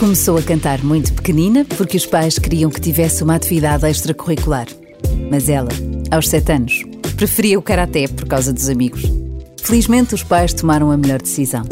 Começou 0.00 0.38
a 0.38 0.42
cantar 0.42 0.82
muito 0.82 1.12
pequenina 1.12 1.62
porque 1.76 1.94
os 1.94 2.06
pais 2.06 2.38
queriam 2.38 2.70
que 2.70 2.80
tivesse 2.80 3.22
uma 3.22 3.34
atividade 3.34 3.86
extracurricular. 3.86 4.66
Mas 5.30 5.46
ela, 5.46 5.68
aos 6.10 6.26
sete 6.26 6.52
anos, 6.52 6.82
preferia 7.16 7.58
o 7.58 7.62
karaté 7.62 8.08
por 8.08 8.26
causa 8.26 8.50
dos 8.50 8.70
amigos. 8.70 9.02
Felizmente, 9.62 10.14
os 10.14 10.22
pais 10.22 10.54
tomaram 10.54 10.90
a 10.90 10.96
melhor 10.96 11.20
decisão. 11.20 11.64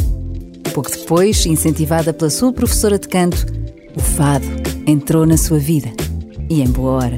Pouco 0.74 0.90
depois, 0.90 1.46
incentivada 1.46 2.12
pela 2.12 2.28
sua 2.28 2.52
professora 2.52 2.98
de 2.98 3.08
canto, 3.08 3.46
o 3.96 4.00
fado 4.00 4.46
entrou 4.86 5.24
na 5.24 5.38
sua 5.38 5.58
vida. 5.58 5.88
E 6.50 6.60
em 6.60 6.68
boa 6.68 7.02
hora. 7.02 7.16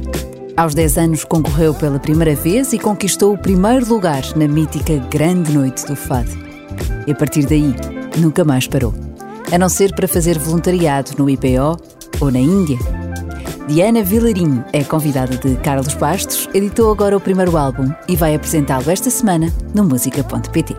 Aos 0.57 0.77
10 0.77 0.97
anos 0.97 1.25
concorreu 1.25 1.75
pela 1.75 1.99
primeira 1.99 2.37
vez 2.37 2.73
e 2.73 2.79
conquistou 2.79 3.35
o 3.35 3.39
primeiro 3.39 3.85
lugar 3.89 4.23
na 4.37 4.47
mítica 4.47 4.97
Grande 5.11 5.51
Noite 5.51 5.85
do 5.87 5.97
Fado. 5.97 6.31
E 7.05 7.11
a 7.11 7.15
partir 7.17 7.47
daí, 7.47 7.75
nunca 8.17 8.45
mais 8.45 8.69
parou. 8.69 9.10
A 9.53 9.59
não 9.59 9.69
ser 9.69 9.93
para 9.97 10.07
fazer 10.07 10.39
voluntariado 10.39 11.11
no 11.19 11.29
IPO 11.29 11.77
ou 12.21 12.31
na 12.31 12.39
Índia. 12.39 12.79
Diana 13.67 14.01
Vilarinho 14.01 14.65
é 14.73 14.85
convidada 14.85 15.37
de 15.37 15.57
Carlos 15.57 15.93
Bastos, 15.95 16.49
editou 16.55 16.91
agora 16.93 17.17
o 17.17 17.21
primeiro 17.21 17.57
álbum 17.57 17.93
e 18.09 18.15
vai 18.15 18.37
apresentá-lo 18.37 18.89
esta 18.89 19.11
semana 19.11 19.53
no 19.75 19.83
música.pt. 19.83 20.77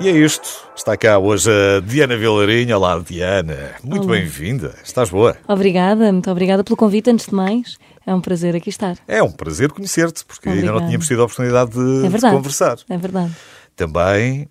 E 0.00 0.08
é 0.08 0.12
isto. 0.12 0.48
Está 0.74 0.96
cá 0.96 1.18
hoje 1.18 1.48
a 1.50 1.80
Diana 1.80 2.16
Vilarinho. 2.16 2.76
Olá, 2.76 2.98
Diana. 2.98 3.72
Muito 3.84 4.08
bem-vinda. 4.08 4.74
Estás 4.82 5.10
boa? 5.10 5.36
Obrigada, 5.46 6.10
muito 6.10 6.30
obrigada 6.30 6.64
pelo 6.64 6.76
convite, 6.76 7.10
antes 7.10 7.26
de 7.26 7.34
mais. 7.34 7.76
É 8.04 8.12
um 8.12 8.20
prazer 8.20 8.56
aqui 8.56 8.70
estar. 8.70 8.96
É 9.06 9.22
um 9.22 9.30
prazer 9.30 9.70
conhecer-te, 9.70 10.24
porque 10.24 10.48
Obrigada. 10.48 10.72
ainda 10.72 10.80
não 10.80 10.88
tínhamos 10.88 11.06
tido 11.06 11.20
a 11.20 11.24
oportunidade 11.26 11.70
de, 11.70 12.06
é 12.06 12.08
de 12.08 12.20
conversar. 12.20 12.78
É 12.88 12.96
verdade. 12.96 13.30
Também 13.76 14.48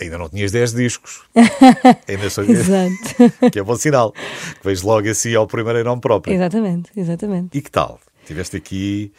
ainda 0.00 0.18
não 0.18 0.28
tinhas 0.28 0.52
10 0.52 0.72
discos. 0.72 1.22
ainda 2.08 2.30
sou 2.30 2.44
Exato. 2.44 3.50
que 3.52 3.58
é 3.58 3.62
bom 3.62 3.76
sinal. 3.76 4.12
Que 4.12 4.64
vens 4.64 4.82
logo 4.82 5.08
assim 5.08 5.34
ao 5.34 5.46
primeiro 5.46 5.80
em 5.80 5.84
nome 5.84 6.00
próprio. 6.00 6.34
Exatamente, 6.34 6.90
exatamente. 6.96 7.56
E 7.56 7.60
que 7.60 7.70
tal? 7.70 8.00
Tiveste 8.26 8.56
aqui 8.56 9.12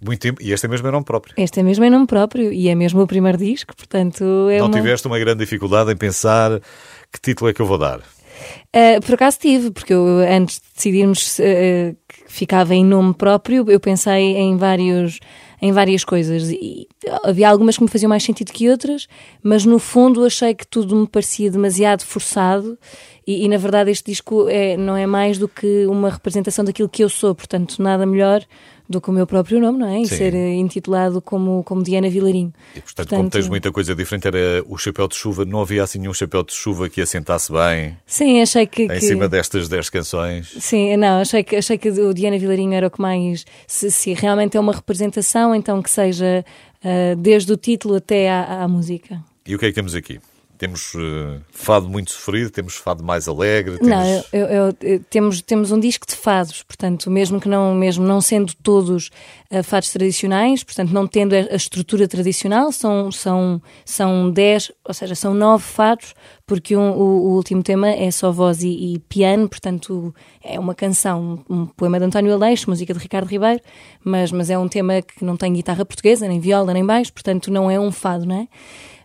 muito 0.00 0.20
tempo. 0.20 0.42
E 0.42 0.52
este 0.52 0.66
é 0.66 0.68
mesmo 0.68 0.88
em 0.88 0.92
nome 0.92 1.04
próprio. 1.04 1.34
Este 1.36 1.60
é 1.60 1.62
mesmo 1.62 1.84
em 1.84 1.90
nome 1.90 2.06
próprio 2.06 2.52
e 2.52 2.68
é 2.68 2.74
mesmo 2.74 3.02
o 3.02 3.06
primeiro 3.06 3.38
disco, 3.38 3.74
portanto... 3.76 4.24
É 4.50 4.58
Não 4.58 4.66
uma... 4.66 4.76
tiveste 4.76 5.06
uma 5.06 5.18
grande 5.18 5.40
dificuldade 5.40 5.90
em 5.92 5.96
pensar 5.96 6.60
que 7.12 7.20
título 7.20 7.50
é 7.50 7.54
que 7.54 7.60
eu 7.60 7.66
vou 7.66 7.78
dar? 7.78 7.98
Uh, 7.98 9.00
por 9.04 9.14
acaso 9.14 9.38
tive, 9.38 9.70
porque 9.70 9.92
eu, 9.92 10.18
antes 10.18 10.56
de 10.56 10.62
decidirmos 10.74 11.38
uh, 11.38 11.96
que 12.06 12.32
ficava 12.32 12.74
em 12.74 12.84
nome 12.84 13.14
próprio, 13.14 13.68
eu 13.68 13.80
pensei 13.80 14.36
em 14.36 14.56
vários 14.56 15.18
em 15.60 15.72
várias 15.72 16.04
coisas. 16.04 16.50
E 16.50 16.88
havia 17.22 17.48
algumas 17.48 17.76
que 17.76 17.82
me 17.82 17.88
faziam 17.90 18.08
mais 18.08 18.22
sentido 18.22 18.52
que 18.52 18.70
outras, 18.70 19.08
mas 19.42 19.64
no 19.64 19.78
fundo 19.78 20.24
achei 20.24 20.54
que 20.54 20.66
tudo 20.66 20.94
me 20.94 21.06
parecia 21.06 21.50
demasiado 21.50 22.04
forçado 22.04 22.78
e, 23.28 23.44
e 23.44 23.48
na 23.48 23.58
verdade 23.58 23.90
este 23.90 24.10
disco 24.10 24.48
é, 24.48 24.74
não 24.74 24.96
é 24.96 25.06
mais 25.06 25.36
do 25.36 25.46
que 25.46 25.86
uma 25.86 26.08
representação 26.08 26.64
daquilo 26.64 26.88
que 26.88 27.04
eu 27.04 27.10
sou, 27.10 27.34
portanto 27.34 27.82
nada 27.82 28.06
melhor 28.06 28.42
do 28.88 29.02
que 29.02 29.10
o 29.10 29.12
meu 29.12 29.26
próprio 29.26 29.60
nome, 29.60 29.78
não 29.78 29.86
é? 29.86 30.00
E 30.00 30.06
Sim. 30.06 30.16
ser 30.16 30.34
eh, 30.34 30.54
intitulado 30.54 31.20
como, 31.20 31.62
como 31.62 31.82
Diana 31.82 32.08
Vilarinho. 32.08 32.54
E 32.74 32.80
portanto, 32.80 32.96
portanto, 32.96 33.18
como 33.18 33.30
tens 33.30 33.46
muita 33.46 33.70
coisa 33.70 33.94
diferente, 33.94 34.26
era 34.28 34.64
o 34.66 34.78
chapéu 34.78 35.06
de 35.06 35.14
chuva, 35.14 35.44
não 35.44 35.60
havia 35.60 35.82
assim 35.82 35.98
nenhum 35.98 36.14
chapéu 36.14 36.42
de 36.42 36.54
chuva 36.54 36.88
que 36.88 37.02
assentasse 37.02 37.52
bem. 37.52 37.98
Sim, 38.06 38.40
achei 38.40 38.66
que. 38.66 38.84
Em 38.84 38.88
que... 38.88 39.00
cima 39.02 39.28
destas 39.28 39.68
10 39.68 39.90
canções. 39.90 40.54
Sim, 40.58 40.96
não, 40.96 41.20
achei 41.20 41.44
que, 41.44 41.56
achei 41.56 41.76
que 41.76 41.90
o 41.90 42.14
Diana 42.14 42.38
Vilarinho 42.38 42.72
era 42.72 42.86
o 42.86 42.90
que 42.90 43.00
mais. 43.02 43.44
Se, 43.66 43.90
se 43.90 44.14
realmente 44.14 44.56
é 44.56 44.60
uma 44.60 44.72
representação, 44.72 45.54
então 45.54 45.82
que 45.82 45.90
seja 45.90 46.42
uh, 46.82 47.16
desde 47.16 47.52
o 47.52 47.58
título 47.58 47.96
até 47.96 48.30
à, 48.30 48.62
à 48.62 48.68
música. 48.68 49.22
E 49.46 49.54
o 49.54 49.58
que 49.58 49.66
é 49.66 49.68
que 49.68 49.74
temos 49.74 49.94
aqui? 49.94 50.18
Temos 50.58 50.92
uh, 50.94 51.40
fado 51.50 51.88
muito 51.88 52.10
sofrido, 52.10 52.50
temos 52.50 52.74
fado 52.74 53.04
mais 53.04 53.28
alegre. 53.28 53.78
Temos... 53.78 53.88
Não, 53.88 54.04
eu, 54.32 54.46
eu, 54.46 54.76
eu, 54.82 55.00
temos, 55.08 55.40
temos 55.40 55.70
um 55.70 55.78
disco 55.78 56.04
de 56.04 56.16
fados, 56.16 56.64
portanto, 56.64 57.08
mesmo 57.08 57.40
que 57.40 57.48
não, 57.48 57.72
mesmo 57.76 58.04
não 58.04 58.20
sendo 58.20 58.52
todos 58.60 59.08
uh, 59.52 59.62
fados 59.62 59.90
tradicionais, 59.90 60.64
portanto, 60.64 60.90
não 60.90 61.06
tendo 61.06 61.34
a, 61.34 61.54
estrutura 61.54 62.08
tradicional, 62.08 62.72
são, 62.72 63.12
são, 63.12 63.62
são 63.84 64.28
dez, 64.32 64.72
ou 64.84 64.92
seja, 64.92 65.14
são 65.14 65.32
nove 65.32 65.62
fados, 65.62 66.12
porque 66.44 66.76
um, 66.76 66.90
o, 66.90 67.28
o, 67.28 67.36
último 67.36 67.62
tema 67.62 67.90
é 67.90 68.10
só 68.10 68.32
voz 68.32 68.60
e, 68.64 68.94
e, 68.94 68.98
piano, 68.98 69.48
portanto, 69.48 70.12
é 70.42 70.58
uma 70.58 70.74
canção, 70.74 71.44
um 71.48 71.66
poema 71.66 72.00
de 72.00 72.06
António 72.06 72.34
Aleixo, 72.34 72.68
música 72.68 72.92
de 72.92 72.98
Ricardo 72.98 73.28
Ribeiro, 73.28 73.60
mas, 74.02 74.32
mas 74.32 74.50
é 74.50 74.58
um 74.58 74.66
tema 74.66 75.00
que 75.02 75.24
não 75.24 75.36
tem 75.36 75.52
guitarra 75.52 75.84
portuguesa, 75.84 76.26
nem 76.26 76.40
viola, 76.40 76.72
nem 76.74 76.84
baixo, 76.84 77.12
portanto, 77.12 77.48
não 77.48 77.70
é 77.70 77.78
um 77.78 77.92
fado, 77.92 78.26
não 78.26 78.40
é? 78.40 78.48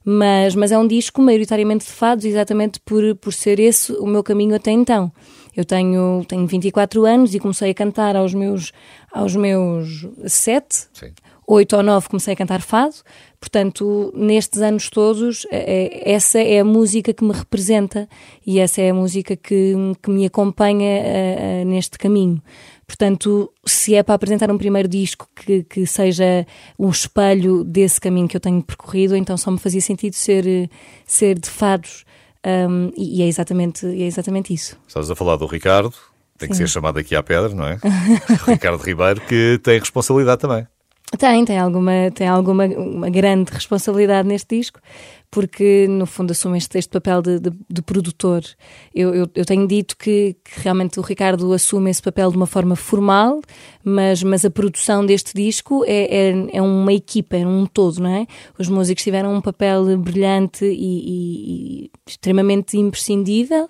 Mas, 0.05 0.55
mas 0.55 0.71
é 0.71 0.77
um 0.77 0.87
disco 0.87 1.21
maioritariamente 1.21 1.85
de 1.85 1.91
fados, 1.91 2.25
exatamente 2.25 2.79
por, 2.81 3.15
por 3.15 3.33
ser 3.33 3.59
esse 3.59 3.91
o 3.93 4.05
meu 4.05 4.23
caminho 4.23 4.55
até 4.55 4.71
então. 4.71 5.11
Eu 5.55 5.63
tenho, 5.63 6.25
tenho 6.27 6.47
24 6.47 7.05
anos 7.05 7.35
e 7.35 7.39
comecei 7.39 7.69
a 7.69 7.73
cantar 7.73 8.15
aos 8.15 8.33
meus, 8.33 8.71
aos 9.11 9.35
meus 9.35 10.07
7, 10.25 10.87
Sim. 10.91 11.13
8 11.47 11.75
ou 11.75 11.83
9 11.83 12.09
comecei 12.09 12.33
a 12.33 12.37
cantar 12.37 12.61
fado, 12.61 12.95
portanto, 13.39 14.11
nestes 14.15 14.61
anos 14.61 14.89
todos, 14.89 15.45
é, 15.51 15.57
é, 15.57 16.11
essa 16.13 16.39
é 16.39 16.59
a 16.59 16.65
música 16.65 17.13
que 17.13 17.23
me 17.23 17.33
representa 17.33 18.07
e 18.45 18.59
essa 18.59 18.81
é 18.81 18.89
a 18.89 18.93
música 18.93 19.35
que, 19.35 19.75
que 20.01 20.09
me 20.09 20.25
acompanha 20.25 21.01
uh, 21.01 21.61
uh, 21.61 21.65
neste 21.65 21.97
caminho. 21.97 22.41
Portanto, 22.85 23.51
se 23.65 23.95
é 23.95 24.03
para 24.03 24.15
apresentar 24.15 24.51
um 24.51 24.57
primeiro 24.57 24.87
disco 24.87 25.27
que, 25.35 25.63
que 25.63 25.85
seja 25.85 26.45
um 26.77 26.89
espelho 26.89 27.63
desse 27.63 27.99
caminho 27.99 28.27
que 28.27 28.35
eu 28.35 28.41
tenho 28.41 28.61
percorrido, 28.61 29.15
então 29.15 29.37
só 29.37 29.49
me 29.49 29.57
fazia 29.57 29.81
sentido 29.81 30.13
ser, 30.13 30.69
ser 31.05 31.39
de 31.39 31.49
fados. 31.49 32.05
Um, 32.45 32.91
e, 32.97 33.21
é 33.21 33.27
exatamente, 33.27 33.85
é 33.85 34.05
exatamente 34.05 34.53
isso. 34.53 34.77
Estás 34.87 35.09
a 35.09 35.15
falar 35.15 35.37
do 35.37 35.45
Ricardo, 35.45 35.93
tem 36.37 36.49
que 36.49 36.55
Sim. 36.55 36.63
ser 36.63 36.73
chamado 36.73 36.99
aqui 36.99 37.15
à 37.15 37.23
pedra, 37.23 37.53
não 37.53 37.65
é? 37.65 37.79
Ricardo 38.45 38.81
Ribeiro, 38.83 39.21
que 39.21 39.59
tem 39.63 39.79
responsabilidade 39.79 40.41
também. 40.41 40.67
Tem, 41.17 41.45
tem 41.45 41.59
alguma, 41.59 42.11
tem 42.13 42.27
alguma 42.27 42.65
uma 42.65 43.09
grande 43.09 43.51
responsabilidade 43.51 44.27
neste 44.27 44.57
disco, 44.57 44.79
porque 45.29 45.87
no 45.87 46.05
fundo 46.05 46.31
assume 46.31 46.57
este, 46.57 46.77
este 46.77 46.89
papel 46.89 47.21
de, 47.21 47.39
de, 47.39 47.51
de 47.69 47.81
produtor. 47.81 48.43
Eu, 48.93 49.13
eu, 49.13 49.29
eu, 49.35 49.45
tenho 49.45 49.67
dito 49.67 49.95
que, 49.95 50.35
que, 50.43 50.61
realmente 50.61 50.99
o 50.99 51.03
Ricardo 51.03 51.53
assume 51.53 51.91
esse 51.91 52.01
papel 52.01 52.31
de 52.31 52.37
uma 52.37 52.47
forma 52.47 52.75
formal, 52.75 53.41
mas, 53.83 54.23
mas 54.23 54.43
a 54.43 54.49
produção 54.49 55.05
deste 55.05 55.33
disco 55.35 55.83
é, 55.85 56.29
é, 56.29 56.57
é 56.57 56.61
uma 56.61 56.93
equipa, 56.93 57.37
é 57.37 57.45
um 57.45 57.65
todo, 57.65 58.01
não 58.01 58.09
é? 58.09 58.25
Os 58.57 58.67
músicos 58.67 59.03
tiveram 59.03 59.35
um 59.35 59.41
papel 59.41 59.97
brilhante 59.97 60.65
e, 60.65 60.71
e, 60.71 61.85
e 61.85 61.91
extremamente 62.07 62.77
imprescindível. 62.77 63.69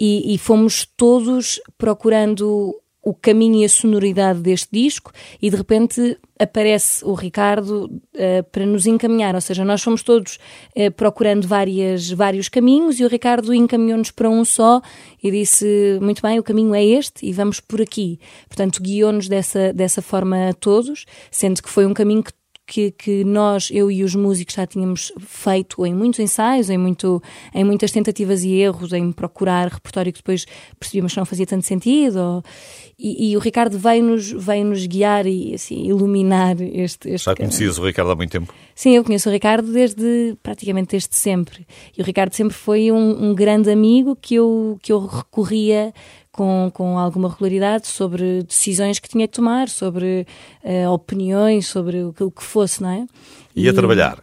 E, 0.00 0.32
e, 0.32 0.38
fomos 0.38 0.86
todos 0.96 1.60
procurando 1.76 2.72
o 3.08 3.14
caminho 3.14 3.62
e 3.62 3.64
a 3.64 3.68
sonoridade 3.68 4.40
deste 4.40 4.68
disco 4.70 5.10
e 5.40 5.48
de 5.48 5.56
repente 5.56 6.18
aparece 6.38 7.02
o 7.04 7.14
Ricardo 7.14 7.86
uh, 7.86 8.44
para 8.52 8.66
nos 8.66 8.86
encaminhar, 8.86 9.34
ou 9.34 9.40
seja, 9.40 9.64
nós 9.64 9.82
fomos 9.82 10.02
todos 10.02 10.38
uh, 10.76 10.92
procurando 10.92 11.48
várias, 11.48 12.10
vários 12.10 12.48
caminhos 12.50 13.00
e 13.00 13.04
o 13.04 13.08
Ricardo 13.08 13.54
encaminhou-nos 13.54 14.10
para 14.10 14.28
um 14.28 14.44
só 14.44 14.82
e 15.22 15.30
disse, 15.30 15.98
muito 16.02 16.20
bem, 16.20 16.38
o 16.38 16.42
caminho 16.42 16.74
é 16.74 16.84
este 16.84 17.26
e 17.26 17.32
vamos 17.32 17.60
por 17.60 17.80
aqui. 17.80 18.20
Portanto, 18.46 18.82
guiou-nos 18.82 19.26
dessa, 19.26 19.72
dessa 19.72 20.02
forma 20.02 20.50
a 20.50 20.52
todos, 20.52 21.06
sendo 21.30 21.62
que 21.62 21.70
foi 21.70 21.86
um 21.86 21.94
caminho 21.94 22.22
que 22.22 22.32
que, 22.68 22.90
que, 22.90 23.24
nós, 23.24 23.70
eu 23.72 23.90
e 23.90 24.04
os 24.04 24.14
músicos, 24.14 24.54
já 24.54 24.66
tínhamos 24.66 25.10
feito 25.20 25.86
em 25.86 25.94
muitos 25.94 26.20
ensaios, 26.20 26.68
em, 26.68 26.76
muito, 26.76 27.22
em 27.54 27.64
muitas 27.64 27.90
tentativas 27.90 28.44
e 28.44 28.52
erros, 28.52 28.92
em 28.92 29.10
procurar 29.10 29.68
repertório 29.68 30.12
que 30.12 30.18
depois 30.18 30.44
percebíamos 30.78 31.14
que 31.14 31.18
não 31.18 31.24
fazia 31.24 31.46
tanto 31.46 31.64
sentido. 31.64 32.18
Ou, 32.18 32.42
e, 32.98 33.30
e, 33.30 33.36
o 33.36 33.40
Ricardo 33.40 33.78
veio-nos 33.78 34.32
veio 34.32 34.66
-nos 34.66 34.86
guiar 34.86 35.26
e 35.26 35.54
assim, 35.54 35.86
iluminar 35.86 36.60
este, 36.60 37.08
este. 37.08 37.24
Já 37.24 37.34
conhecias 37.34 37.78
o 37.78 37.86
Ricardo 37.86 38.10
há 38.10 38.16
muito 38.16 38.30
tempo? 38.30 38.52
Sim, 38.74 38.96
eu 38.96 39.02
conheço 39.02 39.30
o 39.30 39.32
Ricardo 39.32 39.72
desde 39.72 40.36
praticamente 40.42 40.90
desde 40.90 41.16
sempre. 41.16 41.66
E 41.96 42.02
o 42.02 42.04
Ricardo 42.04 42.34
sempre 42.34 42.54
foi 42.54 42.92
um, 42.92 43.30
um 43.30 43.34
grande 43.34 43.70
amigo 43.70 44.14
que 44.14 44.34
eu, 44.34 44.78
que 44.82 44.92
eu 44.92 45.06
recorria 45.06 45.94
com, 46.38 46.70
com 46.72 46.96
alguma 46.96 47.28
regularidade 47.28 47.88
sobre 47.88 48.44
decisões 48.44 49.00
que 49.00 49.08
tinha 49.08 49.26
que 49.26 49.34
tomar, 49.34 49.68
sobre 49.68 50.24
uh, 50.62 50.88
opiniões, 50.88 51.66
sobre 51.66 52.04
o 52.04 52.12
que, 52.12 52.22
o 52.22 52.30
que 52.30 52.44
fosse, 52.44 52.80
não 52.80 52.90
é? 52.90 53.06
E, 53.56 53.64
e 53.64 53.68
a 53.68 53.72
trabalhar? 53.74 54.22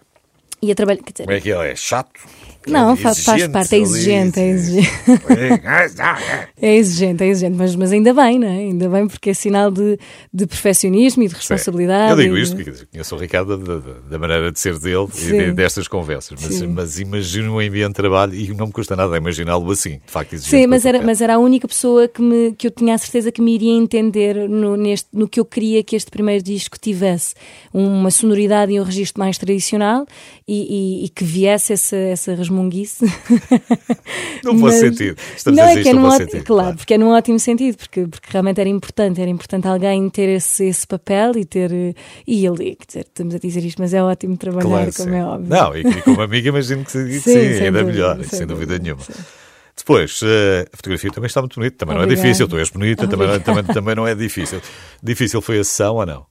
E 0.61 0.71
a 0.71 0.75
trabalhar. 0.75 1.01
Como 1.03 1.31
é 1.31 1.41
que 1.41 1.49
ele 1.49 1.71
é? 1.71 1.75
Chato? 1.75 2.21
Não, 2.67 2.95
faz, 2.95 3.23
faz 3.23 3.47
parte, 3.47 3.75
é 3.75 3.79
exigente, 3.79 4.39
é 4.39 4.47
exigente. 4.49 4.89
é 6.61 6.75
exigente, 6.75 7.23
é 7.23 7.27
exigente, 7.27 7.57
mas, 7.57 7.75
mas 7.75 7.91
ainda 7.91 8.13
bem, 8.13 8.39
não 8.39 8.47
é? 8.47 8.57
Ainda 8.57 8.89
bem 8.89 9.07
porque 9.07 9.29
é 9.29 9.33
sinal 9.33 9.69
de, 9.71 9.99
de 10.33 10.47
perfeccionismo 10.47 11.23
e 11.23 11.27
de 11.27 11.35
responsabilidade. 11.35 12.11
Eu 12.11 12.17
digo 12.17 12.37
isto 12.37 12.55
porque 12.55 12.85
conheço 12.91 13.15
o 13.15 13.17
Ricardo 13.17 13.57
da, 13.57 13.77
da, 13.77 13.93
da 14.09 14.19
maneira 14.19 14.51
de 14.51 14.59
ser 14.59 14.79
dele 14.79 15.07
Sim. 15.11 15.35
e 15.35 15.45
de, 15.45 15.51
destas 15.53 15.87
conversas, 15.87 16.39
mas, 16.41 16.61
mas 16.61 16.99
imagino 16.99 17.55
um 17.55 17.59
ambiente 17.59 17.89
de 17.89 17.93
trabalho 17.93 18.33
e 18.33 18.53
não 18.53 18.67
me 18.67 18.71
custa 18.71 18.95
nada 18.95 19.15
imaginá-lo 19.17 19.69
assim, 19.71 19.99
de 20.05 20.11
facto 20.11 20.33
exigente. 20.33 20.63
Sim, 20.63 20.67
mas 20.67 20.85
era, 20.85 21.01
mas 21.01 21.21
era 21.21 21.35
a 21.35 21.39
única 21.39 21.67
pessoa 21.67 22.07
que, 22.07 22.21
me, 22.21 22.53
que 22.53 22.67
eu 22.67 22.71
tinha 22.71 22.95
a 22.95 22.97
certeza 22.97 23.31
que 23.31 23.41
me 23.41 23.53
iria 23.53 23.73
entender 23.73 24.49
no, 24.49 24.75
neste, 24.75 25.07
no 25.13 25.27
que 25.27 25.39
eu 25.39 25.45
queria 25.45 25.83
que 25.83 25.95
este 25.95 26.09
primeiro 26.09 26.43
disco 26.43 26.77
tivesse. 26.79 27.35
Uma 27.73 28.11
sonoridade 28.11 28.71
e 28.71 28.79
um 28.79 28.83
registro 28.83 29.19
mais 29.19 29.37
tradicional 29.37 30.05
e, 30.47 31.01
e, 31.01 31.05
e 31.05 31.09
que 31.09 31.23
viesse 31.23 31.73
essa, 31.73 31.95
essa 31.95 32.35
resmunguice. 32.55 33.05
Não 34.43 34.57
faz 34.59 34.75
sentido. 34.75 35.17
Estamos 35.35 35.59
não 35.59 35.65
a 35.67 35.71
é 35.71 35.81
que 35.81 35.89
é 35.89 35.93
num 35.93 36.11
sentido, 36.11 36.43
claro, 36.43 36.45
claro, 36.45 36.77
porque 36.77 36.93
é 36.93 36.97
num 36.97 37.09
ótimo 37.09 37.39
sentido, 37.39 37.77
porque, 37.77 38.07
porque 38.07 38.27
realmente 38.31 38.61
era 38.61 38.69
importante, 38.69 39.21
era 39.21 39.29
importante 39.29 39.67
alguém 39.67 40.09
ter 40.09 40.29
esse, 40.29 40.65
esse 40.65 40.87
papel 40.87 41.37
e 41.37 41.45
ter. 41.45 41.71
E 42.25 42.45
ele, 42.45 42.75
quer 42.75 42.85
dizer, 42.85 42.99
estamos 43.01 43.35
a 43.35 43.39
dizer 43.39 43.63
isto, 43.63 43.81
mas 43.81 43.93
é 43.93 44.01
ótimo 44.01 44.37
trabalhar, 44.37 44.69
claro, 44.69 44.93
como 44.93 45.09
sim. 45.09 45.15
é 45.15 45.25
óbvio. 45.25 45.49
Não, 45.49 45.77
e, 45.77 46.01
como 46.01 46.21
amiga 46.21 46.49
imagino 46.49 46.85
que 46.85 46.91
sim, 46.91 47.19
sim 47.19 47.37
ainda 47.37 47.79
dúvida, 47.79 47.83
melhor, 47.83 48.15
sem, 48.17 48.39
sem 48.39 48.47
dúvida, 48.47 48.77
dúvida 48.77 48.83
nenhuma. 48.83 49.03
Sim. 49.03 49.13
Depois, 49.77 50.21
eh, 50.23 50.65
a 50.71 50.77
fotografia 50.77 51.11
também 51.11 51.27
está 51.27 51.41
muito 51.41 51.55
bonita, 51.55 51.75
também 51.77 51.95
Obrigada. 51.95 52.15
não 52.15 52.21
é 52.21 52.23
difícil, 52.23 52.47
tu 52.47 52.57
és 52.57 52.69
bonita, 52.69 53.07
também 53.07 53.27
não, 53.27 53.39
também, 53.41 53.63
também 53.65 53.95
não 53.95 54.07
é 54.07 54.15
difícil. 54.15 54.61
Difícil 55.03 55.41
foi 55.41 55.59
a 55.59 55.63
sessão 55.65 55.95
ou 55.95 56.05
não? 56.05 56.25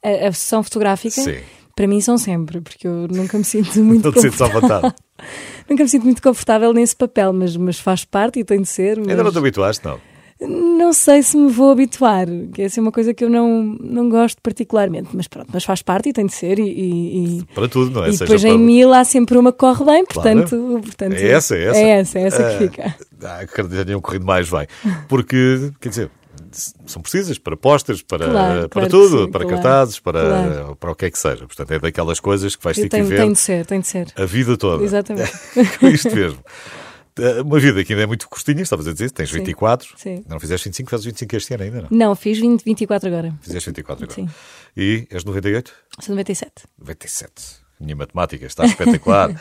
A, 0.00 0.28
a 0.28 0.32
sessão 0.32 0.62
fotográfica? 0.62 1.20
Sim. 1.20 1.40
Para 1.76 1.86
mim 1.88 2.00
são 2.00 2.16
sempre, 2.16 2.60
porque 2.60 2.86
eu 2.86 3.08
nunca 3.08 3.36
me 3.36 3.44
sinto 3.44 3.80
muito 3.82 4.04
Não 4.04 4.12
te 4.12 4.20
sentes 4.20 4.40
à 4.40 4.46
vontade? 4.46 4.94
nunca 5.68 5.82
me 5.82 5.88
sinto 5.88 6.04
muito 6.04 6.22
confortável 6.22 6.72
nesse 6.72 6.94
papel, 6.94 7.32
mas, 7.32 7.56
mas 7.56 7.78
faz 7.78 8.04
parte 8.04 8.40
e 8.40 8.44
tem 8.44 8.60
de 8.60 8.68
ser. 8.68 8.98
Mas... 8.98 9.08
Ainda 9.08 9.24
não 9.24 9.32
te 9.32 9.38
habituaste, 9.38 9.84
não? 9.84 9.98
Não 10.40 10.92
sei 10.92 11.22
se 11.22 11.36
me 11.36 11.50
vou 11.50 11.70
habituar, 11.70 12.26
que 12.52 12.62
essa 12.62 12.80
é 12.80 12.82
uma 12.82 12.90
coisa 12.90 13.14
que 13.14 13.24
eu 13.24 13.30
não, 13.30 13.62
não 13.80 14.08
gosto 14.08 14.42
particularmente, 14.42 15.08
mas 15.14 15.28
pronto, 15.28 15.48
mas 15.52 15.64
faz 15.64 15.80
parte 15.80 16.08
e 16.08 16.12
tem 16.12 16.26
de 16.26 16.34
ser. 16.34 16.58
E, 16.58 17.38
e 17.38 17.44
para 17.54 17.68
tudo, 17.68 17.92
não 17.92 18.04
é? 18.04 18.08
E 18.08 18.12
depois 18.12 18.40
Seja 18.40 18.48
em 18.48 18.56
para... 18.56 18.66
mil 18.66 18.92
há 18.92 19.04
sempre 19.04 19.38
uma 19.38 19.52
que 19.52 19.58
corre 19.58 19.84
bem, 19.84 20.04
portanto. 20.04 20.50
Claro. 20.50 20.80
portanto 20.80 21.12
é 21.14 21.28
essa, 21.28 21.56
é 21.56 21.64
essa. 21.64 21.78
É 21.78 21.88
essa, 21.88 22.18
é 22.18 22.22
essa 22.22 22.50
que 22.50 22.58
fica. 22.58 22.94
Ah, 23.22 23.46
que 23.46 23.84
tenham 23.84 24.00
corrido 24.00 24.26
mais 24.26 24.50
bem. 24.50 24.66
Porque, 25.08 25.70
quer 25.80 25.88
dizer, 25.88 26.10
são 26.86 27.02
precisas 27.02 27.38
para 27.38 27.56
postas, 27.56 28.02
para, 28.02 28.28
claro, 28.28 28.68
para 28.68 28.68
claro 28.68 28.90
tudo, 28.90 29.24
sim, 29.24 29.30
para 29.30 29.44
claro, 29.44 29.62
cartazes, 29.62 30.00
para, 30.00 30.74
para 30.76 30.92
o 30.92 30.94
que 30.94 31.06
é 31.06 31.10
que 31.10 31.18
seja. 31.18 31.46
Portanto, 31.46 31.70
é 31.72 31.78
daquelas 31.78 32.20
coisas 32.20 32.56
que 32.56 32.64
vais 32.64 32.76
ter 32.76 32.88
que 32.88 33.02
ver. 33.02 33.16
Tem 33.18 33.32
de 33.32 33.38
ser, 33.38 33.66
tem 33.66 33.80
de 33.80 33.86
ser. 33.86 34.12
A 34.16 34.24
vida 34.24 34.56
toda. 34.56 34.84
Exatamente. 34.84 35.32
Com 35.78 35.88
isto 35.88 36.14
mesmo. 36.14 36.38
Uma 37.44 37.60
vida 37.60 37.84
que 37.84 37.92
ainda 37.92 38.02
é 38.02 38.06
muito 38.06 38.28
curtinha, 38.28 38.62
estavas 38.62 38.88
a 38.88 38.92
dizer, 38.92 39.10
tens 39.12 39.30
sim, 39.30 39.38
24. 39.38 39.94
Sim. 39.96 40.24
Não 40.28 40.40
fizeste 40.40 40.68
25, 40.68 40.90
fazes 40.90 41.06
25 41.06 41.36
este 41.36 41.54
ano 41.54 41.62
ainda, 41.62 41.82
não? 41.82 41.88
Não, 41.90 42.16
fiz 42.16 42.38
20, 42.40 42.64
24 42.64 43.08
agora. 43.08 43.34
Fizeste 43.40 43.70
24 43.70 44.04
agora. 44.04 44.20
Sim. 44.20 44.28
E 44.76 45.06
és 45.10 45.24
98? 45.24 45.72
Sou 46.00 46.12
97. 46.14 46.64
97. 46.76 47.63
Minha 47.84 47.96
matemática 47.96 48.46
está 48.46 48.64
espetacular. 48.64 49.34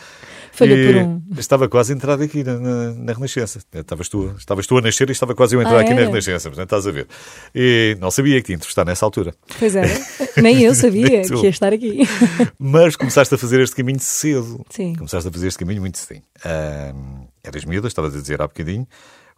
Falha 0.54 0.74
e 0.76 0.86
por 0.86 0.96
um. 1.02 1.22
Estava 1.36 1.68
quase 1.68 1.92
a 1.92 1.96
entrar 1.96 2.22
aqui 2.22 2.44
na, 2.44 2.60
na, 2.60 2.94
na, 2.94 3.14
Renascença. 3.14 3.60
Estavas 3.74 4.08
tu, 4.08 4.36
estavas 4.38 4.68
tu 4.68 4.78
a 4.78 4.82
nascer 4.82 5.10
e 5.10 5.12
estava 5.12 5.34
quase 5.34 5.56
eu 5.56 5.60
a 5.60 5.64
entrar 5.64 5.78
ah, 5.78 5.82
aqui 5.82 5.94
era? 5.94 6.02
na 6.02 6.08
Renascença, 6.08 6.48
portanto 6.48 6.68
estás 6.68 6.86
a 6.86 6.92
ver. 6.92 7.08
E 7.56 7.98
não 8.00 8.12
sabia 8.12 8.40
que 8.40 8.46
tinha 8.46 8.58
estar 8.60 8.86
nessa 8.86 9.04
altura. 9.04 9.34
Pois 9.58 9.76
é, 9.76 9.84
nem 10.40 10.62
eu 10.62 10.76
sabia 10.76 11.22
Nem 11.22 11.24
que 11.24 11.44
ia 11.44 11.50
estar 11.50 11.74
aqui. 11.74 12.08
Mas 12.60 12.96
começaste 12.96 13.34
a 13.34 13.38
fazer 13.38 13.62
este 13.62 13.76
caminho 13.76 14.00
cedo. 14.00 14.64
Sim. 14.70 14.94
Começaste 14.94 15.28
a 15.28 15.32
fazer 15.32 15.48
este 15.48 15.58
caminho 15.58 15.82
muito 15.82 15.98
cedinho. 15.98 16.24
Um, 16.46 17.26
eras 17.44 17.66
miúda, 17.66 17.88
estavas 17.88 18.16
a 18.16 18.22
dizer 18.22 18.40
há 18.40 18.48
bocadinho. 18.48 18.88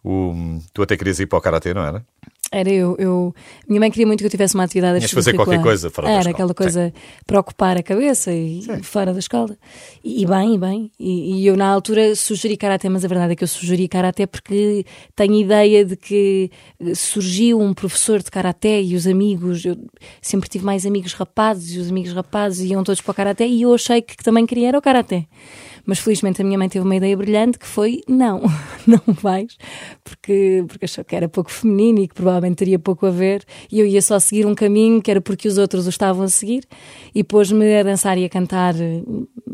O, 0.04 0.60
tu 0.74 0.82
até 0.82 0.98
querias 0.98 1.18
ir 1.18 1.26
para 1.26 1.38
o 1.38 1.40
Karatê, 1.40 1.72
não 1.72 1.84
era? 1.84 2.04
Era 2.50 2.70
eu, 2.70 2.94
eu. 2.98 3.34
Minha 3.68 3.80
mãe 3.80 3.90
queria 3.90 4.06
muito 4.06 4.20
que 4.20 4.26
eu 4.26 4.30
tivesse 4.30 4.54
uma 4.54 4.64
atividade 4.64 4.98
Tinhas 4.98 5.10
fazer 5.10 5.34
qualquer 5.34 5.60
coisa 5.60 5.90
fora 5.90 6.06
da 6.06 6.12
Era 6.12 6.20
escola. 6.20 6.34
aquela 6.34 6.54
coisa 6.54 6.92
para 7.26 7.40
ocupar 7.40 7.76
a 7.76 7.82
cabeça 7.82 8.32
e 8.32 8.62
Sim. 8.62 8.82
fora 8.82 9.12
da 9.12 9.18
escola. 9.18 9.56
E, 10.04 10.22
e 10.22 10.26
bem, 10.26 10.54
e 10.54 10.58
bem. 10.58 10.90
E, 10.98 11.40
e, 11.40 11.46
eu 11.46 11.56
na 11.56 11.66
altura 11.66 12.14
sugeri 12.14 12.56
karaté, 12.56 12.88
mas 12.88 13.04
a 13.04 13.08
verdade 13.08 13.32
é 13.32 13.36
que 13.36 13.42
eu 13.42 13.48
sugeri 13.48 13.88
karaté 13.88 14.26
porque 14.26 14.86
tenho 15.16 15.34
ideia 15.34 15.84
de 15.84 15.96
que 15.96 16.50
surgiu 16.94 17.60
um 17.60 17.74
professor 17.74 18.22
de 18.22 18.30
karaté 18.30 18.80
e 18.80 18.94
os 18.94 19.06
amigos. 19.06 19.64
Eu 19.64 19.76
sempre 20.22 20.48
tive 20.48 20.64
mais 20.64 20.86
amigos 20.86 21.14
rapazes 21.14 21.74
e 21.74 21.78
os 21.80 21.90
amigos 21.90 22.12
rapazes 22.12 22.70
iam 22.70 22.84
todos 22.84 23.00
para 23.00 23.10
o 23.10 23.14
karaté 23.14 23.46
e 23.46 23.62
eu 23.62 23.74
achei 23.74 24.00
que 24.00 24.16
também 24.22 24.46
queria 24.46 24.68
era 24.68 24.78
o 24.78 24.82
karaté. 24.82 25.26
Mas 25.86 26.00
felizmente 26.00 26.42
a 26.42 26.44
minha 26.44 26.58
mãe 26.58 26.68
teve 26.68 26.84
uma 26.84 26.96
ideia 26.96 27.16
brilhante 27.16 27.58
que 27.58 27.66
foi: 27.66 28.00
não, 28.08 28.42
não 28.86 29.00
vais, 29.14 29.56
porque, 30.02 30.64
porque 30.66 30.84
achou 30.84 31.04
que 31.04 31.14
era 31.14 31.28
pouco 31.28 31.50
feminino 31.50 32.00
e 32.00 32.08
que 32.08 32.14
provavelmente 32.14 32.56
teria 32.56 32.78
pouco 32.78 33.06
a 33.06 33.10
ver, 33.10 33.44
e 33.70 33.80
eu 33.80 33.86
ia 33.86 34.02
só 34.02 34.18
seguir 34.18 34.46
um 34.46 34.54
caminho 34.54 35.00
que 35.00 35.10
era 35.10 35.20
porque 35.20 35.46
os 35.48 35.56
outros 35.56 35.86
o 35.86 35.88
estavam 35.90 36.24
a 36.24 36.28
seguir, 36.28 36.64
e 37.14 37.22
pôs-me 37.22 37.78
a 37.78 37.82
dançar 37.82 38.18
e 38.18 38.24
a 38.24 38.28
cantar, 38.28 38.74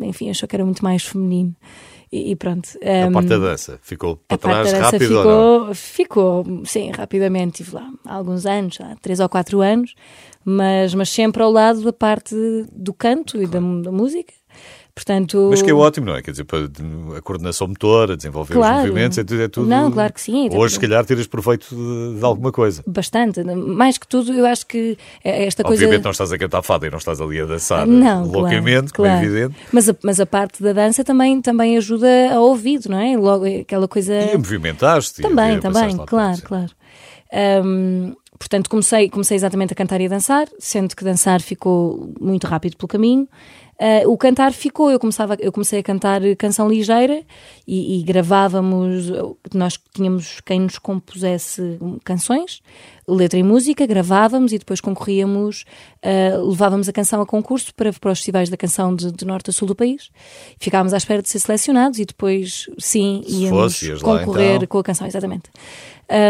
enfim, 0.00 0.30
achou 0.30 0.48
que 0.48 0.56
era 0.56 0.64
muito 0.64 0.82
mais 0.82 1.04
feminino. 1.04 1.54
E, 2.12 2.32
e 2.32 2.36
pronto. 2.36 2.68
A 2.84 3.08
um, 3.08 3.12
parte 3.12 3.28
da 3.28 3.38
dança 3.38 3.78
ficou 3.82 4.16
para 4.16 4.36
trás 4.36 4.70
rápido 4.70 5.06
ficou, 5.06 5.26
ou 5.26 5.66
não? 5.66 5.74
Ficou, 5.74 6.44
sim, 6.66 6.90
rapidamente. 6.90 7.64
Tive 7.64 7.76
lá 7.76 7.90
há 8.04 8.14
alguns 8.14 8.44
anos, 8.44 8.78
há 8.82 8.94
três 8.96 9.18
ou 9.18 9.28
quatro 9.30 9.62
anos, 9.62 9.94
mas, 10.44 10.94
mas 10.94 11.08
sempre 11.08 11.42
ao 11.42 11.50
lado 11.50 11.80
da 11.80 11.92
parte 11.92 12.34
do 12.70 12.92
canto 12.92 13.42
e 13.42 13.46
da, 13.46 13.58
da 13.58 13.90
música. 13.90 14.34
Portanto, 14.94 15.48
Mas 15.50 15.62
que 15.62 15.70
é 15.70 15.74
ótimo, 15.74 16.06
não 16.06 16.14
é? 16.16 16.20
Quer 16.22 16.32
dizer, 16.32 16.44
para 16.44 16.58
a 17.16 17.22
coordenação 17.22 17.66
motora, 17.66 18.14
desenvolver 18.14 18.52
Claro. 18.52 18.76
os 18.76 18.82
movimentos, 18.82 19.16
é 19.16 19.24
tudo, 19.24 19.42
é 19.42 19.48
tudo. 19.48 19.66
Não, 19.66 19.90
claro 19.90 20.12
que 20.12 20.20
sim. 20.20 20.48
Até 20.48 20.56
Hoje, 20.58 20.74
se 20.74 20.80
calhar, 20.80 21.02
tiras 21.06 21.26
proveito 21.26 21.66
de, 21.74 22.18
de 22.18 22.24
alguma 22.24 22.52
coisa. 22.52 22.82
Bastante. 22.86 23.42
Mais 23.42 23.96
que 23.96 24.06
tudo, 24.06 24.32
eu 24.34 24.44
acho 24.44 24.66
que 24.66 24.98
esta 25.24 25.64
coisa. 25.64 25.82
Obviamente 25.84 26.04
não 26.04 26.10
estás 26.10 26.30
a 26.30 26.36
cantar 26.36 26.60
fada 26.62 26.86
e 26.86 26.90
não 26.90 26.98
estás 26.98 27.22
ali 27.22 27.40
a 27.40 27.46
dançar 27.46 27.86
Não, 27.86 28.26
loucamente, 28.26 28.92
claro, 28.92 28.94
como 28.94 29.08
é 29.08 29.10
claro. 29.12 29.24
evidente. 29.26 29.54
Mas 29.72 29.88
a, 29.88 29.96
mas 30.04 30.20
a 30.20 30.26
parte 30.26 30.62
da 30.62 30.74
dança 30.74 31.02
também, 31.02 31.40
também 31.40 31.78
ajuda 31.78 32.06
ao 32.34 32.42
ouvido, 32.44 32.90
não 32.90 32.98
é? 33.00 33.16
Logo 33.16 33.46
aquela 33.46 33.88
coisa. 33.88 34.12
E 34.14 34.36
movimentaste. 34.36 35.20
e 35.20 35.22
Também, 35.22 35.56
a- 35.56 35.58
também, 35.58 35.96
claro, 36.04 36.42
claro. 36.42 36.70
Hum, 37.64 38.14
portanto, 38.38 38.68
comecei, 38.68 39.08
comecei 39.08 39.36
exatamente 39.36 39.72
a 39.72 39.76
cantar 39.76 40.00
e 40.00 40.06
a 40.06 40.08
dançar, 40.08 40.46
sendo 40.58 40.94
que 40.94 41.02
dançar 41.02 41.40
ficou 41.40 42.12
muito 42.20 42.46
rápido 42.46 42.76
pelo 42.76 42.88
caminho. 42.88 43.26
Ah, 43.80 44.02
o 44.06 44.16
cantar 44.16 44.52
ficou, 44.52 44.90
eu, 44.90 44.98
começava, 45.00 45.36
eu 45.40 45.50
comecei 45.50 45.80
a 45.80 45.82
cantar 45.82 46.20
canção 46.36 46.68
ligeira 46.68 47.22
e, 47.66 47.98
e 47.98 48.02
gravávamos, 48.04 49.10
nós 49.52 49.78
tínhamos 49.94 50.40
quem 50.40 50.60
nos 50.60 50.78
compusesse 50.78 51.78
canções, 52.04 52.60
letra 53.08 53.38
e 53.38 53.42
música, 53.42 53.84
gravávamos 53.86 54.52
e 54.52 54.58
depois 54.58 54.80
concorríamos, 54.80 55.64
ah, 56.02 56.36
levávamos 56.38 56.88
a 56.88 56.92
canção 56.92 57.20
a 57.20 57.26
concurso 57.26 57.74
para, 57.74 57.92
para 57.92 58.12
os 58.12 58.18
festivais 58.18 58.48
da 58.48 58.56
canção 58.56 58.94
de, 58.94 59.10
de 59.10 59.24
norte 59.24 59.50
a 59.50 59.52
sul 59.52 59.66
do 59.66 59.74
país. 59.74 60.10
Ficávamos 60.60 60.94
à 60.94 60.96
espera 60.98 61.20
de 61.22 61.28
ser 61.28 61.40
selecionados 61.40 61.98
e 61.98 62.04
depois, 62.04 62.66
sim, 62.78 63.22
íamos 63.26 63.72
fosse, 63.74 63.88
ias 63.88 64.00
lá, 64.02 64.20
concorrer 64.20 64.56
então. 64.56 64.68
com 64.68 64.78
a 64.78 64.84
canção, 64.84 65.06
exatamente. 65.06 65.50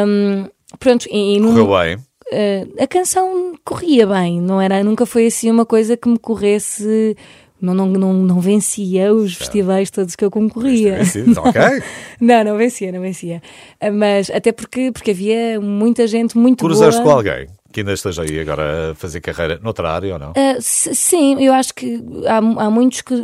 Hum, 0.07 0.49
pronto, 0.79 1.07
e, 1.11 1.37
e 1.37 1.41
num- 1.41 1.49
Correu 1.49 1.69
bem. 1.79 1.99
Uh, 2.33 2.83
a 2.83 2.87
canção 2.87 3.55
corria 3.65 4.07
bem, 4.07 4.41
não 4.41 4.59
era, 4.61 4.83
nunca 4.83 5.05
foi 5.05 5.27
assim 5.27 5.51
uma 5.51 5.67
coisa 5.67 5.97
que 5.97 6.09
me 6.09 6.19
corresse. 6.19 7.17
Não, 7.61 7.75
não, 7.75 7.87
não, 7.87 8.13
não 8.15 8.41
vencia 8.41 9.15
os 9.15 9.35
festivais 9.35 9.89
todos 9.89 10.17
que 10.17 10.25
eu 10.25 10.31
concorria. 10.33 10.99
ok. 11.37 11.61
Não, 12.21 12.43
não 12.43 12.57
vencia, 12.57 12.91
não 12.91 13.01
vencia. 13.01 13.41
Uh, 13.81 13.93
Mas 13.93 14.31
até 14.31 14.51
porque, 14.51 14.91
porque 14.91 15.13
havia 15.13 15.61
muita 15.61 16.09
gente 16.09 16.37
muito 16.37 16.65
Cruzaste 16.65 17.01
boa. 17.01 17.13
com 17.13 17.19
alguém 17.19 17.47
que 17.73 17.81
ainda 17.81 17.95
esteja 17.95 18.23
aí 18.23 18.39
agora 18.39 18.91
a 18.91 18.95
fazer 18.95 19.21
carreira 19.21 19.59
noutra 19.63 19.91
área 19.91 20.13
ou 20.13 20.19
não? 20.19 20.31
Uh, 20.33 20.57
sim, 20.61 21.43
eu 21.43 21.53
acho 21.55 21.75
que 21.75 22.01
há, 22.27 22.37
há 22.37 22.71
muitos 22.71 23.01
que 23.01 23.15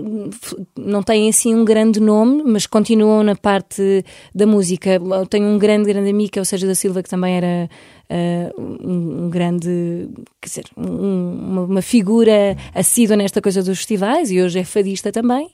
não 0.77 1.03
têm 1.03 1.29
assim 1.29 1.55
um 1.55 1.65
grande 1.65 2.00
nome, 2.00 2.43
mas 2.45 2.67
continuam 2.67 3.23
na 3.23 3.37
parte 3.37 4.05
da 4.35 4.47
música. 4.47 4.91
Eu 4.95 5.27
tenho 5.27 5.47
um 5.47 5.59
grande, 5.59 5.93
grande 5.93 6.11
amigo, 6.11 6.31
que 6.33 6.38
é 6.38 6.43
o 6.43 6.45
Sérgio 6.45 6.67
da 6.67 6.75
Silva, 6.75 7.03
que 7.03 7.11
também 7.11 7.37
era 7.37 7.69
uh, 8.11 8.61
um, 8.61 9.25
um 9.25 9.31
grande, 9.31 10.09
quer 10.41 10.49
dizer, 10.49 10.65
um- 10.77 11.65
uma, 11.65 11.83
figura 11.83 12.57
assídua 12.75 13.17
nesta 13.17 13.41
coisa 13.41 13.62
dos 13.62 13.79
festivais 13.79 14.31
e 14.31 14.41
hoje 14.41 14.59
é 14.59 14.65
fadista 14.65 15.12
também. 15.12 15.47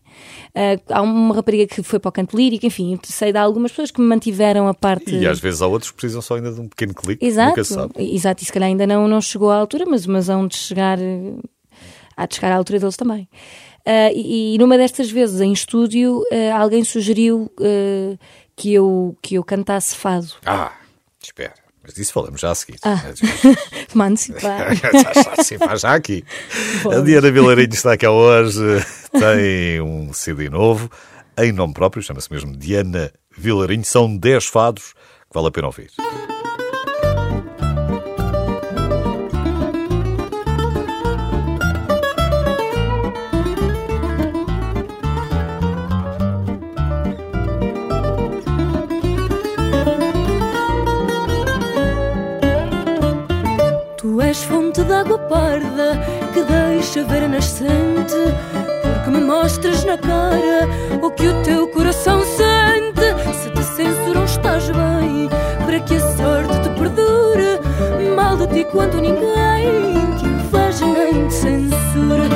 Uh, 0.54 0.80
há 0.90 1.02
uma 1.02 1.34
rapariga 1.34 1.66
que 1.66 1.82
foi 1.82 1.99
para 1.99 2.08
o 2.08 2.12
canto 2.12 2.37
lírico, 2.37 2.66
enfim, 2.66 2.99
sei 3.04 3.32
de 3.32 3.38
algumas 3.38 3.73
pessoas 3.73 3.90
que 3.90 4.00
me 4.00 4.06
mantiveram 4.06 4.68
a 4.68 4.75
parte. 4.75 5.14
E 5.14 5.26
às 5.26 5.40
vezes 5.40 5.61
há 5.62 5.66
outros 5.66 5.90
que 5.90 5.96
precisam 5.96 6.23
só 6.23 6.37
ainda 6.37 6.52
de 6.52 6.61
um 6.61 6.68
pequeno 6.68 6.94
clique. 6.94 7.25
Exato, 7.25 7.50
Nunca 7.50 7.64
se 7.64 7.75
sabe. 7.75 7.92
exato, 8.14 8.42
e 8.42 8.46
se 8.46 8.52
calhar 8.52 8.68
ainda 8.68 8.87
não, 8.87 9.08
não 9.08 9.20
chegou 9.20 9.50
à 9.50 9.56
altura, 9.56 9.84
mas, 9.87 10.06
mas 10.06 10.28
hão 10.28 10.46
de 10.46 10.56
chegar, 10.56 10.99
eh, 11.00 11.34
há 12.16 12.26
de 12.26 12.34
chegar 12.37 12.52
à 12.52 12.56
altura 12.56 12.78
deles 12.78 12.96
também. 12.96 13.28
Ah, 13.87 14.11
e, 14.12 14.54
e 14.54 14.58
numa 14.58 14.78
destas 14.78 15.11
vezes 15.11 15.40
em 15.40 15.52
estúdio, 15.52 16.23
ah, 16.32 16.58
alguém 16.61 16.82
sugeriu 16.84 17.50
ah, 17.61 18.16
que, 18.56 18.73
eu, 18.73 19.16
que 19.20 19.34
eu 19.34 19.44
cantasse 19.44 19.94
fado. 19.96 20.28
Ah, 20.46 20.73
espera. 21.23 21.52
Mas 21.84 21.94
disso 21.94 22.12
falamos 22.14 22.40
já 22.40 22.50
a 22.50 22.54
seguir. 22.54 22.78
Ah. 22.82 22.98
Uma 23.94 24.06
antecipar. 24.08 24.74
já, 25.68 25.76
já 25.76 25.94
aqui. 25.94 26.24
A 26.90 27.00
Diana 27.00 27.30
Vilarinho 27.30 27.74
está 27.74 27.96
cá 27.96 28.10
hoje, 28.10 28.58
tem 29.12 29.80
um 29.82 30.12
CD 30.12 30.48
novo, 30.48 30.90
em 31.36 31.52
nome 31.52 31.74
próprio, 31.74 32.02
chama-se 32.02 32.32
mesmo 32.32 32.56
Diana 32.56 33.12
Vilarinho. 33.36 33.84
São 33.84 34.16
10 34.16 34.46
fados 34.46 34.94
que 35.28 35.34
vale 35.34 35.48
a 35.48 35.50
pena 35.50 35.66
ouvir. 35.66 35.90
Nascente, 57.34 58.14
porque 58.80 59.10
me 59.10 59.20
mostres 59.20 59.84
na 59.84 59.98
cara 59.98 60.68
o 61.02 61.10
que 61.10 61.26
o 61.26 61.42
teu 61.42 61.66
coração 61.68 62.22
sente. 62.22 62.94
Se 63.42 63.50
te 63.50 63.62
censuram, 63.62 64.24
estás 64.24 64.70
bem, 64.70 65.28
para 65.66 65.80
que 65.80 65.96
a 65.96 66.00
sorte 66.16 66.60
te 66.62 66.68
perdure. 66.78 67.58
Mal 68.14 68.36
de 68.36 68.46
ti 68.46 68.64
quando 68.70 69.00
ninguém 69.00 70.14
te 70.16 70.26
inveja 70.26 70.86
nem 70.86 71.26
te 71.26 71.34
censura. 71.34 72.28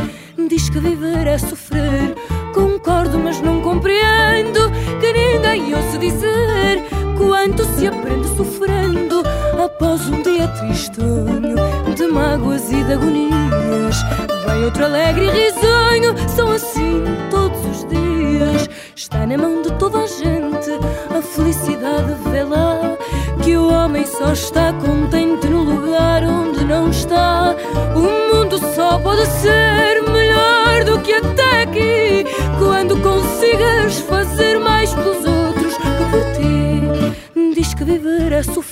Diz 0.48 0.68
que 0.68 0.80
viver 0.80 1.28
é 1.28 1.38
sofrer, 1.38 2.16
concordo, 2.52 3.18
mas 3.18 3.40
não 3.40 3.60
compreendo 3.60 4.70
que 5.00 5.12
ninguém 5.12 5.74
ouça 5.74 5.98
dizer 5.98 6.84
quanto 7.16 7.64
se 7.64 7.86
aprende 7.86 8.26
sofrendo 8.36 9.22
após 9.64 10.08
um 10.08 10.22
dia 10.22 10.48
tristonho 10.48 11.54
de 11.94 12.06
mágoas 12.08 12.72
e 12.72 12.82
de 12.82 12.92
agonias. 12.92 14.27
Vem 14.48 14.64
outro 14.64 14.82
alegre 14.82 15.26
e 15.26 15.30
risonho, 15.30 16.14
são 16.34 16.50
assim 16.50 17.04
todos 17.30 17.58
os 17.66 17.84
dias. 17.86 18.66
Está 18.96 19.26
na 19.26 19.36
mão 19.36 19.60
de 19.60 19.70
toda 19.74 19.98
a 19.98 20.06
gente 20.06 20.70
a 21.14 21.20
felicidade, 21.20 22.14
vê 22.30 22.44
lá. 22.44 22.96
Que 23.44 23.58
o 23.58 23.70
homem 23.70 24.06
só 24.06 24.32
está 24.32 24.72
contente 24.72 25.46
no 25.48 25.64
lugar 25.64 26.22
onde 26.24 26.64
não 26.64 26.88
está. 26.88 27.54
O 27.94 28.34
mundo 28.34 28.58
só 28.74 28.98
pode 28.98 29.26
ser 29.26 30.02
melhor 30.10 30.82
do 30.86 30.98
que 31.00 31.12
até 31.12 31.62
aqui. 31.64 32.24
Quando 32.58 32.98
consigas 33.02 33.98
fazer 34.00 34.58
mais 34.58 34.94
pelos 34.94 35.26
outros 35.26 35.76
que 35.76 35.90
por 36.10 36.24
ti. 36.32 37.54
Diz 37.54 37.74
que 37.74 37.84
viver 37.84 38.32
é 38.32 38.42
sofrer. 38.42 38.67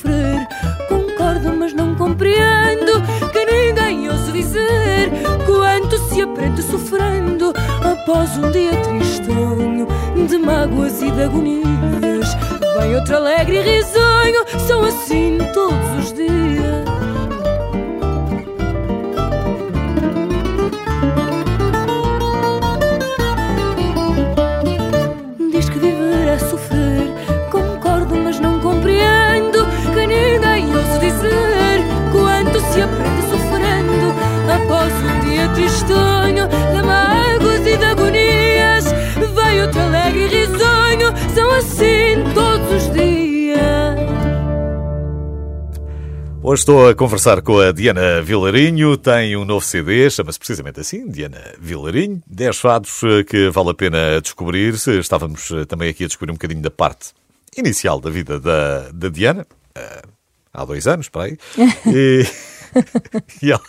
Após 8.17 8.39
um 8.39 8.51
dia 8.51 8.75
tristonho 8.83 9.87
de 10.27 10.39
mágoas 10.39 11.03
e 11.03 11.11
de 11.11 11.23
agonias. 11.23 12.35
Vem 12.79 12.95
outro 12.97 13.17
alegre 13.17 13.59
e 13.59 13.63
risonho, 13.63 14.45
são 14.67 14.83
assim 14.83 15.39
todos 15.53 16.05
os 16.05 16.13
Hoje 46.57 46.63
estou 46.63 46.89
a 46.89 46.95
conversar 46.95 47.43
com 47.43 47.59
a 47.59 47.71
Diana 47.71 48.23
Vilarinho, 48.23 48.97
tem 48.97 49.37
um 49.37 49.45
novo 49.45 49.63
CD, 49.63 50.09
chama-se 50.09 50.39
precisamente 50.39 50.81
assim, 50.81 51.07
Diana 51.07 51.53
Vilarinho, 51.61 52.23
10 52.27 52.57
fados 52.57 53.03
eh, 53.03 53.25
que 53.25 53.51
vale 53.51 53.69
a 53.69 53.75
pena 53.75 54.23
descobrir. 54.23 54.73
Estávamos 54.73 55.51
eh, 55.51 55.67
também 55.67 55.91
aqui 55.91 56.05
a 56.05 56.07
descobrir 56.07 56.33
um 56.33 56.37
bocadinho 56.37 56.63
da 56.63 56.71
parte 56.71 57.13
inicial 57.59 58.01
da 58.01 58.09
vida 58.09 58.41
da, 58.41 58.89
da 58.91 59.11
Diana, 59.11 59.47
eh, 59.75 60.03
há 60.51 60.65
dois 60.65 60.87
anos, 60.87 61.11
para 61.11 61.25
aí. 61.25 61.37
E, 61.95 62.25
e 63.45 63.53
ela 63.53 63.61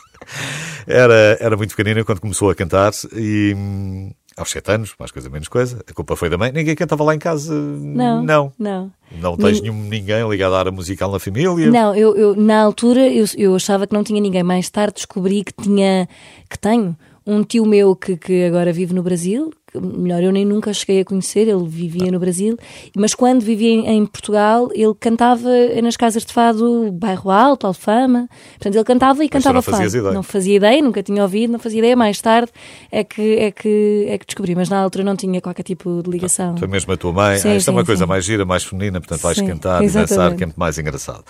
era, 0.87 1.37
era 1.41 1.57
muito 1.57 1.75
pequenina 1.75 2.05
quando 2.05 2.21
começou 2.21 2.49
a 2.49 2.55
cantar 2.55 2.93
e 3.11 3.53
hum, 3.53 4.13
aos 4.37 4.51
sete 4.51 4.71
anos, 4.71 4.93
mais 4.99 5.11
coisa 5.11 5.29
menos 5.29 5.47
coisa, 5.47 5.83
a 5.89 5.93
culpa 5.93 6.15
foi 6.15 6.29
da 6.29 6.37
mãe. 6.37 6.51
Ninguém 6.51 6.75
cantava 6.75 7.03
lá 7.03 7.15
em 7.15 7.19
casa? 7.19 7.53
Não. 7.53 8.23
Não. 8.23 8.53
Não. 8.57 8.91
Não 9.19 9.37
tens 9.37 9.61
nenhum, 9.61 9.81
ninguém 9.83 10.29
ligado 10.29 10.53
à 10.53 10.59
área 10.59 10.71
musical 10.71 11.11
na 11.11 11.17
família? 11.17 11.71
Não, 11.71 11.95
eu, 11.95 12.15
eu, 12.15 12.35
na 12.35 12.61
altura 12.61 13.07
eu, 13.07 13.25
eu 13.35 13.55
achava 13.55 13.87
que 13.87 13.93
não 13.93 14.03
tinha 14.03 14.21
ninguém. 14.21 14.43
Mais 14.43 14.69
tarde 14.69 14.95
descobri 14.95 15.43
que 15.43 15.53
tinha, 15.53 16.07
que 16.49 16.59
tenho 16.59 16.95
um 17.25 17.43
tio 17.43 17.65
meu 17.65 17.95
que, 17.95 18.15
que 18.15 18.45
agora 18.45 18.71
vive 18.71 18.93
no 18.93 19.01
Brasil. 19.01 19.51
Melhor, 19.81 20.23
eu 20.23 20.31
nem 20.31 20.45
nunca 20.45 20.73
cheguei 20.73 21.01
a 21.01 21.05
conhecer, 21.05 21.47
ele 21.47 21.65
vivia 21.67 22.11
no 22.11 22.19
Brasil, 22.19 22.57
mas 22.95 23.13
quando 23.13 23.41
vivia 23.41 23.69
em, 23.69 23.87
em 23.87 24.05
Portugal, 24.05 24.69
ele 24.73 24.93
cantava 24.99 25.49
nas 25.81 25.97
casas 25.97 26.25
de 26.25 26.33
fado, 26.33 26.91
bairro 26.91 27.29
Alto, 27.29 27.67
Alfama. 27.67 28.29
Portanto, 28.51 28.75
ele 28.75 28.83
cantava 28.83 29.23
e 29.23 29.29
cantava 29.29 29.61
fado. 29.61 29.83
ideia. 29.83 30.11
Não 30.11 30.23
fazia 30.23 30.55
ideia, 30.55 30.81
nunca 30.81 31.01
tinha 31.03 31.21
ouvido, 31.21 31.51
não 31.51 31.59
fazia 31.59 31.79
ideia. 31.79 31.95
Mais 31.95 32.21
tarde 32.21 32.51
é 32.91 33.03
que, 33.03 33.37
é 33.37 33.51
que, 33.51 34.05
é 34.07 34.17
que 34.17 34.25
descobri, 34.25 34.55
mas 34.55 34.69
na 34.69 34.79
altura 34.79 35.03
não 35.03 35.15
tinha 35.15 35.41
qualquer 35.41 35.63
tipo 35.63 36.01
de 36.03 36.09
ligação. 36.09 36.57
Foi 36.57 36.67
mesmo 36.67 36.93
a 36.93 36.97
tua 36.97 37.13
mãe. 37.13 37.37
Sim, 37.37 37.49
ah, 37.49 37.55
isto 37.55 37.69
é 37.69 37.71
sim, 37.71 37.77
uma 37.77 37.85
coisa 37.85 38.05
sim. 38.05 38.09
mais 38.09 38.25
gira, 38.25 38.45
mais 38.45 38.63
feminina, 38.63 38.99
portanto 38.99 39.21
vais 39.21 39.39
cantar 39.41 39.83
e 39.83 39.89
dançar, 39.89 40.35
que 40.35 40.43
é 40.43 40.45
muito 40.45 40.59
mais 40.59 40.77
engraçado. 40.77 41.23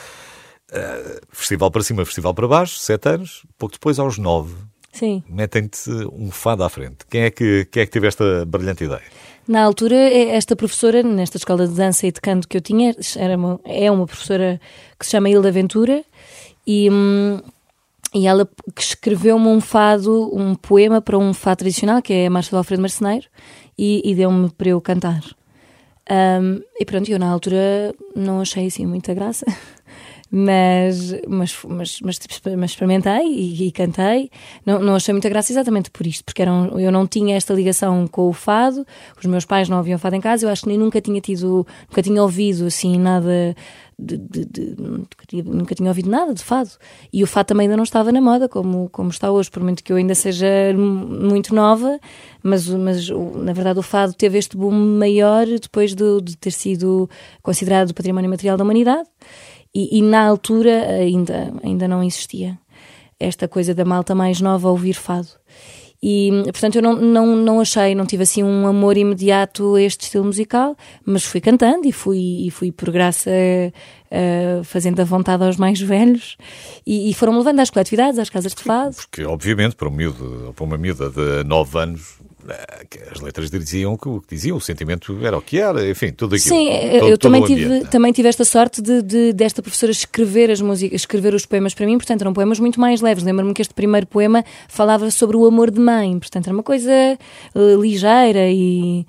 Uh, 0.70 1.22
festival 1.32 1.72
para 1.72 1.82
cima, 1.82 2.04
festival 2.04 2.34
para 2.34 2.48
baixo, 2.48 2.78
sete 2.80 3.08
anos. 3.08 3.46
Pouco 3.58 3.74
depois, 3.74 4.00
aos 4.00 4.18
nove, 4.18 4.54
Sim. 4.98 5.24
metem-te 5.30 5.90
um 6.12 6.32
fado 6.32 6.64
à 6.64 6.70
frente. 6.70 6.98
Quem 7.10 7.22
é, 7.24 7.32
que, 7.32 7.66
quem 7.72 7.84
é 7.84 7.86
que 7.86 7.92
teve 7.92 8.08
esta 8.08 8.46
brilhante 8.46 8.84
ideia? 8.84 9.02
Na 9.48 9.64
altura, 9.64 9.96
eh, 9.96 10.36
esta 10.36 10.56
professora, 10.56 11.02
nesta 11.04 11.38
escola 11.38 11.68
de 11.68 11.74
dança 11.74 12.06
e 12.08 12.12
de 12.12 12.20
canto 12.20 12.48
que 12.48 12.58
eu 12.58 12.62
tinha, 12.62 12.96
era 13.16 13.38
uma- 13.38 13.60
é 13.64 13.90
uma 13.92 14.06
professora 14.06 14.60
que 15.00 15.06
se 15.06 15.12
chama 15.12 15.30
Hilda 15.30 15.52
Ventura 15.52 16.04
e, 16.66 16.90
hum, 16.92 17.40
e 18.14 18.28
ela 18.28 18.50
escreveu-me 18.78 19.48
um 19.48 19.62
fado, 19.62 20.30
um 20.36 20.54
poema 20.56 21.00
para 21.02 21.18
um 21.18 21.34
fado 21.34 21.60
tradicional, 21.60 22.02
que 22.02 22.12
é 22.14 22.28
a 22.28 22.30
Marcha 22.30 22.50
do 22.52 22.58
Alfredo 22.58 22.82
Marceneiro, 22.82 23.28
e, 23.78 24.02
e 24.04 24.16
deu-me 24.16 24.50
para 24.52 24.70
eu 24.70 24.82
cantar. 24.82 25.22
Hum, 26.10 26.62
e 26.80 26.86
pronto, 26.86 27.10
eu 27.12 27.20
na 27.20 27.30
altura 27.30 27.94
não 28.16 28.42
achei 28.42 28.68
assim 28.68 28.86
muita 28.86 29.14
graça. 29.14 29.46
Mas, 30.30 31.14
mas, 31.28 31.58
mas, 31.68 32.00
mas, 32.02 32.20
mas 32.58 32.70
experimentei 32.72 33.26
e, 33.28 33.68
e 33.68 33.72
cantei. 33.72 34.30
Não, 34.66 34.80
não 34.80 34.96
achei 34.96 35.14
muita 35.14 35.30
graça 35.30 35.52
exatamente 35.52 35.90
por 35.90 36.06
isto, 36.06 36.24
porque 36.26 36.42
eram, 36.42 36.78
eu 36.80 36.92
não 36.92 37.08
tinha 37.08 37.36
esta 37.36 37.54
ligação 37.54 38.08
com 38.08 38.28
o 38.28 38.34
fado, 38.34 38.86
os 39.18 39.26
meus 39.26 39.46
pais 39.46 39.70
não 39.70 39.78
ouviam 39.78 39.98
fado 39.98 40.16
em 40.16 40.22
casa, 40.22 40.46
eu 40.46 40.50
acho 40.50 40.64
que 40.64 40.68
nem 40.70 40.78
nunca 40.78 41.00
tinha 41.00 41.22
tido, 41.22 41.66
nunca 41.90 42.02
tinha 42.02 42.22
ouvido 42.22 42.66
assim 42.66 42.98
nada. 43.00 43.56
De, 44.00 44.16
de- 44.16 44.46
de- 44.46 44.76
nunca, 44.80 45.74
tinha, 45.74 45.90
ouvido 45.90 46.08
nada 46.08 46.32
de 46.32 46.44
fado. 46.44 46.70
E 47.12 47.24
o 47.24 47.28
fado 47.28 47.48
também 47.48 47.66
ainda 47.66 47.76
não 47.76 47.84
estava 47.84 48.12
na 48.12 48.22
moda 48.22 48.48
como, 48.48 48.88
como 48.92 49.10
está 49.10 49.32
hoje, 49.32 49.50
por 49.50 49.64
muito 49.64 49.84
que 49.84 49.92
eu 49.92 49.98
ainda 49.98 50.14
seja 50.14 50.46
muito 50.76 51.56
nova, 51.56 52.00
mas, 52.44 52.68
mas 52.68 53.10
na 53.10 53.54
verdade 53.54 53.80
o 53.80 53.82
fado 53.82 54.14
teve 54.14 54.38
este 54.38 54.56
boom 54.56 54.72
maior 55.00 55.48
depois 55.48 55.96
de, 55.96 56.22
de 56.22 56.38
ter 56.38 56.52
sido 56.52 57.10
considerado 57.42 57.92
património 57.92 58.30
material 58.30 58.56
da 58.56 58.64
humanidade. 58.64 59.10
E, 59.78 60.00
e 60.00 60.02
na 60.02 60.26
altura 60.26 60.88
ainda, 60.90 61.54
ainda 61.62 61.88
não 61.88 62.04
existia 62.04 62.58
esta 63.20 63.48
coisa 63.48 63.76
da 63.76 63.86
malta 63.86 64.16
mais 64.16 64.42
nova 64.42 64.72
ouvir 64.72 64.96
fado. 64.96 65.28
E, 66.02 66.32
portanto, 66.46 66.78
eu 66.78 66.82
não, 66.82 66.96
não, 66.96 67.36
não 67.36 67.60
achei, 67.60 67.94
não 67.94 68.06
tive 68.06 68.24
assim 68.24 68.44
um 68.44 68.66
amor 68.66 68.98
imediato 68.98 69.76
a 69.76 69.82
este 69.82 70.06
estilo 70.06 70.26
musical, 70.26 70.76
mas 71.06 71.24
fui 71.24 71.40
cantando 71.40 71.88
e 71.88 71.92
fui, 71.92 72.48
e 72.48 72.50
fui 72.50 72.72
por 72.72 72.90
graça 72.90 73.30
eh, 73.32 74.62
fazendo 74.64 75.00
a 75.00 75.04
vontade 75.04 75.44
aos 75.44 75.58
mais 75.58 75.80
velhos 75.80 76.38
e, 76.86 77.12
e 77.12 77.14
foram-me 77.14 77.38
levando 77.38 77.60
às 77.60 77.70
coletividades, 77.70 78.18
às 78.18 78.32
casas 78.32 78.56
de 78.56 78.64
fado. 78.64 78.96
Porque, 78.96 79.24
obviamente, 79.26 79.76
para, 79.76 79.88
um 79.88 79.92
miúdo, 79.92 80.54
para 80.56 80.66
uma 80.66 80.78
miúda 80.78 81.10
de 81.12 81.44
nove 81.48 81.78
anos, 81.78 82.16
que 82.27 82.27
as 83.12 83.20
letras 83.22 83.50
diziam 83.50 83.98
que 83.98 84.08
o 84.08 84.22
que 84.22 84.36
diziam, 84.36 84.58
o 84.58 84.62
sentimento 84.62 85.18
era 85.24 85.38
o 85.38 85.42
que 85.42 85.60
era, 85.60 85.88
enfim, 85.90 86.12
tudo 86.12 86.36
aquilo. 86.36 86.56
Sim, 86.56 86.66
todo- 86.70 87.10
eu 87.10 87.18
todo 87.18 87.18
também 87.20 87.42
tive, 87.44 87.86
também 87.90 88.12
tive 88.14 88.28
esta 88.30 88.46
sorte 88.46 88.82
de, 88.82 89.02
de- 89.02 89.34
desta 89.34 89.62
professora 89.62 89.92
escrever 89.92 90.50
as 90.52 90.62
músicas, 90.62 91.02
escrever 91.02 91.34
os 91.34 91.46
poemas 91.46 91.74
para 91.74 91.86
mim, 91.86 91.98
portanto 91.98 92.22
eram 92.22 92.34
poemas 92.34 92.60
muito 92.60 92.80
mais 92.80 93.02
leves. 93.02 93.24
Lembro-me 93.24 93.54
que 93.54 93.62
este 93.62 93.74
primeiro 93.74 94.08
poema 94.08 94.44
falava 94.68 95.10
sobre 95.12 95.36
o 95.38 95.46
amor 95.46 95.72
de 95.72 95.80
mãe, 95.80 96.18
portanto 96.20 96.48
era 96.48 96.54
uma 96.56 96.64
coisa 96.64 96.92
eh, 96.92 97.18
ligeira 97.80 98.50
e 98.50 99.06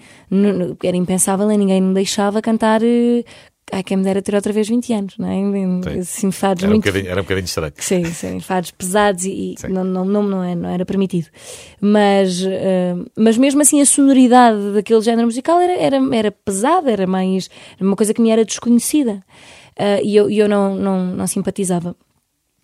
era 0.84 0.96
impensável 0.96 1.50
e 1.50 1.56
ninguém 1.56 1.80
me 1.80 1.94
deixava 1.94 2.42
cantar. 2.42 2.82
eh, 2.82 3.24
Ai, 3.70 3.82
quem 3.82 3.96
me 3.96 4.02
dera 4.04 4.22
ter 4.22 4.34
outra 4.34 4.52
vez 4.52 4.68
20 4.68 4.92
anos, 4.92 5.14
não 5.18 5.28
é? 5.28 5.34
Sim. 5.34 5.98
Assim, 6.00 6.30
fados 6.30 6.62
Era 6.62 6.70
um, 6.70 6.74
muito 6.74 6.84
bocadinho, 6.84 7.10
era 7.10 7.20
um 7.20 7.24
bocadinho 7.24 7.44
estranho. 7.44 7.72
Sim, 7.76 8.04
sim, 8.06 8.40
fados 8.40 8.70
pesados 8.70 9.24
e, 9.24 9.54
e 9.62 9.68
não, 9.68 9.84
não, 9.84 10.04
não, 10.04 10.22
não, 10.22 10.44
é- 10.44 10.54
não 10.54 10.68
era 10.70 10.84
permitido. 10.86 11.28
Mas, 11.80 12.42
eh, 12.42 12.94
mas 13.16 13.36
mesmo 13.36 13.60
assim 13.60 13.80
a 13.80 13.86
sonoridade 13.86 14.72
daquele 14.74 15.00
género 15.02 15.26
musical 15.26 15.60
era, 15.60 15.74
era, 15.74 15.98
era 16.16 16.30
pesada, 16.32 16.90
era 16.90 17.06
mais 17.06 17.48
era 17.76 17.86
uma 17.86 17.96
coisa 17.96 18.14
que 18.14 18.20
me 18.22 18.30
era 18.30 18.44
desconhecida 18.44 19.22
Eh, 19.80 20.00
e 20.02 20.16
eu, 20.16 20.28
eu 20.28 20.48
não, 20.48 20.74
não, 20.74 21.04
não 21.06 21.26
simpatizava. 21.28 21.94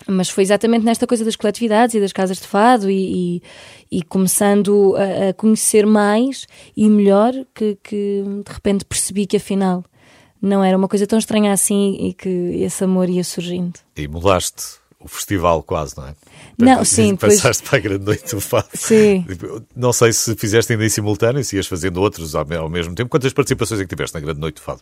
Mas 0.08 0.28
foi 0.28 0.42
exatamente 0.42 0.84
nesta 0.84 1.06
coisa 1.06 1.24
das 1.24 1.36
coletividades 1.36 1.94
e 1.94 2.00
das 2.00 2.12
casas 2.12 2.38
de 2.38 2.46
fado 2.46 2.90
e, 2.90 3.36
e, 3.38 3.98
e 3.98 4.02
começando 4.02 4.96
a, 4.96 5.28
a 5.28 5.32
conhecer 5.32 5.86
mais 5.86 6.46
e 6.76 6.90
melhor 6.90 7.32
que, 7.54 7.78
que 7.82 8.22
de 8.44 8.52
repente 8.52 8.84
percebi 8.84 9.26
que 9.26 9.36
afinal 9.36 9.84
não 10.40 10.62
era 10.62 10.76
uma 10.76 10.88
coisa 10.88 11.06
tão 11.06 11.18
estranha 11.18 11.52
assim 11.52 11.96
e 12.08 12.14
que 12.14 12.28
esse 12.28 12.84
amor 12.84 13.08
ia 13.08 13.24
surgindo. 13.24 13.74
E 13.96 14.06
mudaste 14.06 14.84
o 15.04 15.08
festival 15.08 15.62
quase, 15.62 15.96
não 15.98 16.08
é? 16.08 16.14
Não, 16.58 16.84
sim, 16.84 17.14
Passaste 17.14 17.42
depois... 17.42 17.60
para 17.60 17.78
a 17.78 17.82
grande 17.82 18.04
noite 18.06 18.34
do 18.34 18.40
fado. 18.40 18.68
Sim. 18.72 19.26
Não 19.76 19.92
sei 19.92 20.12
se 20.14 20.34
fizeste 20.34 20.72
ainda 20.72 20.84
em 20.84 20.88
simultâneo, 20.88 21.44
se 21.44 21.56
ias 21.56 21.66
fazendo 21.66 22.00
outros 22.00 22.34
ao, 22.34 22.50
ao 22.54 22.70
mesmo 22.70 22.94
tempo. 22.94 23.10
Quantas 23.10 23.32
participações 23.32 23.80
é 23.80 23.84
que 23.84 23.94
tiveste 23.94 24.14
na 24.14 24.20
grande 24.20 24.40
noite 24.40 24.56
do 24.56 24.62
fado? 24.62 24.80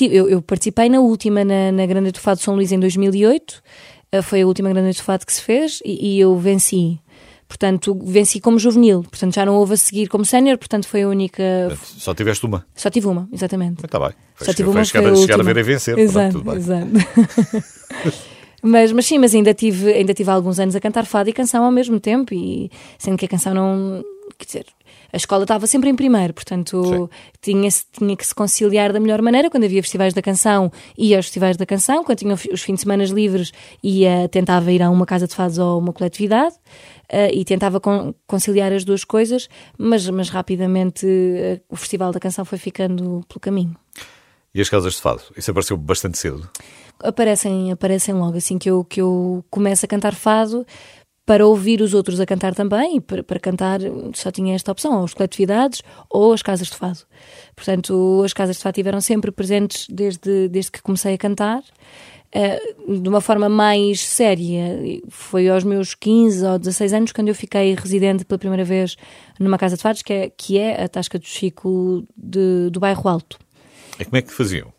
Eu, 0.00 0.28
eu 0.28 0.40
participei 0.40 0.88
na 0.88 1.00
última, 1.00 1.44
na, 1.44 1.72
na 1.72 1.84
grande 1.84 2.02
noite 2.02 2.14
do 2.14 2.20
fado 2.20 2.38
de 2.38 2.44
São 2.44 2.54
Luís 2.54 2.70
em 2.70 2.78
2008. 2.78 3.62
Eh, 4.12 4.22
foi 4.22 4.42
a 4.42 4.46
última 4.46 4.68
grande 4.68 4.84
noite 4.84 5.00
do 5.00 5.04
fado 5.04 5.26
que 5.26 5.32
se 5.32 5.42
fez 5.42 5.80
e, 5.84 6.14
e 6.14 6.20
eu 6.20 6.36
venci. 6.38 7.00
Portanto, 7.48 7.96
venci 8.04 8.40
como 8.40 8.58
juvenil. 8.58 9.02
Portanto, 9.02 9.34
já 9.34 9.46
não 9.46 9.54
houve 9.54 9.74
a 9.74 9.76
seguir 9.76 10.08
como 10.08 10.24
sénior. 10.24 10.58
Portanto, 10.58 10.88
foi 10.88 11.02
a 11.02 11.08
única. 11.08 11.42
Só 11.82 12.12
tiveste 12.12 12.44
uma? 12.44 12.66
Só 12.74 12.90
tive 12.90 13.06
uma, 13.06 13.28
exatamente. 13.32 13.84
Está 13.84 14.00
bem. 14.00 14.10
Só 14.40 14.52
tive 14.52 14.68
uma. 14.68 14.74
Foi 14.74 14.84
chegar, 14.84 15.12
a, 15.12 15.16
chegar 15.16 15.40
a 15.40 15.42
ver 15.42 15.56
e 15.56 15.62
vencer. 15.62 15.98
Exato, 15.98 16.42
Pronto, 16.42 16.58
exato. 16.58 16.90
mas, 18.62 18.90
mas 18.92 19.06
sim, 19.06 19.18
mas 19.18 19.34
ainda 19.34 19.54
tive, 19.54 19.92
ainda 19.92 20.12
tive 20.12 20.30
alguns 20.30 20.58
anos 20.58 20.74
a 20.74 20.80
cantar 20.80 21.06
fado 21.06 21.30
e 21.30 21.32
canção 21.32 21.64
ao 21.64 21.70
mesmo 21.70 22.00
tempo. 22.00 22.34
E 22.34 22.70
sendo 22.98 23.16
que 23.16 23.26
a 23.26 23.28
canção 23.28 23.54
não. 23.54 24.04
Quer 24.38 24.44
dizer, 24.44 24.66
a 25.12 25.16
escola 25.16 25.44
estava 25.44 25.66
sempre 25.66 25.88
em 25.88 25.94
primeiro, 25.94 26.34
portanto 26.34 27.08
tinha, 27.40 27.68
tinha 27.92 28.16
que 28.16 28.26
se 28.26 28.34
conciliar 28.34 28.92
da 28.92 29.00
melhor 29.00 29.22
maneira. 29.22 29.48
Quando 29.48 29.64
havia 29.64 29.82
festivais 29.82 30.12
da 30.12 30.20
canção, 30.20 30.70
ia 30.98 31.16
aos 31.16 31.26
festivais 31.26 31.56
da 31.56 31.64
canção. 31.64 32.04
Quando 32.04 32.18
tinha 32.18 32.34
os 32.34 32.62
fins 32.62 32.74
de 32.74 32.80
semana 32.80 33.04
livres, 33.04 33.52
ia, 33.82 34.28
tentava 34.28 34.70
ir 34.72 34.82
a 34.82 34.90
uma 34.90 35.06
casa 35.06 35.26
de 35.26 35.34
fados 35.34 35.58
ou 35.58 35.78
uma 35.78 35.92
coletividade 35.92 36.56
uh, 37.12 37.30
e 37.32 37.44
tentava 37.44 37.80
con 37.80 38.14
conciliar 38.26 38.72
as 38.72 38.84
duas 38.84 39.04
coisas, 39.04 39.48
mas, 39.78 40.08
mas 40.08 40.28
rapidamente 40.28 41.06
uh, 41.06 41.60
o 41.68 41.76
Festival 41.76 42.12
da 42.12 42.20
Canção 42.20 42.44
foi 42.44 42.58
ficando 42.58 43.24
pelo 43.28 43.40
caminho. 43.40 43.76
E 44.54 44.60
as 44.60 44.68
casas 44.68 44.94
de 44.94 45.00
fado? 45.00 45.22
Isso 45.36 45.50
apareceu 45.50 45.76
bastante 45.76 46.16
cedo? 46.18 46.48
Aparecem, 47.02 47.72
aparecem 47.72 48.14
logo 48.14 48.38
assim 48.38 48.56
que 48.58 48.70
eu, 48.70 48.84
que 48.84 49.00
eu 49.00 49.44
começo 49.50 49.84
a 49.84 49.88
cantar 49.88 50.14
fado 50.14 50.66
para 51.26 51.44
ouvir 51.44 51.82
os 51.82 51.92
outros 51.92 52.20
a 52.20 52.24
cantar 52.24 52.54
também, 52.54 53.00
para, 53.00 53.22
para 53.22 53.40
cantar 53.40 53.80
só 54.14 54.30
tinha 54.30 54.54
esta 54.54 54.70
opção, 54.70 54.98
ou 54.98 55.04
as 55.04 55.12
coletividades 55.12 55.82
ou 56.08 56.32
as 56.32 56.40
casas 56.40 56.68
de 56.68 56.76
fado. 56.76 57.00
Portanto, 57.54 58.22
as 58.24 58.32
casas 58.32 58.56
de 58.56 58.62
fado 58.62 58.74
estiveram 58.74 59.00
sempre 59.00 59.32
presentes 59.32 59.88
desde, 59.90 60.48
desde 60.48 60.70
que 60.70 60.80
comecei 60.80 61.14
a 61.14 61.18
cantar. 61.18 61.62
Uh, 62.36 63.00
de 63.00 63.08
uma 63.08 63.22
forma 63.22 63.48
mais 63.48 64.00
séria, 64.00 64.78
foi 65.08 65.48
aos 65.48 65.64
meus 65.64 65.94
15 65.94 66.44
ou 66.44 66.58
16 66.58 66.92
anos 66.92 67.12
quando 67.12 67.28
eu 67.28 67.34
fiquei 67.34 67.74
residente 67.74 68.26
pela 68.26 68.38
primeira 68.38 68.62
vez 68.62 68.94
numa 69.40 69.56
casa 69.56 69.74
de 69.74 69.82
fados, 69.82 70.02
que 70.02 70.12
é, 70.12 70.30
que 70.36 70.58
é 70.58 70.84
a 70.84 70.86
Tasca 70.86 71.18
do 71.18 71.24
Chico 71.24 72.06
de, 72.14 72.68
do 72.70 72.78
Bairro 72.78 73.08
Alto. 73.08 73.38
E 73.98 74.04
como 74.04 74.18
é 74.18 74.22
que 74.22 74.32
faziam? 74.32 74.75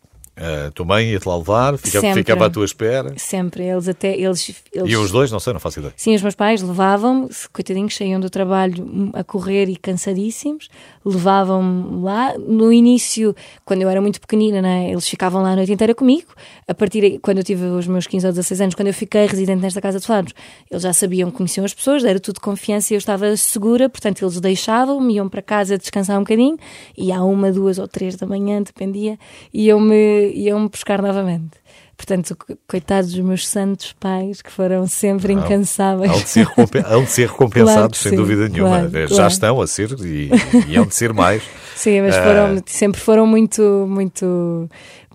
Tua 0.74 0.86
mãe 0.86 1.10
ia-te 1.10 1.28
lá 1.28 1.36
levar, 1.36 1.76
ficava, 1.78 2.14
ficava 2.14 2.46
à 2.46 2.50
tua 2.50 2.64
espera. 2.64 3.12
Sempre, 3.16 3.64
eles 3.64 3.88
até. 3.88 4.16
Eles, 4.16 4.54
eles... 4.72 4.90
E 4.90 4.96
os 4.96 5.10
dois, 5.10 5.30
não 5.32 5.40
sei, 5.40 5.52
não 5.52 5.60
faço 5.60 5.80
ideia. 5.80 5.92
Sim, 5.96 6.14
os 6.14 6.22
meus 6.22 6.34
pais 6.34 6.62
levavam-me, 6.62 7.28
coitadinhos, 7.52 7.96
saíam 7.96 8.20
do 8.20 8.30
trabalho 8.30 9.10
a 9.12 9.24
correr 9.24 9.68
e 9.68 9.76
cansadíssimos, 9.76 10.68
levavam-me 11.04 12.02
lá. 12.02 12.36
No 12.38 12.72
início, 12.72 13.34
quando 13.64 13.82
eu 13.82 13.88
era 13.88 14.00
muito 14.00 14.20
pequenina, 14.20 14.62
né, 14.62 14.90
eles 14.90 15.08
ficavam 15.08 15.42
lá 15.42 15.52
a 15.52 15.56
noite 15.56 15.72
inteira 15.72 15.94
comigo. 15.94 16.28
A 16.66 16.74
partir 16.74 17.00
de, 17.00 17.18
quando 17.18 17.38
eu 17.38 17.44
tive 17.44 17.64
os 17.64 17.86
meus 17.86 18.06
15 18.06 18.26
ou 18.26 18.32
16 18.32 18.60
anos, 18.60 18.74
quando 18.74 18.88
eu 18.88 18.94
fiquei 18.94 19.26
residente 19.26 19.60
nesta 19.60 19.80
casa 19.80 19.98
de 19.98 20.06
fados, 20.06 20.32
eles 20.70 20.82
já 20.82 20.92
sabiam, 20.92 21.30
conheciam 21.30 21.64
as 21.64 21.74
pessoas, 21.74 22.04
era 22.04 22.20
tudo 22.20 22.40
confiança 22.40 22.92
e 22.92 22.96
eu 22.96 22.98
estava 22.98 23.36
segura, 23.36 23.88
portanto 23.88 24.24
eles 24.24 24.40
deixavam-me, 24.40 25.14
iam 25.14 25.28
para 25.28 25.42
casa 25.42 25.76
descansar 25.78 26.16
um 26.16 26.22
bocadinho 26.22 26.56
e 26.96 27.10
à 27.12 27.22
uma, 27.22 27.50
duas 27.50 27.78
ou 27.78 27.88
três 27.88 28.16
da 28.16 28.26
manhã, 28.26 28.62
dependia, 28.62 29.18
iam-me 29.52 30.27
iam 30.28 30.68
buscar 30.68 31.02
novamente. 31.02 31.58
Portanto, 31.96 32.36
coitados 32.68 33.12
dos 33.12 33.24
meus 33.24 33.46
santos 33.46 33.92
pais 33.98 34.40
que 34.40 34.52
foram 34.52 34.86
sempre 34.86 35.32
incansáveis. 35.32 36.12
Hão 36.12 36.20
de 36.20 36.28
ser, 36.28 36.48
hão 36.86 37.02
de 37.02 37.10
ser 37.10 37.28
recompensados, 37.28 37.74
claro 37.74 37.94
sem 37.96 38.10
sim, 38.10 38.16
dúvida 38.16 38.48
nenhuma. 38.48 38.88
Claro, 38.88 39.08
Já 39.08 39.16
claro. 39.16 39.32
estão 39.32 39.60
a 39.60 39.66
ser 39.66 39.90
e, 40.00 40.30
e 40.68 40.76
hão 40.76 40.86
de 40.86 40.94
ser 40.94 41.12
mais. 41.12 41.42
Sim, 41.74 42.02
mas 42.02 42.16
foram, 42.16 42.56
uh... 42.56 42.62
sempre 42.66 43.00
foram 43.00 43.24
muito, 43.24 43.86
muito, 43.88 44.68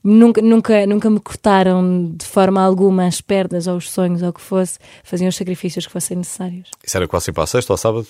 nunca, 0.03 0.41
nunca, 0.41 0.85
nunca 0.85 1.09
me 1.09 1.19
cortaram 1.19 2.13
de 2.15 2.25
forma 2.25 2.61
alguma 2.61 3.05
as 3.05 3.21
pernas 3.21 3.67
ou 3.67 3.77
os 3.77 3.91
sonhos 3.91 4.21
ou 4.21 4.29
o 4.29 4.33
que 4.33 4.41
fosse, 4.41 4.77
faziam 5.03 5.29
os 5.29 5.35
sacrifícios 5.35 5.85
que 5.85 5.91
fossem 5.91 6.17
necessários. 6.17 6.69
Isso 6.83 6.95
era 6.95 7.07
quase 7.07 7.25
sempre 7.25 7.43
à 7.43 7.47
sexta 7.47 7.73
ou 7.73 7.77
sábado? 7.77 8.07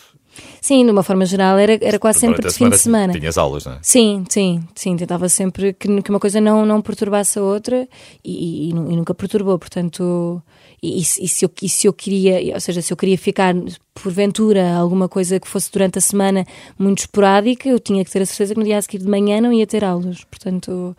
Sim, 0.61 0.85
de 0.85 0.91
uma 0.91 1.03
forma 1.03 1.25
geral, 1.25 1.57
era, 1.57 1.77
era 1.81 1.99
quase 1.99 2.19
sempre 2.19 2.47
de 2.47 2.53
fim 2.53 2.69
de 2.69 2.77
semana. 2.77 3.13
Tinhas 3.13 3.37
aulas, 3.37 3.65
não 3.65 3.73
é? 3.73 3.79
Sim, 3.81 4.23
sim, 4.29 4.63
sim. 4.75 4.95
Tentava 4.95 5.27
sempre 5.29 5.73
que, 5.73 6.01
que 6.01 6.09
uma 6.09 6.19
coisa 6.19 6.39
não, 6.39 6.65
não 6.65 6.81
perturbasse 6.81 7.37
a 7.39 7.41
outra 7.41 7.87
e, 8.23 8.67
e, 8.67 8.69
e 8.69 8.73
nunca 8.73 9.13
perturbou, 9.13 9.57
portanto. 9.59 10.41
E, 10.81 10.99
e, 10.99 11.03
se 11.03 11.45
eu, 11.45 11.51
e 11.61 11.69
se 11.69 11.87
eu 11.87 11.93
queria, 11.93 12.53
ou 12.53 12.59
seja, 12.59 12.81
se 12.81 12.91
eu 12.91 12.97
queria 12.97 13.17
ficar 13.17 13.55
porventura 13.93 14.75
alguma 14.75 15.07
coisa 15.07 15.39
que 15.39 15.47
fosse 15.47 15.71
durante 15.71 15.97
a 15.97 16.01
semana 16.01 16.45
muito 16.77 16.99
esporádica, 16.99 17.69
eu 17.69 17.79
tinha 17.79 18.03
que 18.03 18.11
ter 18.11 18.21
a 18.21 18.25
certeza 18.25 18.53
que 18.53 18.59
no 18.59 18.65
dia 18.65 18.77
a 18.77 18.81
seguir 18.81 18.97
de 18.97 19.07
manhã 19.07 19.39
não 19.39 19.53
ia 19.53 19.65
ter 19.65 19.83
aulas. 19.85 20.25
Portanto, 20.25 20.95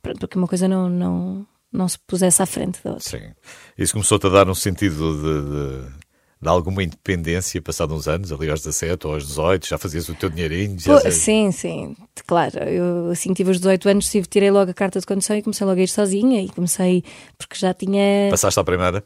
porque 0.00 0.38
uma 0.38 0.46
coisa 0.46 0.68
não, 0.68 0.88
não, 0.88 1.46
não 1.72 1.88
se 1.88 1.98
pusesse 2.06 2.40
à 2.40 2.46
frente 2.46 2.78
da 2.84 2.92
outra. 2.92 3.08
Sim. 3.08 3.32
Isso 3.76 3.92
começou-te 3.92 4.26
a 4.26 4.30
dar 4.30 4.48
um 4.48 4.54
sentido 4.54 5.16
de, 5.16 5.50
de, 5.50 6.03
de, 6.44 6.48
alguma 6.50 6.82
independência 6.82 7.60
passado 7.62 7.94
uns 7.94 8.06
anos, 8.06 8.30
ali 8.30 8.50
aos 8.50 8.60
17 8.60 9.06
ou 9.06 9.14
aos 9.14 9.26
18, 9.26 9.66
já 9.66 9.78
fazias 9.78 10.08
o 10.08 10.14
teu 10.14 10.28
dinheirinho? 10.28 10.76
Pô, 10.84 10.98
sim, 11.10 11.50
sim, 11.50 11.96
claro. 12.26 12.58
Eu 12.58 13.10
assim 13.10 13.30
que 13.30 13.36
tive 13.36 13.50
os 13.50 13.58
18 13.58 13.88
anos, 13.88 14.10
tirei 14.28 14.50
logo 14.50 14.70
a 14.70 14.74
carta 14.74 15.00
de 15.00 15.06
condução 15.06 15.36
e 15.36 15.42
comecei 15.42 15.66
logo 15.66 15.80
a 15.80 15.82
ir 15.82 15.88
sozinha 15.88 16.42
e 16.42 16.48
comecei 16.48 17.02
porque 17.38 17.56
já 17.56 17.72
tinha. 17.72 18.28
Passaste 18.30 18.60
à 18.60 18.64
primeira? 18.64 19.02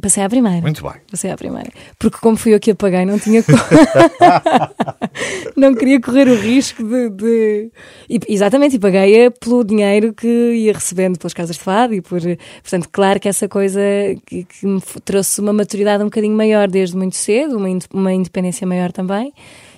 Passei 0.00 0.22
à 0.22 0.28
primeira. 0.28 0.60
Muito 0.60 0.82
bem. 0.82 0.94
Passei 1.10 1.30
à 1.30 1.36
primeira. 1.36 1.70
Porque 1.98 2.18
como 2.18 2.36
fui 2.36 2.54
eu 2.54 2.60
que 2.60 2.70
a 2.70 2.74
paguei, 2.74 3.04
não 3.04 3.18
tinha 3.18 3.44
não 5.56 5.74
queria 5.74 6.00
correr 6.00 6.28
o 6.28 6.34
risco 6.34 6.82
de, 6.82 7.10
de... 7.10 7.70
E, 8.08 8.20
exatamente, 8.28 8.76
e 8.76 8.78
paguei-a 8.78 9.30
pelo 9.30 9.64
dinheiro 9.64 10.14
que 10.14 10.26
ia 10.26 10.72
recebendo 10.72 11.18
pelas 11.18 11.34
casas 11.34 11.56
de 11.56 11.62
fado 11.62 11.94
e 11.94 12.00
por 12.00 12.20
portanto, 12.20 12.88
claro 12.90 13.20
que 13.20 13.28
essa 13.28 13.48
coisa 13.48 13.80
que, 14.26 14.44
que 14.44 14.66
me 14.66 14.80
trouxe 15.04 15.40
uma 15.40 15.52
maturidade 15.52 16.02
um 16.02 16.06
bocadinho 16.06 16.36
maior 16.36 16.68
desde 16.68 16.96
muito 16.96 17.16
cedo, 17.16 17.56
uma, 17.56 17.68
uma 17.92 18.12
independência 18.12 18.66
maior 18.66 18.92
também. 18.92 19.32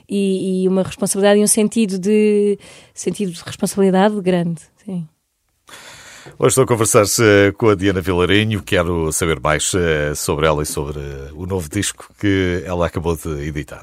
E, 0.09 0.65
e 0.65 0.69
uma 0.69 0.83
responsabilidade 0.83 1.41
e 1.41 1.43
um 1.43 1.47
sentido 1.47 1.99
de 1.99 2.59
sentido 2.93 3.33
de 3.33 3.43
responsabilidade 3.45 4.21
grande, 4.21 4.61
sim. 4.85 5.07
Hoje 6.39 6.49
estou 6.49 6.65
a 6.65 6.67
conversar 6.67 7.05
com 7.57 7.69
a 7.71 7.75
Diana 7.75 8.01
Vilarinho. 8.01 8.63
Quero 8.63 9.13
saber 9.13 9.41
mais 9.41 9.73
eh, 9.75 10.15
sobre 10.15 10.47
ela 10.47 10.63
e 10.63 10.67
sobre 10.67 11.01
eh, 11.01 11.31
o 11.35 11.47
novo 11.47 11.69
disco 11.69 12.13
que 12.19 12.63
ela 12.65 12.87
acabou 12.87 13.17
de 13.17 13.29
editar. 13.47 13.83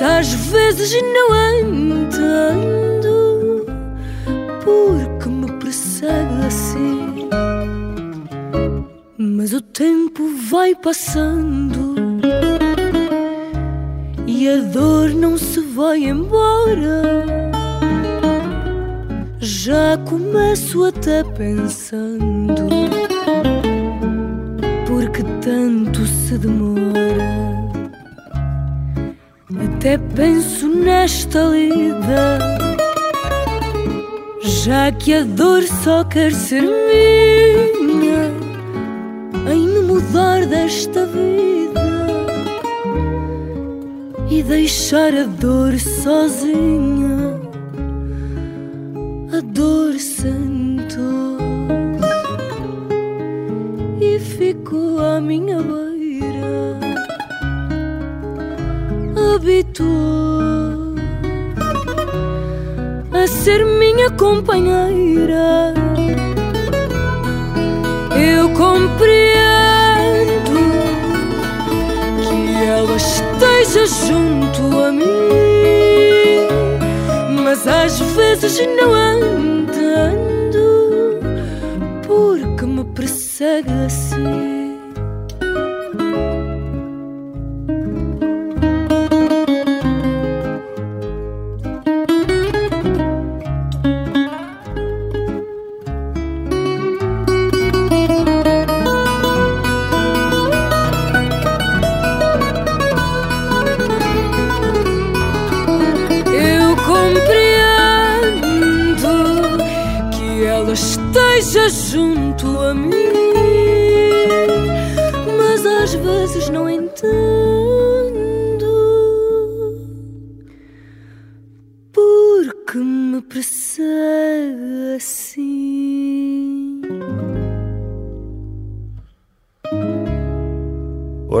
Mas 0.00 0.02
às 0.02 0.32
vezes 0.32 0.94
não 1.02 1.34
entendo 1.58 3.66
porque 4.62 5.28
me 5.28 5.50
persegue 5.58 6.46
assim. 6.46 7.28
Mas 9.18 9.52
o 9.52 9.60
tempo 9.60 10.22
vai 10.48 10.72
passando 10.76 11.96
e 14.24 14.48
a 14.48 14.58
dor 14.72 15.10
não 15.10 15.36
se 15.36 15.58
vai 15.58 16.04
embora. 16.04 17.02
Já 19.40 19.98
começo 20.08 20.84
até 20.84 21.24
pensando 21.24 22.68
porque 24.86 25.24
tanto 25.42 26.06
se 26.06 26.38
demora. 26.38 27.57
Até 29.78 29.96
penso 29.96 30.66
nesta 30.66 31.38
lida, 31.44 32.40
já 34.42 34.90
que 34.90 35.14
a 35.14 35.22
dor 35.22 35.62
só 35.62 36.02
quer 36.02 36.32
ser 36.32 36.62
minha, 36.62 38.32
em 39.52 39.68
me 39.68 39.78
mudar 39.82 40.44
desta 40.46 41.06
vida 41.06 42.08
e 44.28 44.42
deixar 44.42 45.14
a 45.14 45.22
dor 45.22 45.78
sozinha. 45.78 47.40
A 49.32 49.40
dor 49.40 49.94
sentou-se 49.94 51.38
e 54.00 54.18
ficou 54.18 54.98
à 54.98 55.20
minha 55.20 55.62
beira. 55.62 55.87
Habituou 59.38 60.96
a 63.12 63.26
ser 63.28 63.64
minha 63.64 64.10
companheira. 64.10 65.72
Eu 68.16 68.48
compreendo 68.50 68.98
que 72.20 72.64
ela 72.64 72.96
esteja 72.96 73.86
junto 74.08 74.76
a 74.76 74.90
mim, 74.90 75.06
mas 77.44 77.64
às 77.64 78.00
vezes 78.00 78.58
não 78.76 78.92
entendo 79.54 81.20
porque 82.08 82.66
me 82.66 82.82
persegue 82.86 83.70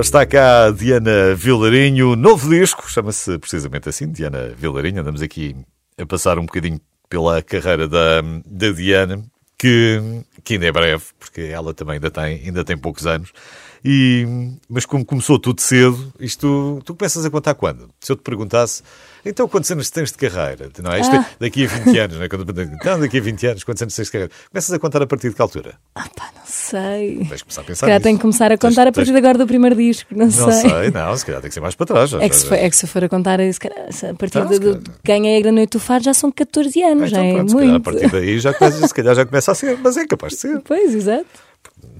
está 0.08 0.24
cá 0.24 0.70
Diana 0.70 1.34
Vilarinho, 1.34 2.16
novo 2.16 2.48
disco, 2.48 2.90
chama-se 2.90 3.38
precisamente 3.38 3.90
assim, 3.90 4.10
Diana 4.10 4.54
Vilarinho. 4.56 5.02
Andamos 5.02 5.20
aqui 5.20 5.54
a 5.98 6.06
passar 6.06 6.38
um 6.38 6.46
bocadinho 6.46 6.80
pela 7.10 7.42
carreira 7.42 7.86
da, 7.86 8.22
da 8.46 8.70
Diana, 8.72 9.22
que, 9.58 10.00
que 10.42 10.54
ainda 10.54 10.64
é 10.64 10.72
breve, 10.72 11.04
porque 11.18 11.42
ela 11.42 11.74
também 11.74 11.96
ainda 11.96 12.10
tem, 12.10 12.42
ainda 12.42 12.64
tem 12.64 12.74
poucos 12.74 13.06
anos. 13.06 13.32
E, 13.84 14.26
mas 14.66 14.86
como 14.86 15.04
começou 15.04 15.38
tudo 15.38 15.60
cedo, 15.60 16.10
isto 16.18 16.80
tu 16.86 16.94
começas 16.94 17.26
a 17.26 17.30
contar 17.30 17.54
quando? 17.54 17.90
Se 18.00 18.10
eu 18.10 18.16
te 18.16 18.22
perguntasse, 18.22 18.82
então 19.24 19.48
quantos 19.48 19.70
anos 19.70 19.90
tens 19.90 20.10
de 20.12 20.18
carreira? 20.18 20.70
Não 20.82 20.92
é? 20.92 21.00
Isto 21.00 21.16
é 21.16 21.26
daqui 21.40 21.64
a 21.64 21.68
20 21.68 21.98
anos, 21.98 22.16
não 22.16 22.22
é? 22.22 22.26
Então, 22.74 23.00
daqui 23.00 23.18
a 23.18 23.20
20 23.20 23.46
anos, 23.46 23.64
quantos 23.64 23.82
anos 23.82 23.94
tens 23.94 24.06
de 24.06 24.12
carreira? 24.12 24.32
Começas 24.50 24.72
a 24.72 24.78
contar 24.78 25.02
a 25.02 25.06
partir 25.06 25.28
de 25.30 25.34
que 25.34 25.42
altura? 25.42 25.74
Ah, 25.94 26.06
pá, 26.14 26.30
não 26.34 26.42
sei. 26.46 27.16
Tens 27.28 27.38
de 27.38 27.44
começar 27.44 27.60
a 27.60 27.64
Se 27.64 27.66
pensar 27.68 27.86
calhar 27.86 27.98
nisso. 27.98 28.04
tenho 28.04 28.16
que 28.18 28.22
começar 28.22 28.46
a 28.52 28.56
Tens- 28.58 28.60
contar 28.74 28.82
a 28.82 28.84
tens- 28.86 28.94
partir 28.94 29.12
de 29.12 29.18
agora 29.18 29.38
do 29.38 29.46
primeiro 29.46 29.76
disco, 29.76 30.14
não, 30.14 30.26
Não 30.26 30.30
sei. 30.30 30.70
sei, 30.70 30.90
não, 30.90 31.16
se 31.16 31.26
calhar 31.26 31.40
tem 31.40 31.48
que 31.48 31.54
ser 31.54 31.60
mais 31.60 31.74
para 31.74 31.86
trás. 31.86 32.10
já- 32.10 32.22
É 32.22 32.28
que, 32.28 32.36
se 32.36 32.46
for, 32.46 32.54
é 32.54 32.70
que 32.70 32.76
se 32.76 32.86
for 32.86 33.04
a 33.04 33.08
contar, 33.08 33.38
se 33.52 33.60
calhar, 33.60 33.92
se 33.92 34.06
a 34.06 34.14
partir 34.14 34.38
Ah, 34.38 34.44
de, 34.44 34.54
se 34.54 34.60
de, 34.60 34.66
calhar. 34.66 34.82
ganhei 35.04 35.36
a 35.38 35.40
Grande 35.40 35.56
Noite 35.56 35.72
do 35.72 35.80
Fado 35.80 36.04
já 36.04 36.14
são 36.14 36.30
14 36.32 36.82
anos, 36.82 37.04
Ah, 37.04 37.06
então 37.08 37.22
é 37.24 37.32
pronto, 37.34 37.48
se 37.50 37.54
calhar 37.56 37.68
a 37.68 37.72
muito. 37.72 37.84
partir 37.84 38.10
daí 38.10 38.38
já 38.38 38.54
começa, 38.54 38.86
se 38.88 38.94
calhar 38.94 39.14
já 39.14 39.26
começa 39.26 39.52
a 39.52 39.54
ser, 39.54 39.78
mas 39.82 39.96
é 39.96 40.06
capaz 40.06 40.32
de 40.34 40.38
ser. 40.40 40.60
Pois, 40.64 40.94
exato. 40.94 41.26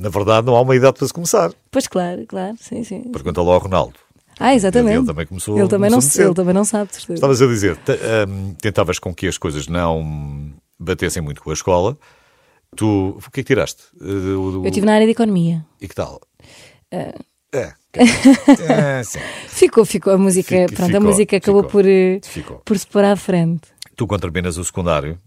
Na 0.00 0.08
verdade, 0.08 0.46
não 0.46 0.56
há 0.56 0.60
uma 0.60 0.74
idade 0.74 0.96
para 0.98 1.06
se 1.06 1.12
começar. 1.12 1.50
Pois 1.70 1.86
claro, 1.86 2.24
claro, 2.26 2.54
sim, 2.60 2.82
sim. 2.84 3.02
Pergunta 3.12 3.42
lá 3.42 3.54
ao 3.54 3.58
Ronaldo. 3.60 3.94
Ah, 4.40 4.54
exatamente. 4.54 4.96
Ele 4.98 5.06
também 5.06 5.26
começou- 5.26 5.58
Ele 5.58 5.68
também, 5.68 5.90
não, 5.90 5.98
começou 5.98 6.20
muito 6.20 6.28
ele 6.30 6.34
também 6.34 6.54
não 6.54 6.64
sabe, 6.64 6.92
certeza. 6.92 7.14
Estavas 7.14 7.42
a 7.42 7.46
dizer, 7.46 7.78
hum, 8.28 8.54
tentavas 8.54 8.98
com 8.98 9.14
que 9.14 9.26
as 9.26 9.36
coisas 9.38 9.66
não 9.68 10.52
batessem 10.78 11.22
muito 11.22 11.42
com 11.42 11.50
a 11.50 11.54
escola. 11.54 11.98
Tu, 12.76 12.86
o 13.16 13.30
que 13.32 13.40
é 13.40 13.42
que 13.42 13.44
tiraste? 13.44 13.82
Uh, 14.00 14.38
o- 14.60 14.62
Eu 14.64 14.68
estive 14.68 14.84
na 14.86 14.94
área 14.94 15.06
de 15.06 15.12
economia. 15.12 15.64
E 15.80 15.88
que 15.88 15.94
tal? 15.94 16.20
Ah. 16.92 17.14
É. 17.52 17.72
É, 17.94 19.02
sim. 19.02 19.18
Ficou, 19.48 19.84
ficou. 19.84 20.12
A 20.12 20.18
música, 20.18 20.54
pronto, 20.66 20.84
ficou, 20.86 20.96
a 20.96 21.00
música 21.00 21.36
acabou 21.38 21.62
ficou. 21.62 21.70
por, 21.72 21.86
eh, 21.88 22.20
Ficou. 22.22 22.58
por 22.58 22.78
se 22.78 22.86
pôr 22.86 23.02
à 23.04 23.16
frente. 23.16 23.62
Tu, 23.96 24.06
quando 24.06 24.20
terminas 24.20 24.58
o 24.58 24.64
secundário, 24.64 25.18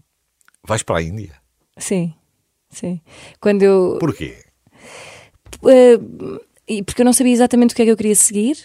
vais 0.66 0.82
para 0.84 0.98
a 0.98 1.02
Índia. 1.02 1.32
Sim, 1.76 2.14
sim. 2.70 3.00
Quando 3.40 3.62
eu. 3.62 3.96
Porquê? 4.00 4.36
Eh, 5.66 5.98
porque 6.86 7.02
eu 7.02 7.04
não 7.04 7.12
sabia 7.12 7.32
exatamente 7.32 7.72
o 7.72 7.76
que 7.76 7.82
é 7.82 7.84
que 7.84 7.90
eu 7.90 7.96
queria 7.96 8.14
seguir 8.14 8.56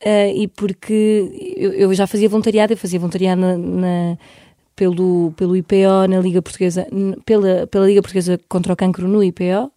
eh, 0.00 0.32
e 0.34 0.48
porque 0.48 1.54
eu, 1.56 1.72
eu 1.72 1.94
já 1.94 2.06
fazia 2.06 2.28
voluntariado, 2.28 2.72
eu 2.72 2.76
fazia 2.76 2.98
voluntariado 2.98 3.40
na, 3.40 3.56
na- 3.58 4.18
pelo, 4.76 5.32
pelo 5.36 5.54
IPO 5.56 6.06
na 6.08 6.20
Liga 6.20 6.40
Portuguesa, 6.40 6.86
pela, 7.26 7.66
pela 7.66 7.86
Liga 7.86 8.00
Portuguesa 8.00 8.40
contra 8.48 8.72
o 8.72 8.76
Cancro 8.76 9.06
no 9.06 9.22
IPO. 9.22 9.70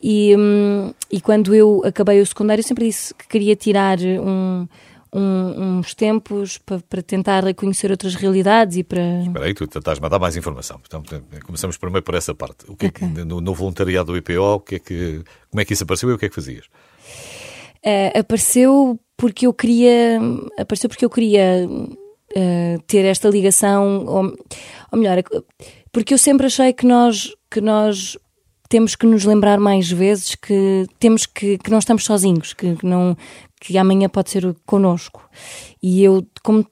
E, 0.00 0.36
hum, 0.38 0.92
e 1.10 1.20
quando 1.20 1.52
eu 1.54 1.82
acabei 1.84 2.20
o 2.20 2.26
secundário, 2.26 2.60
eu 2.60 2.64
sempre 2.66 2.86
disse 2.86 3.12
que 3.14 3.26
queria 3.26 3.56
tirar 3.56 3.98
um, 3.98 4.68
um- 5.12 5.78
uns 5.78 5.92
tempos 5.92 6.56
para, 6.58 6.78
para 6.88 7.02
tentar 7.02 7.52
conhecer 7.54 7.90
outras 7.90 8.14
realidades 8.14 8.76
e 8.76 8.84
para. 8.84 9.02
Espera 9.24 9.44
aí, 9.46 9.54
tu 9.54 9.64
estás-me 9.64 10.06
a 10.06 10.08
dar 10.08 10.20
mais 10.20 10.36
informação. 10.36 10.80
Então, 10.86 11.02
começamos 11.44 11.76
primeiro 11.76 12.04
por 12.04 12.14
essa 12.14 12.32
parte. 12.32 12.58
O 12.68 12.76
que 12.76 12.86
é 12.86 12.90
que, 12.92 13.04
no, 13.04 13.40
no 13.40 13.54
voluntariado 13.54 14.12
do 14.12 14.16
IPO, 14.18 14.40
o 14.54 14.60
que 14.60 14.76
é 14.76 14.78
que, 14.78 15.24
como 15.50 15.60
é 15.60 15.64
que 15.64 15.72
isso 15.72 15.82
apareceu 15.82 16.10
e 16.10 16.12
o 16.12 16.18
que 16.18 16.26
é 16.26 16.28
que 16.28 16.34
fazias? 16.36 16.66
Eh, 17.82 18.16
apareceu 18.20 19.00
porque 19.18 19.46
eu 19.46 19.52
queria 19.52 20.18
apareceu 20.58 20.88
porque 20.88 21.04
eu 21.04 21.10
queria 21.10 21.68
eh, 22.34 22.78
ter 22.86 23.04
esta 23.04 23.28
ligação 23.28 24.06
ou, 24.06 24.34
ou 24.90 24.98
melhor 24.98 25.22
porque 25.92 26.14
eu 26.14 26.18
sempre 26.18 26.46
achei 26.46 26.72
que 26.72 26.86
nós 26.86 27.34
que 27.50 27.60
nós 27.60 28.16
temos 28.68 28.94
que 28.94 29.06
nos 29.06 29.24
lembrar 29.24 29.58
mais 29.58 29.90
vezes 29.90 30.34
que 30.34 30.86
temos 30.98 31.26
que, 31.26 31.58
que 31.58 31.70
não 31.70 31.78
estamos 31.78 32.04
sozinhos 32.04 32.54
que, 32.54 32.76
que 32.76 32.86
não 32.86 33.16
que 33.60 33.76
amanhã 33.76 34.08
pode 34.08 34.30
ser 34.30 34.54
connosco. 34.64 35.28
E 35.82 36.02
eu 36.02 36.26
como 36.42 36.64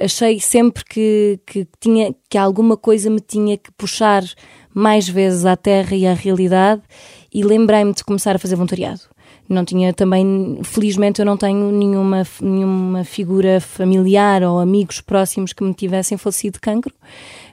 achei 0.00 0.40
sempre 0.40 0.84
que, 0.84 1.38
que 1.46 1.66
tinha 1.78 2.14
que 2.30 2.38
alguma 2.38 2.76
coisa 2.76 3.10
me 3.10 3.20
tinha 3.20 3.58
que 3.58 3.70
puxar 3.72 4.24
mais 4.72 5.08
vezes 5.08 5.44
à 5.44 5.56
terra 5.56 5.94
e 5.94 6.06
à 6.06 6.14
realidade 6.14 6.82
e 7.32 7.42
lembrei-me 7.42 7.92
de 7.92 8.04
começar 8.04 8.36
a 8.36 8.38
fazer 8.38 8.56
voluntariado 8.56 9.02
não 9.48 9.64
tinha 9.64 9.92
também, 9.92 10.58
felizmente 10.62 11.20
eu 11.20 11.26
não 11.26 11.36
tenho 11.36 11.70
nenhuma, 11.70 12.26
nenhuma 12.40 13.04
figura 13.04 13.60
familiar 13.60 14.42
ou 14.42 14.58
amigos 14.58 15.00
próximos 15.00 15.52
que 15.52 15.62
me 15.62 15.74
tivessem 15.74 16.18
falecido 16.18 16.54
de 16.54 16.60
cancro, 16.60 16.94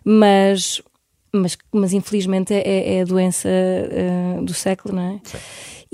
mas, 0.03 0.81
mas, 1.33 1.57
mas 1.71 1.93
infelizmente 1.93 2.53
é, 2.53 2.95
é 2.97 3.01
a 3.01 3.05
doença 3.05 3.49
eh, 3.49 4.39
do 4.41 4.53
século, 4.53 4.95
não 4.95 5.03
é? 5.03 5.21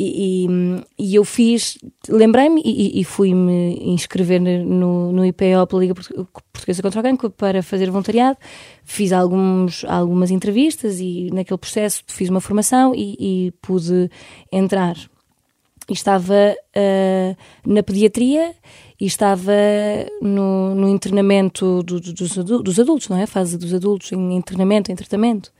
E, 0.02 0.48
e, 0.48 1.08
e 1.12 1.16
eu 1.16 1.26
fiz, 1.26 1.78
lembrei-me 2.08 2.62
e, 2.64 3.02
e 3.02 3.04
fui-me 3.04 3.78
inscrever 3.82 4.40
no, 4.40 5.12
no 5.12 5.26
IPO 5.26 5.68
pela 5.68 5.82
Liga 5.82 5.94
Portu- 5.94 6.26
Portuguesa 6.54 6.82
contra 6.82 7.02
o 7.02 7.04
Cancro 7.04 7.30
para 7.30 7.62
fazer 7.62 7.92
voluntariado. 7.92 8.38
Fiz 8.86 9.12
alguns, 9.12 9.84
algumas 9.84 10.32
entrevistas 10.32 11.02
e 11.02 11.30
naquele 11.34 11.58
processo 11.58 12.02
fiz 12.08 12.30
uma 12.30 12.40
formação 12.40 12.96
e, 12.96 13.18
e 13.20 13.52
pude 13.62 14.10
entrar 14.50 14.96
e 15.90 15.94
estava 15.94 16.56
uh, 16.56 17.38
na 17.66 17.82
pediatria 17.82 18.54
e 19.00 19.06
estava 19.06 19.54
no, 20.22 20.76
no 20.76 20.90
internamento 20.90 21.82
do, 21.84 22.00
do, 22.00 22.14
dos, 22.14 22.36
dos, 22.36 22.80
adultos, 22.80 23.10
não 23.10 23.18
é? 23.18 23.24
A 23.24 23.28
fase 23.28 23.58
dos 23.58 23.74
adultos 23.74 24.12
em 24.12 24.36
internamento, 24.36 24.92
em 24.92 24.96
tratamento. 24.96 25.52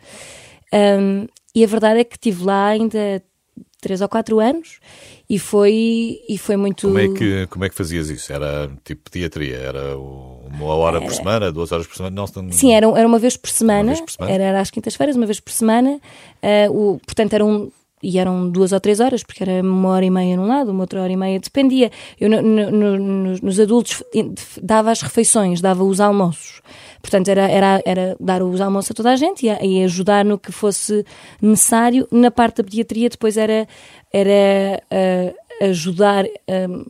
Um, 0.74 1.28
e 1.56 1.64
a 1.64 1.68
verdade 1.68 2.02
é 2.02 2.04
que 2.04 2.16
estive 2.16 2.44
lá 2.44 2.68
ainda 2.68 3.24
três 3.82 4.02
ou 4.02 4.10
quatro 4.10 4.40
anos 4.40 4.80
e 5.30 5.40
foi, 5.40 6.20
e 6.28 6.38
foi 6.38 6.58
muito... 6.58 6.88
Como 6.88 7.00
é, 7.00 7.08
que, 7.08 7.48
como 7.48 7.66
é 7.66 7.70
que 7.70 7.76
fazias 7.76 8.10
isso? 8.10 8.32
Era 8.32 8.70
tipo 8.84 9.10
pediatria? 9.10 9.56
Era 9.56 9.98
uma 9.98 10.66
hora 10.76 10.98
era... 10.98 11.06
por 11.06 11.14
semana, 11.14 11.52
duas 11.52 11.72
horas 11.72 11.88
por 11.88 11.96
semana? 11.96 12.16
Não, 12.16 12.52
Sim, 12.52 12.74
era, 12.74 12.86
era 12.88 13.08
uma 13.08 13.20
vez 13.20 13.38
por 13.38 13.50
semana, 13.50 13.94
vez 13.94 14.02
por 14.02 14.12
semana. 14.12 14.34
Era, 14.34 14.44
era 14.44 14.60
às 14.60 14.70
quintas-feiras, 14.70 15.16
uma 15.16 15.26
vez 15.26 15.40
por 15.40 15.54
semana. 15.54 16.00
Uh, 16.44 16.94
o, 16.94 17.00
portanto, 17.00 17.34
era 17.34 17.46
um, 17.46 17.72
e 18.02 18.18
eram 18.18 18.50
duas 18.50 18.72
ou 18.72 18.80
três 18.80 19.00
horas, 19.00 19.24
porque 19.24 19.44
era 19.44 19.62
uma 19.62 19.90
hora 19.90 20.06
e 20.06 20.10
meia 20.10 20.38
num 20.38 20.48
lado, 20.48 20.72
uma 20.72 20.82
outra 20.82 21.02
hora 21.02 21.12
e 21.12 21.18
meia, 21.18 21.40
dependia. 21.40 21.92
Eu 22.20 22.30
no, 22.30 22.42
no, 22.42 22.72
no, 22.72 23.36
nos 23.42 23.60
adultos 23.60 24.04
dava 24.62 24.92
as 24.92 25.02
refeições, 25.02 25.62
dava 25.62 25.84
os 25.84 26.00
almoços. 26.00 26.62
Portanto, 27.02 27.28
era, 27.30 27.48
era, 27.50 27.82
era 27.86 28.18
dar 28.20 28.44
os 28.44 28.62
almoços 28.62 28.92
a 28.92 28.94
toda 28.94 29.12
a 29.12 29.16
gente 29.16 29.46
e, 29.46 29.50
e 29.50 29.84
ajudar 29.84 30.24
no 30.24 30.38
que 30.38 30.52
fosse 30.52 31.06
necessário. 31.42 32.08
Na 32.12 32.32
parte 32.32 32.58
da 32.58 32.64
pediatria, 32.64 33.10
depois 33.10 33.38
era, 33.38 33.68
era 34.14 34.82
uh, 34.92 35.66
ajudar. 35.66 36.26
Uh, 36.26 36.90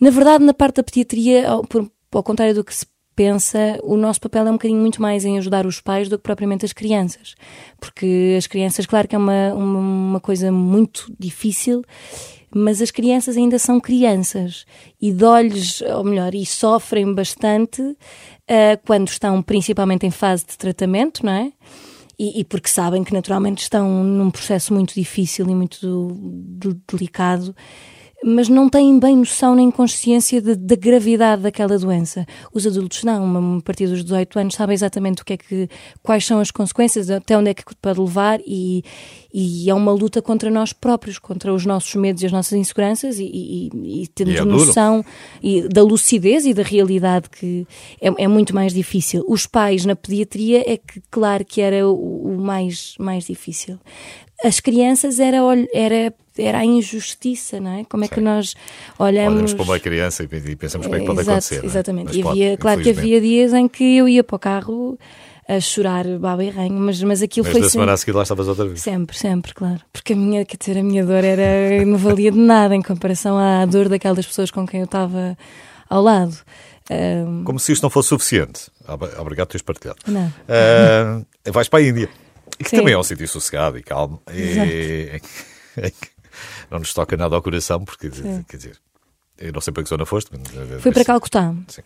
na 0.00 0.10
verdade, 0.10 0.44
na 0.44 0.54
parte 0.54 0.76
da 0.76 0.82
pediatria, 0.82 1.48
ao, 1.48 1.64
ao 2.12 2.22
contrário 2.22 2.54
do 2.54 2.64
que 2.64 2.74
se 2.74 2.86
pensa, 3.18 3.80
o 3.82 3.96
nosso 3.96 4.20
papel 4.20 4.46
é 4.46 4.50
um 4.50 4.52
bocadinho 4.52 4.80
muito 4.80 5.02
mais 5.02 5.24
em 5.24 5.38
ajudar 5.38 5.66
os 5.66 5.80
pais 5.80 6.08
do 6.08 6.16
que 6.16 6.22
propriamente 6.22 6.64
as 6.64 6.72
crianças. 6.72 7.34
Porque 7.80 8.36
as 8.38 8.46
crianças, 8.46 8.86
claro 8.86 9.08
que 9.08 9.16
é 9.16 9.18
uma, 9.18 9.52
uma, 9.54 9.78
uma 9.80 10.20
coisa 10.20 10.52
muito 10.52 11.12
difícil, 11.18 11.82
mas 12.54 12.80
as 12.80 12.92
crianças 12.92 13.36
ainda 13.36 13.58
são 13.58 13.80
crianças 13.80 14.64
e 15.02 15.12
dói-lhes, 15.12 15.80
ou 15.80 16.04
melhor, 16.04 16.32
e 16.32 16.46
sofrem 16.46 17.12
bastante 17.12 17.82
uh, 17.82 17.96
quando 18.86 19.08
estão 19.08 19.42
principalmente 19.42 20.06
em 20.06 20.12
fase 20.12 20.46
de 20.46 20.56
tratamento, 20.56 21.26
não 21.26 21.32
é? 21.32 21.52
E, 22.16 22.40
e, 22.40 22.44
porque 22.44 22.68
sabem 22.68 23.02
que 23.02 23.12
naturalmente 23.12 23.62
estão 23.62 24.04
num 24.04 24.30
processo 24.30 24.72
muito 24.72 24.94
difícil 24.94 25.48
e 25.48 25.54
muito 25.56 26.08
delicado 26.88 27.54
mas 28.24 28.48
não 28.48 28.68
têm 28.68 28.98
bem 28.98 29.16
noção 29.16 29.54
nem 29.54 29.70
consciência 29.70 30.42
da 30.42 30.74
gravidade 30.74 31.42
daquela 31.42 31.78
doença. 31.78 32.26
Os 32.52 32.66
adultos 32.66 33.04
não, 33.04 33.58
a 33.58 33.62
partir 33.62 33.86
dos 33.86 34.02
18 34.02 34.38
anos 34.40 34.54
sabem 34.54 34.74
exatamente 34.74 35.22
o 35.22 35.24
que 35.24 35.34
é 35.34 35.36
que, 35.36 35.68
quais 36.02 36.26
são 36.26 36.40
as 36.40 36.50
consequências, 36.50 37.10
até 37.10 37.38
onde 37.38 37.50
é 37.50 37.54
que 37.54 37.62
pode 37.80 38.00
levar 38.00 38.40
e, 38.44 38.82
e 39.32 39.70
é 39.70 39.74
uma 39.74 39.92
luta 39.92 40.20
contra 40.20 40.50
nós 40.50 40.72
próprios, 40.72 41.18
contra 41.18 41.54
os 41.54 41.64
nossos 41.64 41.94
medos 41.94 42.22
e 42.22 42.26
as 42.26 42.32
nossas 42.32 42.54
inseguranças 42.54 43.18
e, 43.20 43.24
e, 43.24 44.02
e 44.02 44.06
temos 44.08 44.34
é 44.34 44.44
noção 44.44 45.04
e, 45.40 45.68
da 45.68 45.82
lucidez 45.82 46.44
e 46.44 46.52
da 46.52 46.62
realidade 46.62 47.30
que 47.30 47.66
é, 48.00 48.24
é, 48.24 48.26
muito 48.26 48.52
mais 48.52 48.72
difícil. 48.74 49.24
Os 49.28 49.46
pais 49.46 49.84
na 49.84 49.94
pediatria 49.94 50.64
é 50.66 50.76
que, 50.76 51.00
claro, 51.08 51.44
que 51.44 51.60
era 51.60 51.86
o, 51.86 52.34
o 52.34 52.38
mais, 52.38 52.94
mais 52.98 53.26
difícil. 53.26 53.78
As 54.44 54.60
crianças 54.60 55.18
era, 55.18 55.38
era 55.72 56.14
era 56.38 56.58
a 56.58 56.64
injustiça, 56.64 57.58
não 57.60 57.80
é? 57.80 57.84
Como 57.84 58.04
é 58.04 58.08
que 58.08 58.20
nós 58.20 58.54
olhamos... 58.98 59.34
Olhamos 59.34 59.54
para 59.54 59.64
uma 59.64 59.80
criança 59.80 60.22
e 60.22 60.56
pensamos 60.56 60.86
como 60.86 60.96
é 60.96 61.00
que 61.00 61.06
pode 61.06 61.20
Exato, 61.20 61.38
acontecer. 61.38 61.62
É? 61.62 61.66
Exatamente. 61.66 62.16
E 62.16 62.26
havia, 62.26 62.56
claro 62.56 62.80
que 62.80 62.90
havia 62.90 63.20
dias 63.20 63.52
em 63.52 63.66
que 63.66 63.96
eu 63.96 64.08
ia 64.08 64.22
para 64.22 64.36
o 64.36 64.38
carro 64.38 64.98
a 65.48 65.60
chorar 65.60 66.04
baba 66.18 66.44
e 66.44 66.50
ranho, 66.50 66.74
mas, 66.74 67.02
mas 67.02 67.22
aquilo 67.22 67.44
mas 67.44 67.52
foi 67.52 67.60
da 67.62 67.66
sempre... 67.66 67.72
semana 67.72 67.92
a 67.92 67.96
seguir 67.96 68.12
lá 68.12 68.22
estavas 68.22 68.46
outra 68.48 68.66
vez. 68.66 68.82
Sempre, 68.82 69.16
sempre, 69.16 69.54
claro. 69.54 69.80
Porque 69.92 70.12
a 70.12 70.16
minha, 70.16 70.44
quer 70.44 70.58
dizer, 70.58 70.78
a 70.78 70.82
minha 70.82 71.04
dor 71.04 71.24
era, 71.24 71.84
não 71.86 71.96
valia 71.96 72.30
de 72.30 72.38
nada 72.38 72.76
em 72.76 72.82
comparação 72.82 73.38
à 73.38 73.64
dor 73.64 73.88
daquelas 73.88 74.26
pessoas 74.26 74.50
com 74.50 74.66
quem 74.66 74.80
eu 74.80 74.84
estava 74.84 75.36
ao 75.88 76.02
lado. 76.02 76.36
Um... 76.90 77.44
Como 77.44 77.58
se 77.58 77.72
isto 77.72 77.82
não 77.82 77.90
fosse 77.90 78.10
suficiente. 78.10 78.70
Obrigado 79.18 79.46
por 79.46 79.52
teres 79.52 79.62
partilhado. 79.62 79.98
Não. 80.06 80.26
Uh, 80.26 81.52
vais 81.52 81.68
para 81.68 81.80
a 81.80 81.82
Índia. 81.82 82.08
E 82.58 82.64
que 82.64 82.70
Sim. 82.70 82.76
também 82.78 82.94
é 82.94 82.98
um 82.98 83.02
sítio 83.02 83.28
sossegado 83.28 83.78
e 83.78 83.82
calmo. 83.82 84.22
E, 84.32 85.20
não 86.70 86.78
nos 86.78 86.92
toca 86.92 87.16
nada 87.16 87.36
ao 87.36 87.42
coração, 87.42 87.84
porque, 87.84 88.10
Sim. 88.10 88.44
quer 88.48 88.56
dizer, 88.56 88.78
eu 89.38 89.52
não 89.52 89.60
sei 89.60 89.72
para 89.72 89.82
que 89.82 89.88
zona 89.88 90.04
foste. 90.04 90.30
Mas, 90.32 90.82
Fui 90.82 90.92
para 90.92 91.04
Calcutá. 91.04 91.54
Sim. 91.68 91.82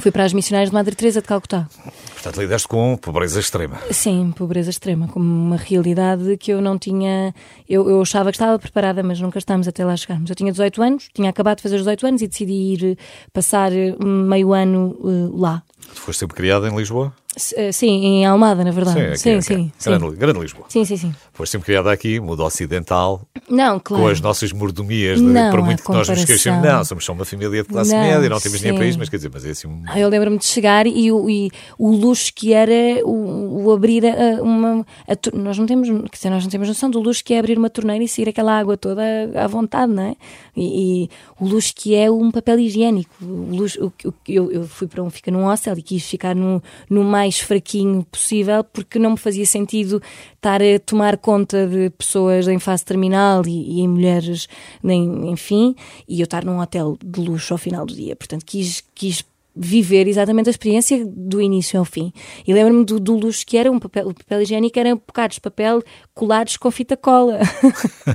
Fui 0.00 0.10
para 0.10 0.24
as 0.24 0.32
missionárias 0.32 0.70
de 0.70 0.74
Madre 0.74 0.94
Teresa 0.94 1.20
de 1.20 1.28
Calcutá. 1.28 1.68
Portanto, 2.12 2.40
lidaste 2.40 2.66
com 2.66 2.96
pobreza 2.96 3.38
extrema. 3.38 3.78
Sim, 3.90 4.32
pobreza 4.36 4.70
extrema, 4.70 5.08
como 5.08 5.24
uma 5.24 5.56
realidade 5.56 6.36
que 6.36 6.52
eu 6.52 6.60
não 6.60 6.78
tinha. 6.78 7.34
Eu, 7.68 7.88
eu 7.88 8.00
achava 8.00 8.30
que 8.30 8.36
estava 8.36 8.58
preparada, 8.58 9.02
mas 9.02 9.20
nunca 9.20 9.38
estamos 9.38 9.68
até 9.68 9.84
lá 9.84 9.96
chegarmos. 9.96 10.30
Eu 10.30 10.36
tinha 10.36 10.50
18 10.50 10.82
anos, 10.82 11.08
tinha 11.14 11.30
acabado 11.30 11.58
de 11.58 11.62
fazer 11.62 11.76
os 11.76 11.82
18 11.82 12.06
anos 12.06 12.22
e 12.22 12.26
decidi 12.26 12.52
ir 12.52 12.98
passar 13.32 13.70
meio 14.02 14.52
ano 14.52 14.96
uh, 15.00 15.38
lá. 15.38 15.62
Tu 15.94 16.00
foste 16.00 16.20
sempre 16.20 16.36
criada 16.36 16.68
em 16.68 16.76
Lisboa? 16.76 17.14
Eh, 17.56 17.72
sim, 17.72 17.88
em 17.88 18.26
Almada, 18.26 18.62
na 18.62 18.70
verdade. 18.70 19.18
Sim, 19.18 19.40
sim, 19.40 19.70
sim, 19.76 19.90
grande, 19.90 20.16
grande, 20.16 20.40
Lisboa. 20.40 20.66
Sim, 20.68 20.84
sim, 20.84 20.96
sim. 20.96 21.14
Sempre 21.44 21.66
criada 21.66 21.90
aqui, 21.90 22.20
mundo 22.20 22.44
ocidental. 22.44 23.22
Não, 23.48 23.80
claro. 23.80 24.04
Com 24.04 24.08
as 24.08 24.20
nossas 24.20 24.52
mordomias, 24.52 25.20
não, 25.20 25.50
por 25.50 25.62
muito 25.62 25.82
que 25.82 25.90
nós 25.90 26.08
nos 26.08 26.24
queixemos. 26.24 26.62
Não, 26.62 26.84
somos 26.84 27.04
só 27.04 27.12
uma 27.12 27.24
família 27.24 27.62
de 27.62 27.68
classe 27.68 27.92
não, 27.92 28.00
média, 28.00 28.28
não 28.28 28.40
temos 28.40 28.58
dinheiro 28.58 28.78
para 28.78 28.86
isto, 28.86 28.98
mas 28.98 29.08
quer 29.08 29.16
dizer, 29.16 29.30
mas 29.32 29.44
é 29.44 29.50
assim 29.50 29.66
um... 29.66 29.82
Eu 29.96 30.08
lembro-me 30.08 30.38
de 30.38 30.44
chegar 30.44 30.86
e 30.86 31.10
o, 31.10 31.28
e 31.28 31.50
o 31.78 31.90
luxo 31.90 32.32
que 32.34 32.52
era 32.52 33.04
o, 33.04 33.64
o 33.64 33.72
abrir 33.72 34.06
a, 34.06 34.42
uma... 34.42 34.86
A, 35.08 35.36
nós 35.36 35.58
não 35.58 35.66
temos, 35.66 35.88
quer 35.88 36.16
dizer, 36.16 36.30
nós 36.30 36.44
não 36.44 36.50
temos 36.50 36.68
noção 36.68 36.90
do 36.90 37.00
luxo 37.00 37.24
que 37.24 37.34
é 37.34 37.38
abrir 37.38 37.58
uma 37.58 37.68
torneira 37.68 38.02
e 38.04 38.08
sair 38.08 38.28
aquela 38.28 38.56
água 38.58 38.76
toda 38.76 39.02
à 39.34 39.46
vontade, 39.46 39.92
não 39.92 40.04
é? 40.04 40.16
E, 40.56 41.04
e 41.04 41.10
o 41.40 41.46
luxo 41.46 41.72
que 41.74 41.94
é 41.94 42.10
um 42.10 42.30
papel 42.30 42.60
higiênico. 42.60 43.12
O 43.20 43.56
luxo, 43.56 43.92
o, 44.04 44.14
eu, 44.28 44.52
eu 44.52 44.68
fui 44.68 44.86
para 44.86 45.02
um, 45.02 45.10
fica 45.10 45.30
num 45.30 45.44
hostel 45.44 45.76
e 45.76 45.82
quis 45.82 46.04
ficar 46.04 46.34
no, 46.34 46.62
no 46.88 47.02
mais 47.24 47.38
fraquinho 47.38 48.04
possível, 48.04 48.62
porque 48.62 48.98
não 48.98 49.12
me 49.12 49.16
fazia 49.16 49.46
sentido 49.46 50.02
estar 50.34 50.60
a 50.62 50.78
tomar 50.78 51.16
conta 51.16 51.66
de 51.66 51.88
pessoas 51.90 52.46
em 52.46 52.58
fase 52.58 52.84
terminal 52.84 53.46
e, 53.46 53.78
e 53.78 53.80
em 53.80 53.88
mulheres, 53.88 54.46
nem, 54.82 55.30
enfim, 55.30 55.74
e 56.06 56.20
eu 56.20 56.24
estar 56.24 56.44
num 56.44 56.60
hotel 56.60 56.98
de 57.02 57.20
luxo 57.20 57.54
ao 57.54 57.58
final 57.58 57.86
do 57.86 57.94
dia. 57.94 58.14
Portanto, 58.14 58.44
quis, 58.44 58.84
quis 58.94 59.24
viver 59.54 60.08
exatamente 60.08 60.48
a 60.48 60.50
experiência 60.50 61.04
do 61.06 61.40
início 61.40 61.78
ao 61.78 61.84
fim. 61.84 62.12
E 62.46 62.52
lembro-me 62.52 62.84
do, 62.84 62.98
do, 62.98 63.16
luxo 63.16 63.46
que 63.46 63.56
era 63.56 63.70
um 63.70 63.78
papel, 63.78 64.08
o 64.08 64.14
papel 64.14 64.42
higiênico 64.42 64.78
eram 64.78 64.96
bocados 64.96 65.36
de 65.36 65.40
papel 65.40 65.82
colados 66.12 66.56
com 66.56 66.70
fita 66.70 66.96
cola. 66.96 67.38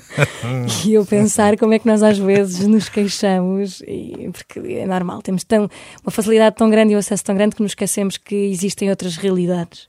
e 0.85 0.93
eu 0.93 1.05
pensar 1.05 1.57
como 1.57 1.73
é 1.73 1.79
que 1.79 1.87
nós 1.87 2.03
às 2.03 2.17
vezes 2.17 2.67
nos 2.67 2.89
queixamos, 2.89 3.81
e, 3.87 4.29
porque 4.33 4.59
é 4.73 4.85
normal, 4.85 5.21
temos 5.21 5.43
tão, 5.43 5.69
uma 6.03 6.11
facilidade 6.11 6.55
tão 6.57 6.69
grande 6.69 6.93
e 6.93 6.95
um 6.95 6.99
acesso 6.99 7.23
tão 7.23 7.35
grande 7.35 7.55
que 7.55 7.61
nos 7.61 7.71
esquecemos 7.71 8.17
que 8.17 8.35
existem 8.35 8.89
outras 8.89 9.15
realidades. 9.15 9.87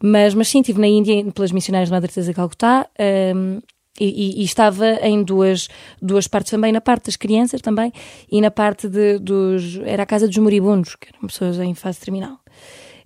Mas, 0.00 0.34
mas 0.34 0.48
sim, 0.48 0.60
estive 0.60 0.80
na 0.80 0.86
Índia 0.86 1.24
pelas 1.32 1.50
missionárias 1.50 1.88
de 1.88 1.92
Madre 1.92 2.12
Teresa 2.12 2.30
de 2.30 2.36
Calcutá, 2.36 2.86
um, 3.34 3.60
e, 3.98 4.06
e, 4.06 4.40
e, 4.40 4.44
estava 4.44 4.86
em 5.02 5.22
duas, 5.22 5.68
duas 6.02 6.26
partes 6.26 6.50
também, 6.50 6.72
na 6.72 6.80
parte 6.80 7.06
das 7.06 7.16
crianças 7.16 7.60
também 7.60 7.92
e 8.30 8.40
na 8.40 8.50
parte 8.50 8.88
de, 8.88 9.18
dos. 9.18 9.78
Era 9.84 10.02
a 10.02 10.06
casa 10.06 10.26
dos 10.26 10.38
moribundos, 10.38 10.96
que 10.96 11.08
eram 11.14 11.28
pessoas 11.28 11.58
em 11.58 11.74
fase 11.74 12.00
terminal. 12.00 12.38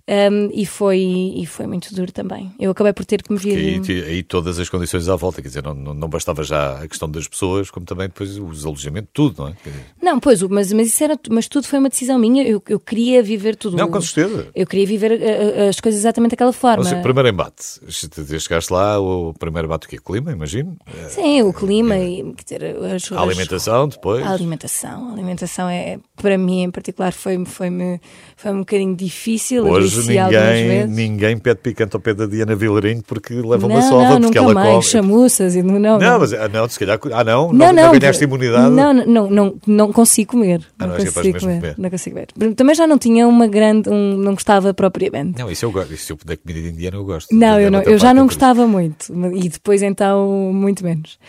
Um, 0.09 0.49
e, 0.51 0.65
foi, 0.65 0.97
e 1.35 1.45
foi 1.45 1.67
muito 1.67 1.93
duro 1.93 2.11
também. 2.11 2.51
Eu 2.59 2.71
acabei 2.71 2.91
por 2.93 3.05
ter 3.05 3.21
que 3.21 3.31
me 3.31 3.37
vir. 3.37 3.55
Aí, 3.55 4.03
aí, 4.03 4.23
todas 4.23 4.57
as 4.57 4.67
condições 4.67 5.07
à 5.07 5.15
volta, 5.15 5.39
quer 5.39 5.49
dizer, 5.49 5.61
não, 5.61 5.75
não, 5.75 6.09
bastava 6.09 6.43
já 6.43 6.79
a 6.79 6.87
questão 6.87 7.07
das 7.07 7.27
pessoas, 7.27 7.69
como 7.69 7.85
também 7.85 8.07
depois 8.07 8.35
os 8.39 8.65
alojamentos, 8.65 9.11
tudo, 9.13 9.43
não 9.43 9.49
é? 9.49 9.55
Não, 10.01 10.19
pois, 10.19 10.41
mas, 10.41 10.73
mas 10.73 10.87
isso 10.87 11.03
era. 11.03 11.19
Mas 11.29 11.47
tudo 11.47 11.67
foi 11.67 11.77
uma 11.77 11.89
decisão 11.89 12.17
minha. 12.17 12.41
Eu, 12.43 12.59
eu 12.69 12.79
queria 12.79 13.21
viver 13.21 13.55
tudo. 13.55 13.77
Não, 13.77 13.87
com 13.87 14.01
certeza. 14.01 14.47
Eu 14.55 14.65
queria 14.65 14.87
viver 14.87 15.11
uh, 15.11 15.65
uh, 15.65 15.69
as 15.69 15.79
coisas 15.79 16.01
exatamente 16.01 16.31
daquela 16.31 16.53
forma. 16.53 16.83
Seja, 16.83 17.01
primeiro 17.03 17.29
embate. 17.29 17.79
Chegaste 17.87 18.73
lá, 18.73 18.99
o 18.99 19.35
primeiro 19.37 19.67
embate 19.67 19.85
o 19.85 19.89
quê? 19.91 19.99
Clima, 20.03 20.31
imagino? 20.31 20.75
Sim, 21.09 21.43
o 21.43 21.53
clima 21.53 21.93
é. 21.93 22.09
e 22.09 22.33
quer 22.33 22.43
dizer, 22.43 22.77
as, 22.95 23.11
a 23.11 23.21
alimentação 23.21 23.87
depois. 23.87 24.25
A 24.25 24.31
alimentação. 24.31 25.09
A 25.09 25.13
alimentação 25.13 25.69
é, 25.69 25.99
para 26.15 26.35
mim 26.35 26.63
em 26.63 26.71
particular, 26.71 27.13
foi-me 27.13 27.45
foi 27.45 27.69
-me, 27.69 28.01
foi 28.35 28.51
um 28.51 28.59
bocadinho 28.59 28.95
difícil. 28.95 29.67
Hoje 29.67 29.98
ninguém 30.05 30.87
ninguém 30.87 31.37
pede 31.37 31.59
picante 31.61 31.95
ao 31.95 32.01
pé 32.01 32.13
da 32.13 32.25
Diana 32.25 32.55
Vilarinho 32.55 33.03
porque 33.05 33.33
leva 33.33 33.67
não, 33.67 33.75
uma 33.75 33.81
sova, 33.81 34.19
não, 34.19 34.21
porque 34.21 34.37
ela 34.37 34.53
mais. 34.53 34.69
come. 34.69 34.83
chamuças 34.83 35.55
e 35.55 35.63
não, 35.63 35.79
não. 35.79 35.99
Não, 35.99 36.19
mas 36.19 36.33
ah, 36.33 36.47
não, 36.47 36.67
se 36.67 36.79
calhar. 36.79 36.99
Ah, 37.11 37.23
não? 37.23 37.51
Não, 37.51 37.73
não, 37.73 37.73
não 37.73 37.99
ganhaste 37.99 38.23
imunidade? 38.23 38.69
Não, 38.69 38.93
não, 38.93 39.29
não, 39.29 39.55
não 39.65 39.93
consigo 39.93 40.31
comer. 40.31 40.61
Ah, 40.77 40.87
não, 40.87 40.97
não 40.97 41.05
consigo 41.05 41.39
comer. 41.39 41.59
comer. 41.59 41.75
Não 41.77 41.89
consigo 41.89 42.15
comer. 42.15 42.53
Também 42.55 42.75
já 42.75 42.87
não 42.87 42.97
tinha 42.97 43.27
uma 43.27 43.47
grande. 43.47 43.89
Um, 43.89 44.17
não 44.17 44.33
gostava 44.33 44.73
propriamente. 44.73 45.39
Não, 45.39 45.49
isso 45.49 45.65
eu 45.65 45.71
gosto. 45.71 45.93
Isso 45.93 46.13
eu 46.13 46.17
puder 46.17 46.37
comida 46.37 46.67
indiana, 46.67 46.97
eu 46.97 47.05
gosto. 47.05 47.35
Não, 47.35 47.59
eu, 47.59 47.71
não, 47.71 47.81
eu 47.81 47.97
já 47.97 48.13
não 48.13 48.25
gostava 48.25 48.67
muito. 48.67 49.13
E 49.35 49.49
depois 49.49 49.81
então, 49.81 50.51
muito 50.53 50.83
menos. 50.83 51.19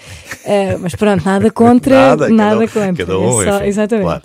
uh, 0.44 0.78
mas 0.80 0.94
pronto, 0.94 1.24
nada 1.24 1.50
contra. 1.50 1.94
nada, 1.94 2.28
nada 2.28 2.68
cada, 2.68 2.87
contra. 2.87 3.06
Cada 3.06 3.18
um, 3.18 3.42
é 3.42 3.44
só, 3.44 3.56
enfim, 3.56 3.66
exatamente. 3.66 4.04
Claro. 4.04 4.22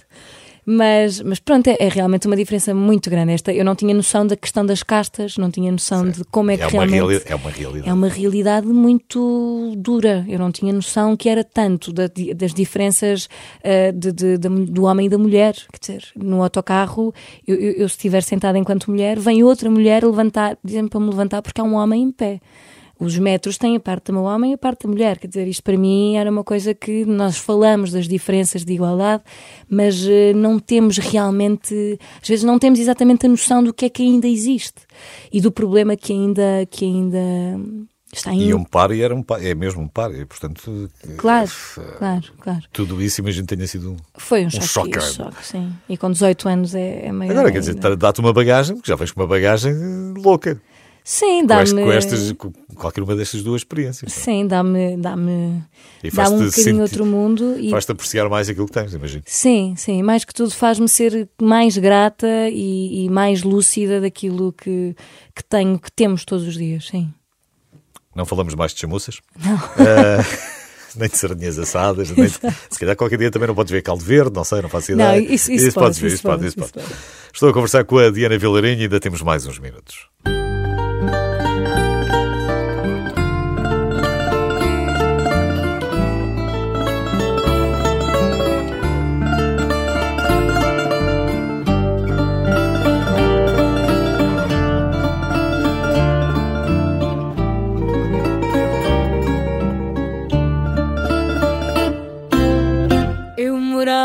Mas, 0.66 1.22
mas 1.22 1.40
pronto, 1.40 1.68
é, 1.68 1.78
é 1.80 1.88
realmente 1.88 2.26
uma 2.26 2.36
diferença 2.36 2.74
muito 2.74 3.08
grande. 3.10 3.34
Esta, 3.34 3.54
eu 3.54 3.64
não 3.64 3.76
tinha 3.76 3.94
noção 3.94 4.26
da 4.26 4.36
questão 4.36 4.66
das 4.66 4.82
castas, 4.82 5.38
não 5.38 5.52
tinha 5.52 5.72
noção 5.72 6.10
de 6.10 6.24
como 6.26 6.50
é 6.50 6.58
que 6.58 6.64
É 6.64 6.68
uma, 6.68 6.86
realmente. 6.86 7.24
é 7.28 7.36
uma 7.36 7.50
realidade. 7.52 7.90
É 7.90 7.94
uma 7.94 8.08
realidade 8.08 8.68
muito 8.68 9.74
dura. 9.78 10.26
Eu 10.28 10.40
não 10.40 10.52
tinha 10.52 10.74
noção 10.74 11.16
que 11.16 11.30
era 11.30 11.44
tanto 11.44 11.94
da- 11.94 12.10
das 12.36 12.54
diferenças 12.54 13.30
eh, 13.64 13.92
de- 13.92 14.38
de- 14.38 14.50
mu- 14.50 14.66
do 14.66 14.84
homem 14.86 15.06
e 15.06 15.10
da 15.10 15.18
mulher. 15.20 15.54
Quer 15.72 15.80
dizer, 15.80 16.04
no 16.16 16.42
autocarro, 16.42 17.14
eu, 17.48 17.56
eu, 17.56 17.72
eu 17.74 17.90
se 17.90 17.96
estiver 17.96 18.24
sentada 18.24 18.58
enquanto 18.58 18.90
mulher, 18.90 19.20
vem 19.20 19.44
outra 19.44 19.70
mulher 19.70 20.04
levantar, 20.04 20.58
dizem 20.64 20.88
para 20.88 21.00
me 21.00 21.10
levantar 21.10 21.42
porque 21.44 21.62
há 21.62 21.64
um 21.64 21.76
homem 21.76 22.04
em 22.04 22.12
pé. 22.12 22.40
Os 22.98 23.18
metros 23.18 23.58
têm 23.58 23.76
a 23.76 23.80
parte 23.80 24.12
do 24.12 24.22
homem 24.24 24.52
e 24.52 24.54
a 24.54 24.58
parte 24.58 24.84
da 24.86 24.90
mulher. 24.90 25.18
Quer 25.20 25.28
dizer, 25.28 25.48
isto 25.48 25.62
para 25.64 25.78
mim 25.78 26.16
era 26.16 26.32
uma 26.32 26.44
coisa 26.44 26.74
que 26.74 27.04
nós 27.06 27.38
falamos 27.38 27.92
das 27.92 28.08
diferenças 28.08 28.64
de 28.64 28.74
igualdade, 28.74 29.22
mas 29.70 30.06
eh, 30.08 30.32
não 30.34 30.58
temos 30.60 30.98
realmente, 30.98 32.00
às 32.22 32.28
vezes 32.28 32.44
não 32.46 32.58
temos 32.58 32.80
exatamente 32.80 33.26
a 33.26 33.30
noção 33.30 33.62
do 33.64 33.74
que 33.74 33.86
é 33.86 33.90
que 33.90 34.02
ainda 34.02 34.28
existe 34.28 34.84
e 35.32 35.42
do 35.42 35.52
problema 35.52 35.96
que 35.98 36.14
ainda, 36.14 36.66
que 36.72 36.86
ainda 36.86 37.20
está 38.14 38.34
E 38.34 38.44
ainda. 38.44 38.56
um 38.56 38.64
par 38.64 38.92
e 38.92 39.02
era 39.02 39.14
um 39.14 39.22
par, 39.22 39.44
é 39.44 39.54
mesmo 39.54 39.82
um 39.82 39.88
par, 39.90 40.14
e 40.16 40.26
portanto. 40.26 40.90
Claro, 41.18 41.52
eh, 41.78 41.82
claro, 41.98 42.24
claro. 42.40 42.64
Tudo 42.72 43.02
isso 43.02 43.20
imagino 43.20 43.46
tenha 43.46 43.68
sido 43.68 43.92
um. 43.92 43.98
Foi 44.18 44.46
um 44.46 44.50
choque, 44.50 44.68
choque. 44.68 44.98
um 44.98 45.02
choque, 45.02 45.46
sim. 45.46 45.74
E 45.90 45.98
com 45.98 46.10
18 46.10 46.48
anos 46.48 46.74
é, 46.76 47.08
é 47.08 47.12
maior. 47.12 47.32
Agora, 47.32 47.52
quer 47.52 47.60
dizer, 47.60 47.74
ainda. 47.76 47.98
dá-te 47.98 48.22
uma 48.22 48.32
bagagem, 48.32 48.80
já 48.86 48.96
vens 48.96 49.12
com 49.12 49.20
uma 49.20 49.28
bagagem 49.28 49.74
eh, 49.74 50.14
louca. 50.20 50.62
Sim, 51.08 51.42
Com, 51.42 51.46
dá-me. 51.48 51.82
este- 51.98 52.34
com 52.34 52.52
com 52.52 52.76
qualquer 52.76 53.02
uma 53.04 53.16
destas 53.16 53.44
duas 53.44 53.62
experiências. 53.62 54.12
Sim, 54.12 54.48
dá-me. 54.48 54.98
Dá-me 54.98 55.64
faz-te 56.12 56.34
um 56.36 56.46
bocadinho 56.46 56.82
outro 56.82 57.06
mundo. 57.06 57.56
E 57.60 57.70
Faz-te 57.70 57.92
apreciar 57.92 58.28
mais 58.28 58.50
aquilo 58.50 58.66
que 58.66 58.72
tens, 58.74 58.92
imagino. 58.94 59.22
Sim, 59.28 59.76
sim. 59.78 60.02
Mais 60.02 60.26
que 60.26 60.34
tudo 60.34 60.50
faz-me 60.52 60.90
ser 60.90 61.30
mais 61.40 61.78
grata 61.78 62.28
e, 62.50 63.06
e 63.06 63.10
mais 63.10 63.44
lúcida 63.44 64.02
daquilo 64.02 64.52
que, 64.52 64.96
que 65.36 65.44
tenho, 65.44 65.78
que 65.80 65.92
temos 65.92 66.26
todos 66.26 66.48
os 66.48 66.56
dias, 66.58 66.88
sim. 66.88 67.08
Não 68.16 68.26
falamos 68.26 68.56
mais 68.56 68.74
de 68.74 68.80
chamuças? 68.82 69.22
Não. 69.44 69.56
Eh, 69.86 70.98
nem 70.98 71.10
de 71.10 71.18
sardinhas 71.18 71.60
assadas, 71.60 72.10
nem 72.12 72.26
de- 72.26 72.32
se 72.70 72.80
calhar 72.80 72.96
qualquer 72.96 73.18
dia 73.20 73.30
também 73.30 73.48
não 73.50 73.54
podes 73.56 73.70
ver 73.72 73.82
caldo 73.84 74.04
verde, 74.04 74.34
não 74.34 74.46
sei, 74.46 74.62
não 74.62 74.70
faço 74.70 74.96
Não, 74.96 75.14
ideia. 75.18 75.34
isso- 75.34 75.52
isso 75.52 75.66
pode, 75.74 75.86
podes 75.88 76.00
ver, 76.00 76.08
isso 76.08 76.16
isso 76.16 76.24
pode, 76.24 76.48
isso 76.48 76.58
isso 76.60 76.72
pode. 76.74 76.88
pode. 76.88 77.00
Estou 77.34 77.50
a 77.50 77.54
conversar 77.54 77.84
com 77.84 77.98
a 78.00 78.10
Diana 78.10 78.38
Vilarinho 78.38 78.80
e 78.80 78.84
ainda 78.84 79.00
temos 79.00 79.22
mais 79.22 79.46
uns 79.46 79.60
minutos. 79.60 80.08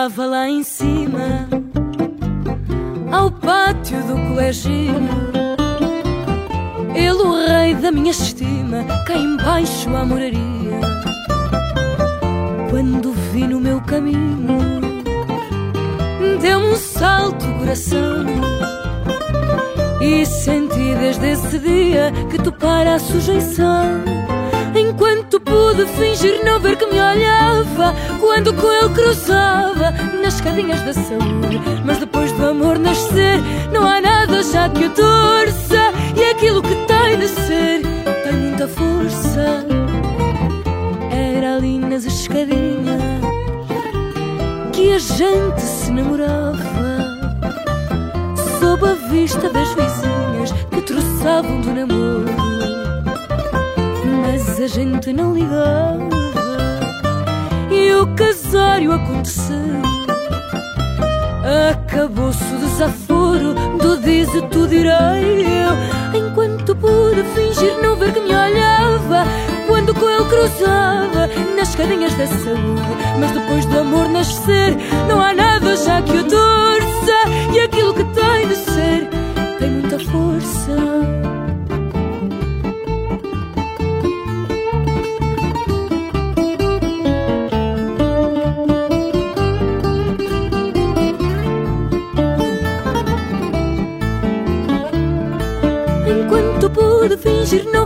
Eu 0.01 0.05
morava 0.05 0.27
lá 0.27 0.49
em 0.49 0.63
cima, 0.63 1.47
ao 3.13 3.31
pátio 3.31 4.03
do 4.05 4.15
coleginho. 4.29 5.11
Ele, 6.95 7.11
o 7.11 7.47
rei 7.47 7.75
da 7.75 7.93
minha 7.93 8.11
estima, 8.11 8.83
cá 9.07 9.15
embaixo 9.15 9.95
a 9.95 10.03
moraria. 10.03 10.81
Quando 12.71 13.13
vi 13.31 13.47
no 13.47 13.61
meu 13.61 13.79
caminho, 13.83 14.81
deu-me 16.41 16.69
um 16.69 16.77
salto 16.77 17.45
o 17.45 17.59
coração. 17.59 18.25
E 20.01 20.25
senti 20.25 20.95
desde 20.99 21.27
esse 21.27 21.59
dia 21.59 22.11
que 22.31 22.39
topara 22.39 22.95
a 22.95 22.99
sujeição. 22.99 24.03
Enquanto 24.75 25.41
pude 25.41 25.85
fingir 25.87 26.45
não 26.45 26.61
ver 26.61 26.77
que 26.77 26.87
me 26.87 27.01
olhava 27.01 27.95
Quando 28.21 28.53
com 28.55 28.73
ele 28.73 28.95
cruzava 28.95 29.91
nas 30.23 30.35
escadinhas 30.35 30.81
da 30.83 30.93
saúde 30.93 31.61
Mas 31.85 31.99
depois 31.99 32.31
do 32.33 32.47
amor 32.47 32.79
nascer 32.79 33.41
Não 33.73 33.85
há 33.87 34.01
nada 34.01 34.43
já 34.43 34.69
que 34.69 34.85
o 34.85 34.91
torça 34.91 35.93
E 36.17 36.31
aquilo 36.31 36.63
que 36.63 36.75
tem 36.87 37.19
de 37.19 37.29
ser 37.29 37.83
Tem 38.25 38.33
muita 38.33 38.69
força. 38.69 39.67
Era 41.11 41.57
ali 41.57 41.79
nas 41.79 42.05
escadinhas 42.05 43.01
Que 44.73 44.93
a 44.93 44.99
gente 44.99 45.61
se 45.61 45.91
namorava 45.91 46.61
Sob 48.59 48.87
a 48.87 48.95
vista 49.11 49.49
das 49.51 49.69
vizinhas 49.69 50.53
Que 50.71 50.81
troçavam 50.83 51.61
do 51.61 51.73
namoro 51.73 52.50
a 54.63 54.67
gente 54.67 55.11
não 55.13 55.33
ligava 55.33 56.09
e 57.71 57.95
o 57.95 58.07
casário 58.15 58.93
aconteceu. 58.93 59.57
Acabou-se 61.71 62.45
o 62.45 62.59
desaforo 62.59 63.55
do 63.79 63.97
diz 63.99 64.29
e 64.35 64.43
tu 64.49 64.67
direi 64.67 65.47
eu, 65.47 66.21
enquanto 66.21 66.77
pude 66.77 67.23
fingir 67.35 67.81
não 67.83 67.97
ver 67.97 68.13
que 68.13 68.21
me 68.21 68.35
olhava. 68.35 69.25
Quando 69.67 69.95
com 69.95 70.11
ele 70.11 70.25
cruzava 70.25 71.29
nas 71.57 71.71
escadinhas 71.71 72.13
da 72.15 72.27
saúde, 72.27 72.83
mas 73.19 73.31
depois 73.31 73.65
do 73.65 73.79
amor 73.79 74.09
nascer, 74.09 74.77
não 75.09 75.23
há 75.23 75.33
nada 75.33 75.75
já 75.77 76.03
que 76.03 76.19
o 76.19 76.25
torça. 76.25 77.51
E 77.55 77.61
aquilo 77.61 77.95
que 77.95 78.05
tem 78.05 78.49
de 78.49 78.57
ser 78.57 79.09
tem 79.59 79.71
muita 79.71 79.99
força. 79.99 81.30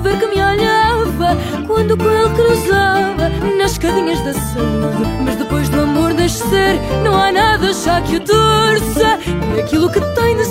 Ver 0.00 0.18
que 0.18 0.26
me 0.26 0.42
olhava 0.42 1.36
Quando 1.66 1.96
com 1.96 2.10
ele 2.10 2.34
cruzava 2.34 3.28
nas 3.58 3.72
escadinhas 3.72 4.20
da 4.20 4.32
saúde. 4.32 5.22
Mas 5.24 5.36
depois 5.36 5.68
do 5.68 5.80
amor 5.80 6.14
nascer 6.14 6.78
não 7.02 7.16
há 7.16 7.32
nada 7.32 7.72
já 7.72 8.00
que 8.00 8.16
o 8.16 8.20
torça. 8.20 9.18
E 9.56 9.60
aquilo 9.60 9.90
que 9.90 10.00
tem 10.00 10.36
de 10.36 10.44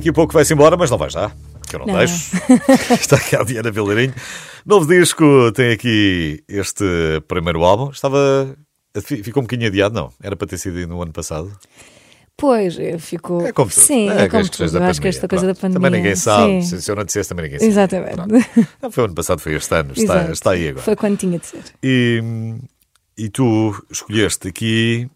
Daqui 0.00 0.08
a 0.08 0.12
pouco 0.14 0.32
vai-se 0.32 0.54
embora, 0.54 0.78
mas 0.78 0.90
não 0.90 0.96
vai 0.96 1.10
já. 1.10 1.30
Que 1.68 1.76
eu 1.76 1.80
não, 1.80 1.86
Não. 1.86 1.98
deixo. 1.98 2.34
Está 2.90 3.16
aqui 3.16 3.36
a 3.36 3.42
Diana 3.42 3.70
Vilarinho. 3.70 4.14
Novo 4.64 4.86
disco, 4.86 5.52
tem 5.52 5.72
aqui 5.72 6.42
este 6.48 6.82
primeiro 7.28 7.62
álbum. 7.62 7.90
Estava. 7.90 8.56
Ficou 9.04 9.42
um 9.42 9.44
bocadinho 9.44 9.68
adiado, 9.68 9.94
não? 9.94 10.10
Era 10.22 10.34
para 10.36 10.48
ter 10.48 10.56
sido 10.56 10.88
no 10.88 11.02
ano 11.02 11.12
passado. 11.12 11.52
Pois, 12.34 12.78
eh, 12.78 12.96
ficou. 12.96 13.46
É 13.46 13.52
como 13.52 13.70
tudo. 13.70 13.82
Sim, 13.82 14.08
é, 14.08 14.26
como 14.26 14.40
as 14.40 14.48
questões 14.48 14.70
tudo. 14.70 14.80
da 14.80 14.86
Eu 14.86 14.90
acho 14.90 15.02
que 15.02 15.08
esta 15.08 15.28
coisa 15.28 15.46
da 15.46 15.52
Pronto. 15.54 15.74
pandemia. 15.74 15.88
Também 15.88 16.00
ninguém 16.00 16.16
sabe. 16.16 16.62
Sim. 16.62 16.80
Se, 16.80 16.90
eu 16.90 16.96
não 16.96 17.04
dissesse, 17.04 17.28
também 17.28 17.44
ninguém 17.44 17.58
sabe. 17.58 17.70
Exatamente. 17.70 18.66
Não 18.80 18.90
foi 18.90 19.02
o 19.02 19.06
ano 19.06 19.14
passado, 19.14 19.38
foi 19.40 19.54
este 19.54 19.74
ano. 19.74 19.92
Está, 19.94 20.14
Exato. 20.16 20.32
está 20.32 20.50
aí 20.52 20.68
agora. 20.68 20.82
Foi 20.82 20.96
quando 20.96 21.18
tinha 21.18 21.38
de 21.38 21.46
ser. 21.46 21.62
E, 21.82 22.22
e 23.18 23.28
tu 23.28 23.84
escolheste 23.90 24.48
aqui 24.48 25.10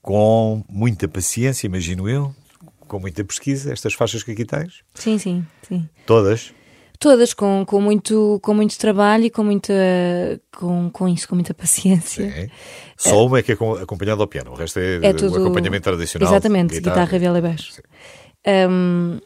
com 0.00 0.64
muita 0.68 1.08
paciência, 1.08 1.66
imagino 1.66 2.08
eu, 2.08 2.32
com 2.90 2.98
muita 2.98 3.24
pesquisa, 3.24 3.72
estas 3.72 3.94
faixas 3.94 4.24
que 4.24 4.32
aqui 4.32 4.44
tens. 4.44 4.82
Sim, 4.96 5.16
sim, 5.16 5.46
sim. 5.62 5.88
Todas. 6.04 6.52
Todas 6.98 7.32
com, 7.32 7.64
com, 7.64 7.80
muito, 7.80 8.38
com 8.42 8.52
muito 8.52 8.76
trabalho 8.76 9.24
e 9.26 9.30
com 9.30 9.44
muita. 9.44 9.72
com, 10.58 10.90
com 10.90 11.08
isso, 11.08 11.28
com 11.28 11.36
muita 11.36 11.54
paciência. 11.54 12.28
Sim. 12.30 12.48
Só 12.96 13.24
uma 13.24 13.38
é 13.38 13.42
que 13.42 13.52
é 13.52 13.56
com- 13.56 13.74
acompanhada 13.74 14.20
ao 14.22 14.26
piano, 14.26 14.50
o 14.50 14.54
resto 14.54 14.78
é, 14.80 14.96
É 15.02 15.10
o 15.10 15.14
tudo. 15.14 15.38
acompanhamento 15.38 15.84
tradicional. 15.84 16.28
Exatamente, 16.28 16.80
guitarra, 16.80 17.18
viola 17.18 17.38
e 17.38 17.42
baixo. 17.42 17.80
Hum, 18.68 19.18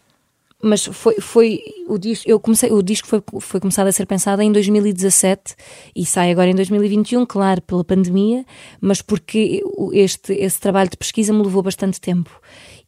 mas 0.63 0.85
foi, 0.85 1.17
foi 1.21 1.61
o 1.89 1.99
disco, 1.99 2.29
eu 2.31 2.39
comecei, 2.41 2.71
o 2.71 2.83
disco 2.83 3.07
foi, 3.09 3.23
foi 3.41 3.61
começado 3.61 3.87
a 3.89 3.93
ser 3.93 4.07
pensado 4.07 4.41
em 4.41 4.51
2017 4.53 5.55
e 5.97 6.07
sai 6.07 6.31
agora 6.31 6.49
em 6.51 6.55
2021, 6.55 7.27
claro, 7.27 7.61
pela 7.61 7.85
pandemia, 7.85 8.45
mas 8.81 9.03
porque 9.03 9.63
este, 9.93 10.33
esse 10.33 10.59
trabalho 10.61 10.89
de 10.91 10.97
pesquisa 10.97 11.33
me 11.33 11.43
levou 11.43 11.63
bastante 11.63 12.01
tempo. 12.01 12.31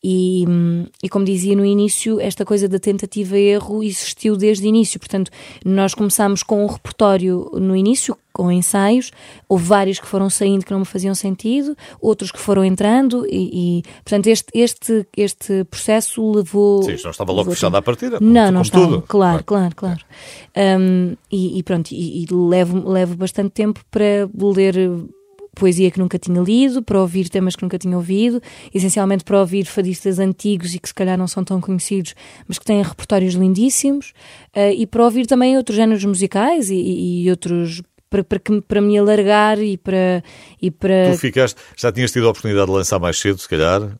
E, 0.08 0.44
e, 1.02 1.08
como 1.08 1.24
dizia 1.24 1.56
no 1.56 1.64
início, 1.64 2.20
esta 2.20 2.44
coisa 2.44 2.68
da 2.68 2.78
tentativa 2.78 3.36
e 3.36 3.48
erro 3.48 3.82
existiu 3.82 4.36
desde 4.36 4.64
o 4.64 4.68
início. 4.68 5.00
Portanto, 5.00 5.32
nós 5.64 5.94
começámos 5.94 6.44
com 6.44 6.62
um 6.62 6.68
repertório 6.68 7.50
no 7.54 7.74
início, 7.74 8.16
com 8.32 8.52
ensaios. 8.52 9.10
Houve 9.48 9.64
vários 9.64 9.98
que 9.98 10.06
foram 10.06 10.30
saindo 10.30 10.64
que 10.64 10.70
não 10.70 10.78
me 10.78 10.84
faziam 10.84 11.12
sentido, 11.12 11.76
outros 12.00 12.30
que 12.30 12.38
foram 12.38 12.64
entrando, 12.64 13.26
e, 13.28 13.80
e 13.80 13.82
portanto, 14.04 14.28
este, 14.28 14.46
este, 14.54 15.04
este 15.16 15.64
processo 15.64 16.30
levou. 16.30 16.84
Sim, 16.84 17.02
não 17.02 17.10
estava 17.10 17.32
logo 17.32 17.50
fechado 17.50 17.76
à 17.76 17.82
partida. 17.82 18.18
Não, 18.20 18.52
não 18.52 18.62
estava. 18.62 18.86
Tudo. 18.86 19.02
Claro, 19.08 19.42
claro, 19.42 19.74
claro. 19.74 20.04
Um, 20.56 21.16
e, 21.32 21.58
e, 21.58 21.62
pronto, 21.64 21.90
e, 21.90 22.22
e 22.22 22.26
levo, 22.30 22.88
levo 22.88 23.16
bastante 23.16 23.50
tempo 23.50 23.80
para 23.90 24.30
ler 24.54 24.76
poesia 25.56 25.90
que 25.90 25.98
nunca 25.98 26.18
tinha 26.18 26.40
lido, 26.40 26.82
para 26.82 27.00
ouvir 27.00 27.28
temas 27.28 27.56
que 27.56 27.62
nunca 27.62 27.78
tinha 27.78 27.96
ouvido, 27.96 28.40
essencialmente 28.72 29.24
para 29.24 29.40
ouvir 29.40 29.64
fadistas 29.64 30.18
antigos 30.18 30.74
e 30.74 30.78
que 30.78 30.86
se 30.86 30.94
calhar 30.94 31.18
não 31.18 31.26
são 31.26 31.42
tão 31.42 31.60
conhecidos, 31.60 32.14
mas 32.46 32.58
que 32.58 32.64
têm 32.64 32.82
repertórios 32.82 33.34
lindíssimos, 33.34 34.12
uh, 34.54 34.70
e 34.76 34.86
para 34.86 35.02
ouvir 35.02 35.26
também 35.26 35.56
outros 35.56 35.76
géneros 35.76 36.04
musicais 36.04 36.70
e, 36.70 37.24
e 37.24 37.30
outros 37.30 37.82
para, 38.08 38.22
para, 38.22 38.40
para 38.68 38.80
me 38.80 38.96
alargar 38.98 39.58
e 39.58 39.76
para, 39.76 40.22
e 40.60 40.70
para. 40.70 41.12
Tu 41.12 41.18
ficaste, 41.18 41.60
já 41.76 41.90
tinhas 41.90 42.12
tido 42.12 42.26
a 42.26 42.30
oportunidade 42.30 42.66
de 42.66 42.72
lançar 42.72 42.98
mais 43.00 43.18
cedo, 43.18 43.38
se 43.38 43.48
calhar, 43.48 43.98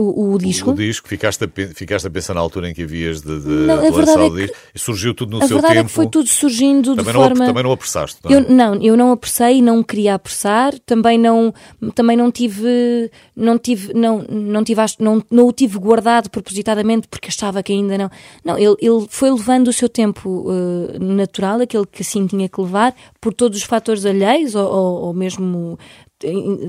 o, 0.00 0.34
o, 0.34 0.38
disco. 0.38 0.70
O, 0.70 0.72
o, 0.72 0.76
disco, 0.76 1.08
ficaste 1.08 1.44
a, 1.44 1.48
ficaste 1.74 2.06
a 2.06 2.10
pensar 2.10 2.34
na 2.34 2.40
altura 2.40 2.70
em 2.70 2.74
que 2.74 2.82
havias 2.82 3.20
de, 3.20 3.40
de, 3.40 3.48
não, 3.48 3.76
lançar 3.76 4.20
é 4.20 4.24
o 4.24 4.36
disco 4.36 4.56
e 4.74 4.78
surgiu 4.78 5.14
tudo 5.14 5.36
no 5.36 5.44
a 5.44 5.46
seu 5.46 5.56
verdade 5.56 5.74
tempo. 5.74 5.86
É 5.86 5.88
que 5.88 5.94
foi 5.94 6.06
tudo 6.08 6.28
surgindo 6.28 6.96
também 6.96 7.04
de 7.04 7.12
não, 7.12 7.20
forma. 7.20 7.46
Também 7.46 7.62
não 7.62 7.72
apressaste, 7.72 8.18
não 8.24 8.30
é? 8.30 8.34
Eu, 8.34 8.50
não, 8.50 8.74
eu 8.82 8.96
não 8.96 9.12
apressei, 9.12 9.60
não 9.60 9.82
queria 9.82 10.14
apressar, 10.14 10.78
também 10.80 11.18
não, 11.18 11.52
também 11.94 12.16
não 12.16 12.30
tive, 12.30 13.10
não 13.36 13.58
tive, 13.58 13.92
não, 13.94 14.24
não 14.28 14.64
tive, 14.64 14.80
não, 14.98 15.22
não 15.30 15.46
o 15.46 15.52
tive 15.52 15.78
guardado 15.78 16.30
propositadamente 16.30 17.08
porque 17.08 17.28
achava 17.28 17.62
que 17.62 17.72
ainda 17.72 17.98
não. 17.98 18.10
Não, 18.44 18.58
ele, 18.58 18.76
ele 18.80 19.06
foi 19.08 19.30
levando 19.30 19.68
o 19.68 19.72
seu 19.72 19.88
tempo 19.88 20.50
uh, 20.50 20.98
natural, 20.98 21.60
aquele 21.60 21.86
que 21.86 22.02
assim 22.02 22.26
tinha 22.26 22.48
que 22.48 22.60
levar, 22.60 22.94
por 23.20 23.34
todos 23.34 23.58
os 23.58 23.64
fatores 23.64 24.06
alheios 24.06 24.54
ou, 24.54 24.66
ou, 24.66 25.02
ou 25.06 25.14
mesmo 25.14 25.78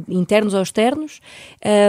internos 0.10 0.54
ou 0.54 0.62
externos. 0.62 1.20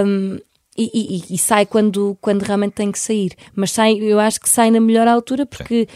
Um, 0.07 0.39
e, 0.77 0.91
e, 0.95 1.35
e, 1.35 1.39
sai 1.39 1.67
quando, 1.67 2.17
quando 2.21 2.43
realmente 2.43 2.73
tem 2.73 2.91
que 2.91 2.99
sair. 2.99 3.33
Mas 3.55 3.73
sai, 3.73 3.99
eu 3.99 4.19
acho 4.19 4.41
que 4.41 4.49
sai 4.49 4.71
na 4.71 4.81
melhor 4.81 5.07
altura 5.07 5.45
porque 5.45 5.87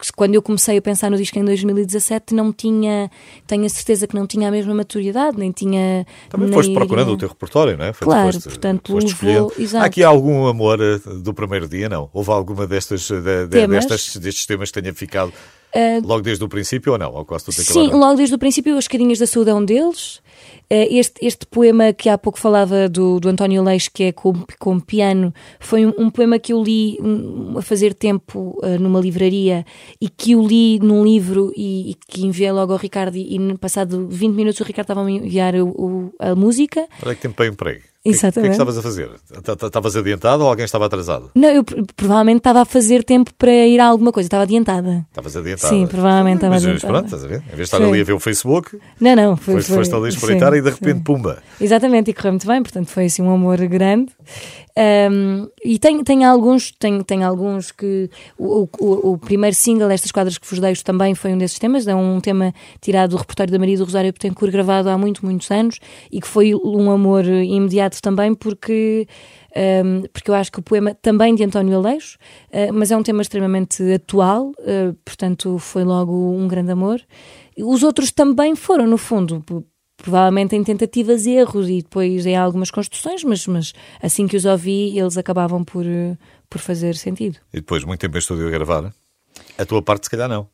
Sim. 0.00 0.12
quando 0.16 0.34
eu 0.34 0.40
comecei 0.40 0.78
a 0.78 0.82
pensar 0.82 1.10
no 1.10 1.18
disco 1.18 1.38
em 1.38 1.44
2017 1.44 2.34
não 2.34 2.50
tinha, 2.50 3.10
tenho 3.46 3.66
a 3.66 3.68
certeza 3.68 4.06
que 4.06 4.14
não 4.14 4.26
tinha 4.26 4.48
a 4.48 4.50
mesma 4.50 4.74
maturidade, 4.74 5.36
nem 5.38 5.52
tinha. 5.52 6.06
Também 6.30 6.48
nem 6.48 6.54
foste 6.54 6.72
procurando 6.72 7.12
o 7.12 7.16
teu 7.18 7.28
repertório, 7.28 7.76
não 7.76 7.84
é? 7.84 7.92
Foi 7.92 8.06
claro, 8.06 8.32
foste, 8.32 8.48
portanto, 8.48 8.92
foste 8.92 9.22
levou, 9.22 9.52
Há 9.74 9.84
aqui 9.84 10.02
algum 10.02 10.46
amor 10.46 10.80
eh, 10.80 10.98
do 11.22 11.34
primeiro 11.34 11.68
dia, 11.68 11.90
não? 11.90 12.08
Houve 12.10 12.30
alguma 12.30 12.66
destas, 12.66 13.06
de, 13.06 13.20
de, 13.20 13.48
temas? 13.48 13.84
Destas, 13.84 14.16
destes 14.16 14.46
temas 14.46 14.70
que 14.70 14.80
tenha 14.80 14.94
ficado 14.94 15.28
uh, 15.28 16.06
logo 16.06 16.22
desde 16.22 16.42
o 16.42 16.48
princípio 16.48 16.92
ou 16.92 16.98
não? 16.98 17.12
Ou 17.12 17.26
quase 17.26 17.44
tudo 17.44 17.54
Sim, 17.54 17.88
logo 17.88 18.16
desde 18.16 18.34
o 18.34 18.38
princípio, 18.38 18.78
as 18.78 18.88
carinhas 18.88 19.18
da 19.18 19.26
saúde 19.26 19.50
é 19.50 19.54
um 19.54 19.62
deles. 19.62 20.21
Eh, 20.68 20.88
este, 20.98 21.24
este 21.24 21.46
poema 21.46 21.92
que 21.92 22.08
há 22.08 22.16
pouco 22.16 22.38
falava 22.38 22.88
do, 22.88 23.20
do 23.20 23.28
António 23.28 23.62
Leix, 23.62 23.88
que 23.88 24.04
é 24.04 24.12
com, 24.12 24.32
com 24.58 24.80
piano, 24.80 25.32
foi 25.60 25.84
um, 25.84 25.92
um 25.98 26.10
poema 26.10 26.38
que 26.38 26.52
eu 26.52 26.62
li 26.62 26.98
um, 27.00 27.58
a 27.58 27.62
fazer 27.62 27.94
tempo 27.94 28.58
uh, 28.62 28.78
numa 28.80 29.00
livraria 29.00 29.64
e 30.00 30.08
que 30.08 30.32
eu 30.32 30.46
li 30.46 30.78
num 30.78 31.04
livro 31.04 31.52
e, 31.56 31.90
e 31.90 31.94
que 31.94 32.24
enviei 32.24 32.50
logo 32.52 32.72
ao 32.72 32.78
Ricardo 32.78 33.16
e, 33.16 33.36
e 33.36 33.58
passado 33.58 34.08
20 34.08 34.34
minutos 34.34 34.60
o 34.60 34.64
Ricardo 34.64 34.84
estava 34.84 35.02
a 35.02 35.04
me 35.04 35.18
enviar 35.18 35.54
o, 35.56 35.68
o, 35.68 36.14
a 36.18 36.34
música. 36.34 36.86
Olha 37.04 37.14
que 37.14 37.20
tempo 37.20 37.34
para 37.34 37.46
emprego. 37.46 37.91
Exatamente. 38.04 38.38
O 38.38 38.42
que, 38.42 38.46
é 38.46 38.48
que 38.48 38.54
estavas 38.54 38.78
a 38.78 38.82
fazer? 38.82 39.10
Estavas 39.66 39.96
adiantado 39.96 40.42
ou 40.42 40.48
alguém 40.48 40.64
estava 40.64 40.86
atrasado? 40.86 41.30
Não, 41.36 41.48
eu 41.48 41.64
provavelmente 41.94 42.38
estava 42.38 42.62
a 42.62 42.64
fazer 42.64 43.04
tempo 43.04 43.32
para 43.34 43.52
ir 43.52 43.78
a 43.78 43.86
alguma 43.86 44.10
coisa, 44.10 44.26
estava 44.26 44.42
adiantada. 44.42 45.06
Estavas 45.08 45.36
adiantada? 45.36 45.68
Sim, 45.68 45.86
provavelmente 45.86 46.36
estava 46.36 46.54
mas, 46.54 46.64
adiantada. 46.64 46.92
Mas 46.92 47.00
pronto, 47.00 47.14
estás 47.14 47.24
a 47.24 47.28
ver? 47.28 47.36
Em 47.36 47.56
vez 47.56 47.56
de 47.56 47.62
estar 47.62 47.78
foi. 47.78 47.86
ali 47.86 48.00
a 48.00 48.04
ver 48.04 48.12
o 48.12 48.18
Facebook, 48.18 48.78
não, 49.00 49.14
não, 49.14 49.36
foi, 49.36 49.54
foste, 49.54 49.68
foi, 49.68 49.76
foste 49.76 49.94
ali 49.94 50.08
espreitar 50.08 50.52
e 50.54 50.60
de 50.60 50.70
repente, 50.70 50.98
sim. 50.98 51.02
pumba. 51.04 51.42
Exatamente, 51.60 52.10
e 52.10 52.14
correu 52.14 52.32
muito 52.32 52.46
bem, 52.46 52.60
portanto 52.60 52.88
foi 52.88 53.04
assim 53.04 53.22
um 53.22 53.32
amor 53.32 53.58
grande. 53.68 54.12
Um, 54.74 55.48
e 55.62 55.78
tem, 55.78 56.02
tem 56.02 56.24
alguns, 56.24 56.72
tem, 56.72 57.02
tem 57.02 57.22
alguns 57.22 57.70
que 57.70 58.08
o, 58.38 58.66
o, 58.80 59.12
o, 59.12 59.18
primeiro 59.18 59.54
single, 59.54 59.90
Estas 59.90 60.10
Quadras 60.10 60.38
que 60.38 60.48
vos 60.48 60.58
deixo, 60.58 60.82
também 60.82 61.14
foi 61.14 61.32
um 61.34 61.38
desses 61.38 61.58
temas, 61.58 61.86
é 61.86 61.94
um 61.94 62.20
tema 62.20 62.54
tirado 62.80 63.10
do 63.10 63.16
repertório 63.16 63.52
da 63.52 63.58
Maria 63.58 63.76
do 63.76 63.84
Rosário 63.84 64.12
Petencourt, 64.12 64.50
gravado 64.50 64.88
há 64.88 64.96
muito, 64.96 65.24
muitos 65.24 65.50
anos, 65.50 65.78
e 66.10 66.20
que 66.20 66.26
foi 66.26 66.54
um 66.54 66.90
amor 66.90 67.24
imediato 67.26 67.91
também, 68.00 68.34
porque 68.34 69.06
um, 69.84 70.02
porque 70.12 70.30
eu 70.30 70.34
acho 70.34 70.50
que 70.50 70.60
o 70.60 70.62
poema 70.62 70.94
também 70.94 71.34
de 71.34 71.44
António 71.44 71.76
Aleixo, 71.76 72.16
uh, 72.48 72.72
mas 72.72 72.90
é 72.90 72.96
um 72.96 73.02
tema 73.02 73.22
extremamente 73.22 73.82
atual, 73.92 74.52
uh, 74.60 74.94
portanto 75.04 75.58
foi 75.58 75.84
logo 75.84 76.12
um 76.12 76.48
grande 76.48 76.72
amor. 76.72 77.00
Os 77.58 77.82
outros 77.82 78.10
também 78.10 78.56
foram, 78.56 78.86
no 78.86 78.96
fundo, 78.96 79.44
provavelmente 79.96 80.56
em 80.56 80.64
tentativas 80.64 81.26
e 81.26 81.32
erros 81.32 81.68
e 81.68 81.82
depois 81.82 82.24
em 82.24 82.36
algumas 82.36 82.70
construções, 82.70 83.22
mas, 83.24 83.46
mas 83.46 83.72
assim 84.02 84.26
que 84.26 84.36
os 84.36 84.44
ouvi, 84.44 84.98
eles 84.98 85.18
acabavam 85.18 85.62
por, 85.62 85.84
por 86.48 86.60
fazer 86.60 86.96
sentido. 86.96 87.38
E 87.52 87.56
depois, 87.56 87.84
muito 87.84 88.00
tempo 88.00 88.16
em 88.16 88.18
estúdio 88.18 88.48
a 88.48 88.50
gravar? 88.50 88.92
A 89.58 89.66
tua 89.66 89.82
parte, 89.82 90.04
se 90.04 90.10
calhar, 90.10 90.28
não. 90.28 90.48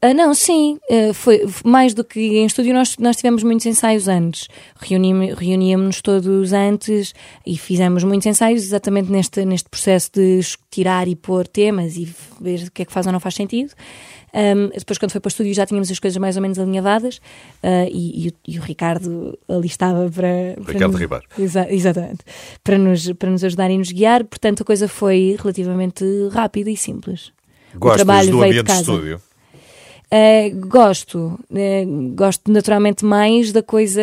Ah, 0.00 0.14
não, 0.14 0.32
sim, 0.32 0.78
uh, 0.88 1.12
foi 1.12 1.44
mais 1.64 1.92
do 1.92 2.04
que 2.04 2.20
em 2.20 2.46
estúdio, 2.46 2.72
nós, 2.72 2.96
nós 2.98 3.16
tivemos 3.16 3.42
muitos 3.42 3.66
ensaios 3.66 4.06
antes. 4.06 4.46
Reuníamos-nos 4.80 6.00
todos 6.00 6.52
antes 6.52 7.12
e 7.44 7.58
fizemos 7.58 8.04
muitos 8.04 8.26
ensaios 8.26 8.62
exatamente 8.62 9.10
neste, 9.10 9.44
neste 9.44 9.68
processo 9.68 10.10
de 10.14 10.40
tirar 10.70 11.08
e 11.08 11.16
pôr 11.16 11.48
temas 11.48 11.96
e 11.96 12.08
ver 12.40 12.68
o 12.68 12.70
que 12.70 12.82
é 12.82 12.84
que 12.84 12.92
faz 12.92 13.06
ou 13.06 13.12
não 13.12 13.18
faz 13.18 13.34
sentido. 13.34 13.72
Um, 14.32 14.68
depois, 14.68 14.98
quando 14.98 15.10
foi 15.10 15.20
para 15.20 15.28
o 15.28 15.30
estúdio, 15.30 15.52
já 15.52 15.66
tínhamos 15.66 15.90
as 15.90 15.98
coisas 15.98 16.16
mais 16.16 16.36
ou 16.36 16.42
menos 16.42 16.60
alinhavadas 16.60 17.16
uh, 17.16 17.88
e, 17.90 18.28
e, 18.28 18.34
e, 18.46 18.58
o 18.58 18.62
Ricardo 18.62 19.36
ali 19.48 19.66
estava 19.66 20.08
para. 20.10 20.54
para 20.62 20.72
Ricardo 20.74 20.92
nos, 20.92 21.00
Ribeiro. 21.00 21.24
Exa 21.36 21.66
exatamente. 21.72 22.20
Para 22.62 22.78
nos, 22.78 23.10
para 23.14 23.30
nos 23.30 23.42
ajudar 23.42 23.68
e 23.70 23.78
nos 23.78 23.90
guiar, 23.90 24.22
portanto, 24.24 24.62
a 24.62 24.64
coisa 24.64 24.86
foi 24.86 25.36
relativamente 25.40 26.04
rápida 26.30 26.70
e 26.70 26.76
simples. 26.76 27.32
Gostas 27.74 28.02
o 28.02 28.04
trabalho 28.04 28.30
do 28.30 28.38
veio 28.38 28.50
ambiente 28.50 28.66
de, 28.66 28.68
casa. 28.68 28.84
de 28.84 28.90
estúdio? 28.90 29.27
Uh, 30.10 30.66
gosto, 30.66 31.38
uh, 31.50 32.14
gosto 32.14 32.50
naturalmente 32.50 33.04
mais 33.04 33.52
da 33.52 33.62
coisa 33.62 34.00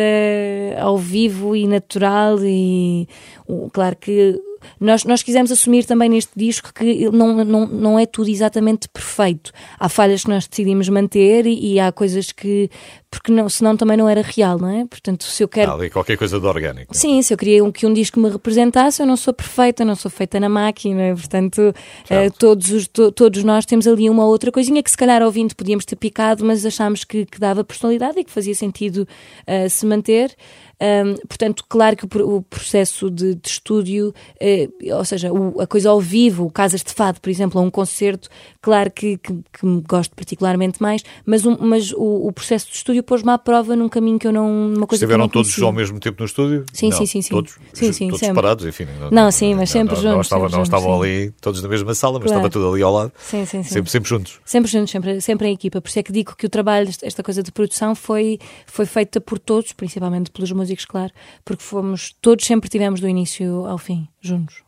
ao 0.78 0.96
vivo 0.96 1.56
e 1.56 1.66
natural 1.66 2.38
e 2.44 3.08
uh, 3.48 3.68
claro 3.72 3.96
que 3.96 4.40
nós, 4.80 5.04
nós 5.04 5.22
quisemos 5.22 5.50
assumir 5.50 5.84
também 5.84 6.08
neste 6.08 6.32
disco 6.36 6.72
que 6.72 7.08
não, 7.10 7.44
não, 7.44 7.66
não 7.66 7.98
é 7.98 8.06
tudo 8.06 8.30
exatamente 8.30 8.88
perfeito. 8.88 9.52
Há 9.78 9.88
falhas 9.88 10.24
que 10.24 10.30
nós 10.30 10.46
decidimos 10.46 10.88
manter 10.88 11.46
e, 11.46 11.74
e 11.74 11.80
há 11.80 11.90
coisas 11.92 12.32
que. 12.32 12.70
Porque 13.10 13.32
não, 13.32 13.48
senão 13.48 13.76
também 13.76 13.96
não 13.96 14.08
era 14.08 14.20
real, 14.20 14.58
não 14.58 14.68
é? 14.68 14.84
Portanto, 14.84 15.24
se 15.24 15.42
eu 15.42 15.48
quero. 15.48 15.72
Ah, 15.72 15.90
qualquer 15.90 16.18
coisa 16.18 16.38
de 16.38 16.46
orgânico. 16.46 16.94
Sim, 16.94 17.22
se 17.22 17.32
eu 17.32 17.38
queria 17.38 17.64
um, 17.64 17.72
que 17.72 17.86
um 17.86 17.92
disco 17.92 18.20
me 18.20 18.28
representasse, 18.28 19.00
eu 19.00 19.06
não 19.06 19.16
sou 19.16 19.32
perfeita, 19.32 19.84
não 19.84 19.94
sou 19.94 20.10
feita 20.10 20.38
na 20.38 20.48
máquina, 20.48 21.14
portanto, 21.14 21.58
uh, 21.60 22.32
todos, 22.38 22.70
os, 22.70 22.86
to, 22.88 23.10
todos 23.12 23.42
nós 23.42 23.64
temos 23.64 23.86
ali 23.86 24.10
uma 24.10 24.26
outra 24.26 24.52
coisinha 24.52 24.82
que 24.82 24.90
se 24.90 24.96
calhar 24.96 25.22
ouvindo 25.22 25.54
podíamos 25.54 25.84
ter 25.84 25.96
picado, 25.96 26.44
mas 26.44 26.66
achámos 26.66 27.04
que, 27.04 27.24
que 27.24 27.38
dava 27.38 27.64
personalidade 27.64 28.20
e 28.20 28.24
que 28.24 28.30
fazia 28.30 28.54
sentido 28.54 29.08
uh, 29.46 29.70
se 29.70 29.86
manter. 29.86 30.34
Um, 30.80 31.14
portanto, 31.26 31.64
claro 31.66 31.96
que 31.96 32.04
o, 32.04 32.36
o 32.36 32.42
processo 32.42 33.10
de, 33.10 33.34
de 33.34 33.48
estúdio, 33.48 34.14
eh, 34.38 34.68
ou 34.92 35.04
seja, 35.06 35.32
o, 35.32 35.58
a 35.60 35.66
coisa 35.66 35.88
ao 35.88 36.00
vivo, 36.00 36.50
Casas 36.50 36.82
de 36.82 36.92
Fado, 36.92 37.20
por 37.20 37.30
exemplo, 37.30 37.60
ou 37.60 37.66
um 37.66 37.70
concerto, 37.70 38.28
claro 38.66 38.90
que, 38.90 39.16
que, 39.18 39.32
que 39.32 39.82
gosto 39.88 40.12
particularmente 40.16 40.82
mais, 40.82 41.04
mas, 41.24 41.46
um, 41.46 41.56
mas 41.60 41.92
o, 41.92 42.26
o, 42.26 42.32
processo 42.32 42.66
de 42.66 42.74
estúdio 42.74 43.00
pôs-me 43.00 43.30
à 43.30 43.38
prova 43.38 43.76
num 43.76 43.88
caminho 43.88 44.18
que 44.18 44.26
eu 44.26 44.32
não. 44.32 44.74
Uma 44.74 44.88
coisa 44.88 45.04
Estiveram 45.04 45.28
todos 45.28 45.62
ao 45.62 45.70
mesmo 45.70 46.00
tempo 46.00 46.16
no 46.18 46.26
estúdio? 46.26 46.66
Sim, 46.72 46.88
não, 46.88 46.98
sim, 46.98 47.06
sim, 47.06 47.22
sim. 47.22 47.30
Todos, 47.30 47.52
sim, 47.72 47.92
sim, 47.92 48.08
todos 48.08 48.18
sempre. 48.18 48.34
separados, 48.34 48.66
enfim. 48.66 48.88
Não, 48.98 49.08
não 49.08 49.30
sim, 49.30 49.54
mas 49.54 49.70
sempre 49.70 49.94
não, 49.94 50.02
juntos. 50.02 50.14
Não, 50.14 50.20
estava, 50.20 50.42
sempre 50.46 50.56
não 50.56 50.62
estavam 50.64 51.00
ali 51.00 51.30
todos 51.40 51.62
na 51.62 51.68
mesma 51.68 51.94
sala, 51.94 52.18
mas 52.18 52.26
claro. 52.26 52.44
estava 52.44 52.50
tudo 52.50 52.72
ali 52.72 52.82
ao 52.82 52.92
lado. 52.92 53.12
Sim, 53.16 53.46
sim, 53.46 53.62
sim. 53.62 53.70
Sempre, 53.70 53.90
sempre 53.92 54.08
juntos. 54.08 54.40
Sempre 54.44 54.68
juntos, 54.68 54.90
sempre, 54.90 55.20
sempre 55.20 55.48
em 55.48 55.52
equipa. 55.52 55.80
Por 55.80 55.88
isso 55.88 56.00
é 56.00 56.02
que 56.02 56.10
digo 56.10 56.34
que 56.34 56.46
o 56.46 56.48
trabalho, 56.48 56.90
esta 57.02 57.22
coisa 57.22 57.44
de 57.44 57.52
produção, 57.52 57.94
foi, 57.94 58.40
foi 58.66 58.84
feita 58.84 59.20
por 59.20 59.38
todos, 59.38 59.72
principalmente 59.74 60.28
pelos 60.32 60.50
músicos, 60.50 60.84
claro, 60.84 61.12
porque 61.44 61.62
fomos 61.62 62.16
todos 62.20 62.44
sempre 62.44 62.68
tivemos 62.68 62.98
do 62.98 63.08
início 63.08 63.64
ao 63.64 63.78
fim, 63.78 64.08
juntos. 64.20 64.64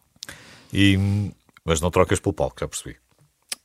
E, 0.72 0.96
mas 1.64 1.80
não 1.80 1.90
trocas 1.90 2.20
pelo 2.20 2.32
palco, 2.32 2.60
já 2.60 2.68
percebi. 2.68 2.94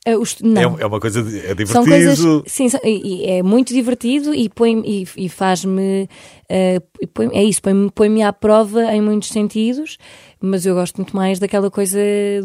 Uh, 0.06 0.20
os, 0.20 0.38
não. 0.40 0.76
É, 0.78 0.82
é, 0.82 0.86
uma 0.86 1.00
coisa 1.00 1.20
é 1.20 1.54
divertido. 1.54 1.72
São 1.72 1.84
coisas, 1.84 2.18
sim, 2.46 2.68
e, 2.84 3.24
é 3.24 3.42
muito 3.42 3.72
divertido 3.72 4.34
e, 4.34 4.50
põe, 4.50 4.82
e, 4.84 5.08
e 5.16 5.28
faz-me. 5.30 6.08
Uh, 6.44 7.08
põe, 7.08 7.28
é 7.32 7.42
isso, 7.42 7.62
põe-me 7.62 7.90
põe 7.90 8.22
à 8.22 8.30
prova 8.30 8.82
em 8.94 9.00
muitos 9.00 9.30
sentidos, 9.30 9.96
mas 10.38 10.66
eu 10.66 10.74
gosto 10.74 10.96
muito 10.96 11.16
mais 11.16 11.38
daquela 11.38 11.70
coisa 11.70 11.98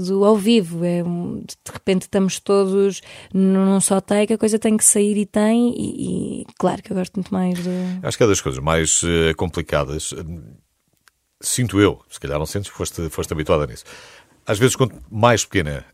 do 0.07 0.23
ao 0.23 0.37
vivo. 0.37 0.85
É, 0.85 1.03
de 1.03 1.71
repente 1.73 2.03
estamos 2.03 2.39
todos 2.39 3.01
num 3.33 3.81
só 3.81 3.99
take, 3.99 4.31
a 4.31 4.37
coisa 4.37 4.57
tem 4.57 4.77
que 4.77 4.85
sair 4.85 5.17
e 5.17 5.25
tem, 5.25 5.73
e, 5.77 6.41
e 6.41 6.45
claro 6.57 6.81
que 6.81 6.93
eu 6.93 6.95
gosto 6.95 7.15
muito 7.15 7.33
mais 7.33 7.59
do. 7.59 7.69
Acho 8.01 8.17
que 8.17 8.23
é 8.23 8.27
das 8.27 8.39
coisas 8.39 8.63
mais 8.63 9.03
uh, 9.03 9.35
complicadas. 9.35 10.13
Sinto 11.41 11.77
eu, 11.79 11.99
se 12.09 12.21
calhar 12.21 12.39
não 12.39 12.45
sentes, 12.45 12.69
foste, 12.69 13.09
foste 13.09 13.33
habituada 13.33 13.67
nisso. 13.67 13.83
Às 14.45 14.57
vezes, 14.57 14.77
quanto 14.77 14.95
mais 15.11 15.43
pequena 15.43 15.85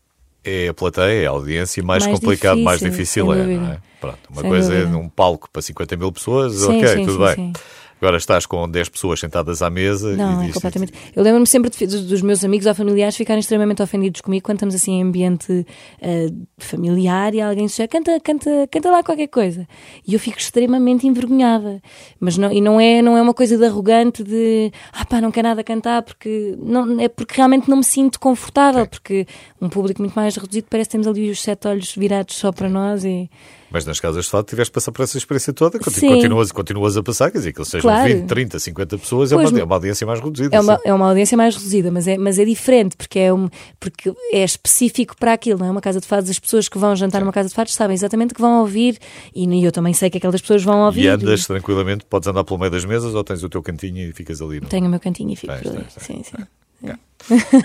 é 0.46 0.68
a 0.68 0.74
plateia, 0.74 1.24
é 1.24 1.26
a 1.26 1.30
audiência, 1.30 1.82
mais, 1.82 2.06
mais 2.06 2.18
complicado, 2.18 2.56
difícil, 2.56 2.64
mais 2.64 2.80
difícil 2.80 3.32
é, 3.32 3.46
não 3.46 3.72
é? 3.72 3.78
Pronto, 4.00 4.18
uma 4.30 4.40
sem 4.42 4.50
coisa 4.50 4.70
dúvida. 4.70 4.88
é 4.88 4.92
num 4.92 5.08
palco 5.08 5.48
para 5.52 5.60
50 5.60 5.96
mil 5.96 6.12
pessoas, 6.12 6.54
sim, 6.54 6.78
ok, 6.78 6.88
sim, 6.88 7.04
tudo 7.04 7.28
sim, 7.28 7.34
bem. 7.34 7.52
Agora 8.00 8.18
estás 8.18 8.44
com 8.44 8.68
10 8.68 8.90
pessoas 8.90 9.18
sentadas 9.18 9.62
à 9.62 9.70
mesa 9.70 10.14
não, 10.16 10.44
e 10.44 10.50
é 10.50 10.52
completamente. 10.52 10.92
Eu 11.14 11.22
lembro-me 11.22 11.46
sempre 11.46 11.70
de, 11.70 11.86
dos 11.86 12.20
meus 12.20 12.44
amigos 12.44 12.66
ou 12.66 12.74
familiares 12.74 13.16
ficarem 13.16 13.40
extremamente 13.40 13.82
ofendidos 13.82 14.20
comigo 14.20 14.44
quando 14.44 14.58
estamos 14.58 14.74
assim 14.74 15.00
em 15.00 15.02
ambiente 15.02 15.50
uh, 15.50 16.46
familiar 16.58 17.34
e 17.34 17.40
alguém 17.40 17.64
diz 17.64 17.76
canta, 17.90 18.20
canta, 18.20 18.50
canta 18.70 18.90
lá 18.90 19.02
qualquer 19.02 19.28
coisa. 19.28 19.66
E 20.06 20.12
eu 20.12 20.20
fico 20.20 20.38
extremamente 20.38 21.06
envergonhada. 21.06 21.80
Mas 22.20 22.36
não, 22.36 22.52
e 22.52 22.60
não 22.60 22.78
é, 22.78 23.00
não 23.00 23.16
é 23.16 23.22
uma 23.22 23.32
coisa 23.32 23.56
de 23.56 23.64
arrogante 23.64 24.22
de 24.22 24.70
ah 24.92 25.04
pá, 25.06 25.18
não 25.18 25.30
quer 25.30 25.42
nada 25.42 25.64
cantar 25.64 26.02
porque 26.02 26.54
não, 26.58 27.00
é 27.00 27.08
porque 27.08 27.34
realmente 27.36 27.68
não 27.68 27.78
me 27.78 27.84
sinto 27.84 28.20
confortável, 28.20 28.86
porque 28.86 29.26
um 29.58 29.70
público 29.70 30.02
muito 30.02 30.14
mais 30.14 30.36
reduzido 30.36 30.66
parece 30.68 30.90
que 30.90 30.92
temos 30.92 31.06
ali 31.06 31.30
os 31.30 31.40
sete 31.40 31.66
olhos 31.66 31.94
virados 31.96 32.34
só 32.36 32.52
para 32.52 32.68
nós 32.68 33.04
e 33.06 33.30
mas 33.76 33.84
nas 33.84 34.00
casas 34.00 34.24
de 34.24 34.30
fado 34.30 34.46
tiveste 34.46 34.70
de 34.70 34.74
passar 34.74 34.90
por 34.90 35.02
essa 35.02 35.18
experiência 35.18 35.52
toda, 35.52 35.78
continuas, 35.78 36.50
continuas 36.50 36.96
a 36.96 37.02
passar, 37.02 37.30
quer 37.30 37.36
dizer, 37.36 37.52
que 37.52 37.62
sejam 37.62 37.82
claro. 37.82 38.08
20, 38.08 38.26
30, 38.26 38.58
50 38.58 38.98
pessoas, 38.98 39.32
é 39.32 39.36
uma, 39.36 39.58
é 39.58 39.64
uma, 39.64 39.74
audiência 39.74 40.06
mais 40.06 40.18
reduzida. 40.18 40.56
É 40.56 40.60
uma, 40.60 40.80
é 40.82 40.94
uma 40.94 41.08
audiência 41.08 41.36
mais 41.36 41.54
reduzida, 41.54 41.90
mas 41.90 42.08
é, 42.08 42.16
mas 42.16 42.38
é 42.38 42.46
diferente, 42.46 42.96
porque 42.96 43.18
é, 43.18 43.30
um, 43.30 43.50
porque 43.78 44.14
é 44.32 44.42
específico 44.42 45.14
para 45.18 45.34
aquilo, 45.34 45.58
não 45.58 45.66
é? 45.66 45.70
Uma 45.70 45.82
casa 45.82 46.00
de 46.00 46.06
fados, 46.06 46.30
as 46.30 46.38
pessoas 46.38 46.70
que 46.70 46.78
vão 46.78 46.96
jantar 46.96 47.20
numa 47.20 47.32
casa 47.34 47.50
de 47.50 47.54
fados 47.54 47.74
sabem 47.74 47.92
exatamente 47.92 48.32
que 48.32 48.40
vão 48.40 48.60
ouvir, 48.60 48.98
e 49.34 49.62
eu 49.62 49.70
também 49.70 49.92
sei 49.92 50.08
que 50.08 50.16
aquelas 50.16 50.40
pessoas 50.40 50.64
vão 50.64 50.86
ouvir. 50.86 51.02
E 51.02 51.08
andas 51.08 51.42
e... 51.42 51.46
tranquilamente, 51.46 52.06
podes 52.06 52.26
andar 52.28 52.44
pelo 52.44 52.58
meio 52.58 52.70
das 52.70 52.86
mesas 52.86 53.14
ou 53.14 53.22
tens 53.22 53.42
o 53.42 53.48
teu 53.50 53.62
cantinho 53.62 54.08
e 54.08 54.12
ficas 54.14 54.40
ali? 54.40 54.58
No... 54.58 54.68
Tenho 54.68 54.86
o 54.86 54.88
meu 54.88 55.00
cantinho 55.00 55.34
e 55.34 55.36
fico 55.36 55.52
ali. 55.52 55.84
Sim, 55.98 56.22
sim. 56.24 56.46
É. 56.82 56.96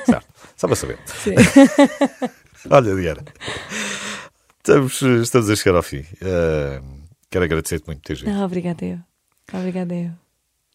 Certo, 0.06 0.28
só 0.58 0.68
para 0.68 0.76
saber. 0.76 1.00
Olha, 2.70 2.96
Diana. 2.96 3.24
Estamos, 4.64 5.02
estamos 5.02 5.50
a 5.50 5.56
chegar 5.56 5.76
ao 5.76 5.82
fim. 5.82 6.02
Uh, 6.22 6.84
quero 7.32 7.46
agradecer-te 7.46 7.88
muito 7.88 8.00
por 8.00 8.06
teres 8.06 8.22
vindo. 8.22 8.40
Ah, 8.40 8.46
obrigada 8.46 8.86
eu. 8.86 9.00
Obrigada 9.52 9.96
eu. 9.96 10.12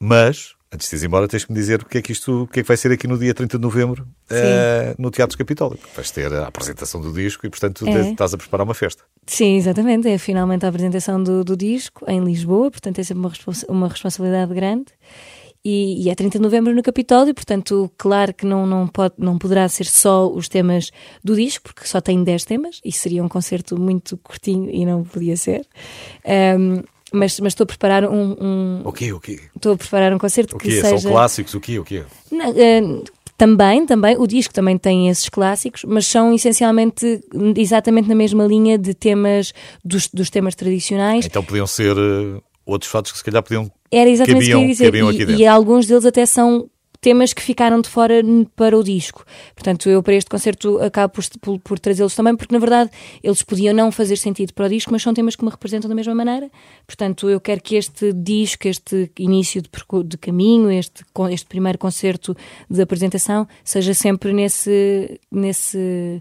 Mas, 0.01 0.57
antes 0.75 0.91
de 0.91 0.97
ir 0.97 1.07
embora, 1.07 1.29
tens 1.29 1.45
que 1.45 1.53
me 1.53 1.59
dizer 1.59 1.83
o 1.83 1.87
que 1.87 1.99
é 1.99 2.03
que 2.03 2.11
isto, 2.11 2.43
o 2.43 2.47
que 2.49 2.59
é 2.59 2.63
que 2.65 2.67
vai 2.67 2.77
ser 2.77 2.91
aqui 2.91 3.07
no 3.07 3.17
dia 3.17 3.33
30 3.33 3.57
de 3.57 3.63
novembro 3.63 4.03
uh, 4.03 5.01
no 5.01 5.09
Teatro 5.13 5.39
Capitólio. 5.39 5.79
Vais 5.95 6.11
ter 6.11 6.33
a 6.35 6.49
apresentação 6.49 7.01
do 7.01 7.13
disco 7.13 7.47
e, 7.47 7.49
portanto, 7.49 7.87
é. 7.87 8.11
estás 8.11 8.35
a 8.35 8.37
preparar 8.37 8.65
uma 8.65 8.75
festa. 8.75 9.05
Sim, 9.25 9.57
exatamente. 9.57 10.09
É 10.09 10.19
finalmente 10.19 10.67
a 10.67 10.69
apresentação 10.69 11.23
do, 11.23 11.45
do 11.45 11.57
disco 11.57 12.05
em 12.11 12.25
Lisboa, 12.25 12.73
portanto 12.73 12.99
é 12.99 13.05
sempre 13.05 13.23
uma, 13.23 13.33
uma 13.69 13.89
responsabilidade 13.89 14.53
grande 14.53 14.87
e, 15.69 16.05
e 16.05 16.11
é 16.11 16.15
30 16.15 16.39
de 16.39 16.43
novembro 16.45 16.73
no 16.73 16.81
Capitólio, 16.81 17.35
portanto, 17.35 17.91
claro 17.99 18.33
que 18.33 18.47
não, 18.47 18.65
não, 18.65 18.87
pode, 18.87 19.15
não 19.19 19.37
poderá 19.37 19.69
ser 19.69 19.87
só 19.87 20.31
os 20.31 20.49
temas 20.49 20.93
do 21.25 21.35
disco, 21.35 21.65
porque 21.65 21.89
só 21.89 22.01
tem 22.01 22.23
10 22.23 22.45
temas, 22.45 22.81
e 22.85 22.93
seria 22.93 23.25
um 23.25 23.29
concerto 23.29 23.77
muito 23.77 24.17
curtinho 24.19 24.71
e 24.71 24.87
não 24.87 25.03
podia 25.03 25.37
ser. 25.37 25.67
Um, 26.25 26.85
mas, 27.13 27.41
mas 27.41 27.53
estou 27.53 27.65
a 27.65 27.67
preparar 27.67 28.05
um, 28.05 28.37
um. 28.41 28.83
O 28.85 28.93
quê? 28.93 29.13
O 29.13 29.19
quê? 29.19 29.41
Estou 29.57 29.73
a 29.73 29.77
preparar 29.77 30.15
um 30.15 30.19
concerto 30.19 30.55
o 30.55 30.59
quê? 30.61 30.69
que 30.69 30.81
seja. 30.81 30.99
São 30.99 31.11
clássicos? 31.11 31.55
O 31.55 31.61
quê? 31.61 31.81
O 31.81 31.85
quê? 31.85 32.05
Não, 32.31 32.51
uh, 32.51 33.05
também, 33.37 33.85
também, 33.87 34.17
o 34.17 34.27
disco 34.27 34.55
também 34.55 34.79
tem 34.79 35.09
esses 35.09 35.29
clássicos, 35.29 35.83
mas 35.83 36.07
são 36.07 36.33
essencialmente 36.33 37.21
exatamente 37.57 38.09
na 38.09 38.15
mesma 38.15 38.47
linha 38.47 38.79
de 38.79 38.95
temas 38.95 39.53
dos, 39.85 40.07
dos 40.09 40.31
temas 40.31 40.55
tradicionais. 40.55 41.27
Então 41.27 41.43
podiam 41.43 41.67
ser 41.67 41.97
uh, 41.99 42.41
outros 42.65 42.89
fatos 42.89 43.11
que 43.11 43.19
se 43.19 43.25
calhar 43.25 43.43
podiam 43.43 43.69
era 43.91 44.09
exatamente 44.09 44.51
cabiam, 44.51 44.69
isso 44.69 44.83
que 44.83 44.89
eu 44.89 44.95
ia 44.95 45.13
dizer. 45.13 45.31
E, 45.31 45.43
e, 45.43 45.47
alguns 45.47 45.87
deles 45.87 46.05
até 46.05 46.25
são 46.27 46.69
temas 47.01 47.33
que 47.33 47.43
ficaram 47.43 47.81
de 47.81 47.89
fora 47.89 48.21
para 48.57 48.77
o 48.77 48.83
disco. 48.83 49.25
Portanto, 49.55 49.89
eu 49.89 50.03
para 50.03 50.15
este 50.15 50.29
concerto 50.29 50.79
acabo 50.79 51.15
por, 51.15 51.25
por, 51.41 51.61
por 51.61 51.79
trazê-los 51.79 52.15
também, 52.15 52.37
porque 52.37 52.53
na 52.53 52.59
verdade 52.59 52.91
eles 53.23 53.43
podiam 53.43 53.75
não 53.75 53.93
fazer 53.93 54.17
sentido 54.17 54.53
para 54.53 54.67
o 54.67 54.69
disco, 54.69 54.91
mas 54.91 55.03
são 55.03 55.15
temas 55.15 55.37
que 55.37 55.45
me 55.45 55.51
representam 55.51 55.89
da 55.89 55.95
mesma 55.95 56.15
maneira. 56.15 56.51
Portanto, 56.87 57.29
eu 57.29 57.41
quero 57.41 57.63
que 57.63 57.77
este 57.77 58.13
disco, 58.13 58.67
este 58.67 59.11
início 59.19 59.63
de, 59.63 59.69
de 60.05 60.19
caminho, 60.19 60.71
este, 60.71 61.05
este 61.31 61.47
primeiro 61.47 61.79
concerto 61.79 62.37
de 62.69 62.83
apresentação, 62.83 63.47
seja 63.63 63.95
sempre 63.95 64.33
nesse. 64.33 65.21
nesse 65.31 66.21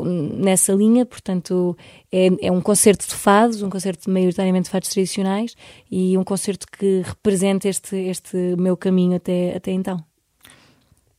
nessa 0.00 0.72
linha, 0.72 1.04
portanto 1.04 1.76
é, 2.10 2.28
é 2.40 2.50
um 2.52 2.60
concerto 2.60 3.06
de 3.06 3.14
fados, 3.14 3.62
um 3.62 3.68
concerto 3.68 4.10
maioritariamente 4.10 4.64
de 4.64 4.70
fados 4.70 4.88
tradicionais 4.88 5.54
e 5.90 6.16
um 6.16 6.24
concerto 6.24 6.66
que 6.66 7.02
representa 7.04 7.68
este, 7.68 7.96
este 7.96 8.36
meu 8.56 8.76
caminho 8.76 9.16
até, 9.16 9.56
até 9.56 9.72
então. 9.72 10.02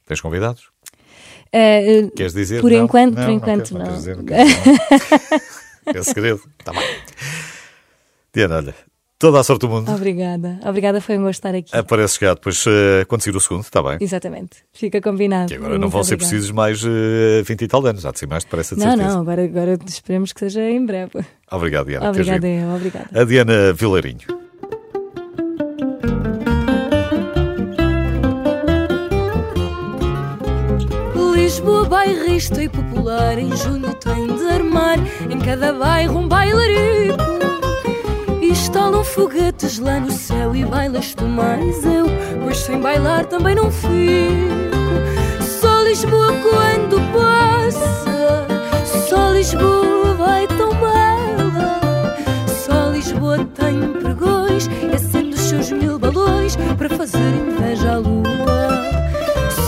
Tens 0.05 0.21
convidados? 0.21 0.71
Uh, 1.53 2.09
Queres 2.15 2.33
dizer? 2.33 2.61
Por 2.61 2.71
não? 2.71 2.85
enquanto, 2.85 3.15
não, 3.15 3.25
por 3.25 3.31
enquanto 3.31 3.71
não. 3.77 3.85
não. 3.85 3.93
Dizer, 3.95 4.17
não. 4.17 4.23
é 5.93 6.03
segredo. 6.03 6.41
Tá 6.63 6.71
bem. 6.71 6.81
Diana, 8.33 8.55
olha, 8.55 8.75
Toda 9.23 9.39
a 9.39 9.43
sorte 9.45 9.61
do 9.61 9.69
mundo. 9.69 9.89
Obrigada. 9.89 10.59
Obrigada, 10.65 10.99
foi 10.99 11.17
um 11.17 11.21
gosto 11.21 11.39
estar 11.39 11.55
aqui. 11.55 11.73
Aparece 11.73 12.19
cá 12.19 12.33
depois, 12.33 12.65
uh, 12.65 13.05
quando 13.07 13.21
sair 13.21 13.33
o 13.33 13.39
segundo, 13.39 13.61
está 13.61 13.81
bem? 13.81 13.97
Exatamente. 14.01 14.57
Fica 14.73 14.99
combinado. 14.99 15.47
Que 15.47 15.55
agora 15.55 15.77
não 15.77 15.87
vão 15.87 16.03
ser 16.03 16.17
precisos 16.17 16.51
mais 16.51 16.83
uh, 16.83 16.89
eh, 17.39 17.41
20 17.41 17.61
e 17.61 17.67
tal 17.69 17.85
anos, 17.85 18.05
há 18.05 18.11
de 18.11 18.19
ser 18.19 18.27
mais 18.27 18.43
depressa 18.43 18.75
de 18.75 18.81
não, 18.81 18.89
certeza. 18.89 19.13
Não, 19.13 19.21
agora, 19.21 19.45
agora 19.45 19.79
esperemos 19.87 20.33
que 20.33 20.41
seja 20.41 20.69
em 20.69 20.85
breve. 20.85 21.25
Obrigado, 21.49 21.85
Diana. 21.85 22.09
Obrigada, 22.09 22.45
eu, 22.45 22.75
obrigada. 22.75 23.07
A 23.13 23.23
Diana 23.23 23.71
Vilarinho. 23.71 24.27
Lisboa, 31.33 31.85
bairrista 31.85 32.61
e 32.61 32.67
popular, 32.67 33.37
em 33.37 33.55
junho 33.55 33.93
tem 33.93 34.35
de 34.35 34.47
armar 34.49 34.97
em 35.29 35.39
cada 35.39 35.71
bairro 35.71 36.19
um 36.19 36.27
estalam 36.27 36.92
foguetes 39.13 39.77
lá 39.77 39.99
no 39.99 40.11
céu 40.11 40.55
e 40.55 40.65
bailas 40.65 41.13
tu 41.13 41.25
mais 41.25 41.85
eu, 41.85 42.07
pois 42.43 42.57
sem 42.57 42.79
bailar 42.79 43.25
também 43.25 43.53
não 43.53 43.71
fico. 43.71 43.93
Só 45.61 45.83
Lisboa 45.83 46.33
quando 46.41 46.99
passa, 47.13 48.47
só 49.07 49.31
Lisboa 49.31 50.15
vai 50.15 50.47
tão 50.47 50.69
bela. 50.71 52.15
Só 52.47 52.89
Lisboa 52.89 53.37
tem 53.53 53.93
pregões 54.01 54.67
e 54.67 54.95
acende 54.95 55.35
os 55.35 55.41
seus 55.41 55.71
mil 55.71 55.99
balões 55.99 56.55
para 56.75 56.89
fazer 56.89 57.19
inveja 57.19 57.93
à 57.93 57.97
lua. 57.97 58.83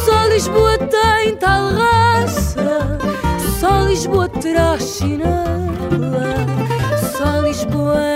Só 0.06 0.26
Lisboa 0.26 0.78
tem 0.80 1.36
tal 1.36 1.70
raça, 1.72 2.98
só 3.60 3.86
Lisboa 3.86 4.28
terá 4.28 4.80
chinela. 4.80 5.46
Só 7.16 7.42
Lisboa 7.42 8.02
é 8.02 8.15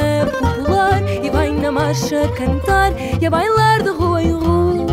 marcha 1.90 2.28
cantar 2.38 2.92
e 3.20 3.26
a 3.26 3.30
bailar 3.32 3.82
de 3.82 3.90
rua 3.90 4.22
em 4.22 4.32
rua. 4.32 4.86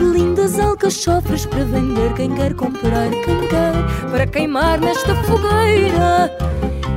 Lindas 0.00 0.58
alcachofras 0.58 1.44
para 1.44 1.62
vender, 1.64 2.10
quem 2.14 2.34
quer 2.34 2.54
comprar, 2.54 3.10
quem 3.10 3.46
quer, 3.48 4.10
para 4.10 4.26
queimar 4.26 4.80
nesta 4.80 5.14
fogueira. 5.24 6.34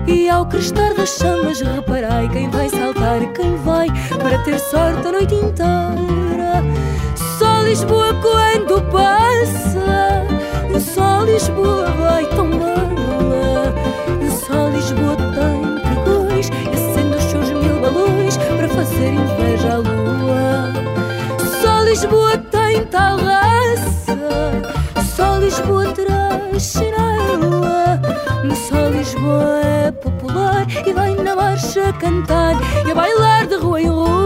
E 0.08 0.30
ao 0.30 0.46
crestar 0.46 0.94
das 0.94 1.10
chamas, 1.18 1.60
reparai 1.60 2.30
quem 2.30 2.50
vai 2.50 2.70
saltar, 2.70 3.20
quem 3.34 3.58
vai 3.58 3.88
para 4.22 4.38
ter 4.44 4.58
sorte 4.58 5.06
a 5.06 5.12
noite 5.12 5.36
inteira. 5.36 6.64
Só 7.38 7.64
Lisboa 7.64 8.14
quando 8.22 8.82
passa, 8.90 10.26
só 10.80 11.26
Lisboa 11.26 11.88
vai 11.92 12.26
tão 12.28 12.47
fazer 18.98 19.14
inveja 19.14 19.74
à 19.74 19.78
lua. 19.78 20.74
Só 21.62 21.84
Lisboa 21.84 22.38
tem 22.38 22.84
tal 22.86 23.18
raça, 23.18 24.18
só 25.16 25.38
Lisboa 25.38 25.92
traz 25.94 26.64
chinela. 26.64 28.02
Só 28.68 28.90
Lisboa 28.90 29.62
é 29.64 29.92
popular 29.92 30.66
e 30.86 30.94
vai 30.94 31.16
na 31.16 31.36
marcha 31.36 31.94
cantar 31.94 32.56
e 32.86 32.92
a 32.92 32.96
bailar 32.96 33.46
de 33.46 33.56
rua 33.56 33.82
em 33.82 33.88
rua. 33.88 34.17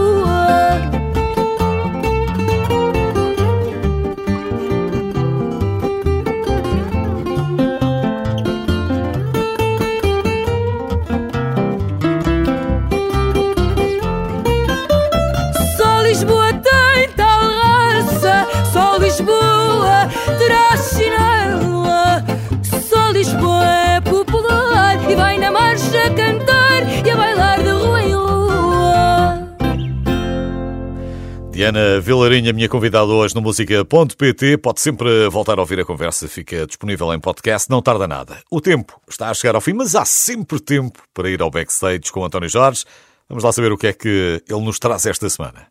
Diana 31.62 32.00
Vilarinha, 32.00 32.52
minha 32.52 32.68
convidada 32.68 33.06
hoje 33.06 33.36
no 33.36 33.40
música.pt. 33.40 34.58
Pode 34.58 34.80
sempre 34.80 35.28
voltar 35.28 35.58
a 35.58 35.60
ouvir 35.60 35.78
a 35.78 35.84
conversa, 35.84 36.26
fica 36.26 36.66
disponível 36.66 37.14
em 37.14 37.20
podcast, 37.20 37.70
não 37.70 37.80
tarda 37.80 38.08
nada. 38.08 38.42
O 38.50 38.60
tempo 38.60 39.00
está 39.08 39.30
a 39.30 39.34
chegar 39.34 39.54
ao 39.54 39.60
fim, 39.60 39.72
mas 39.72 39.94
há 39.94 40.04
sempre 40.04 40.58
tempo 40.58 40.98
para 41.14 41.30
ir 41.30 41.40
ao 41.40 41.52
backstage 41.52 42.10
com 42.10 42.24
António 42.24 42.48
Jorge. 42.48 42.84
Vamos 43.28 43.44
lá 43.44 43.52
saber 43.52 43.70
o 43.70 43.78
que 43.78 43.86
é 43.86 43.92
que 43.92 44.42
ele 44.48 44.60
nos 44.60 44.80
traz 44.80 45.06
esta 45.06 45.30
semana. 45.30 45.68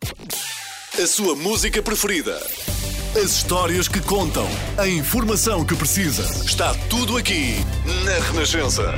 A 0.98 1.06
sua 1.06 1.36
música 1.36 1.82
preferida. 1.82 2.40
As 3.14 3.30
histórias 3.30 3.86
que 3.86 4.00
contam. 4.00 4.48
A 4.78 4.88
informação 4.88 5.62
que 5.62 5.76
precisa. 5.76 6.22
Está 6.42 6.72
tudo 6.88 7.18
aqui 7.18 7.56
na 8.06 8.18
Renascença. 8.30 8.90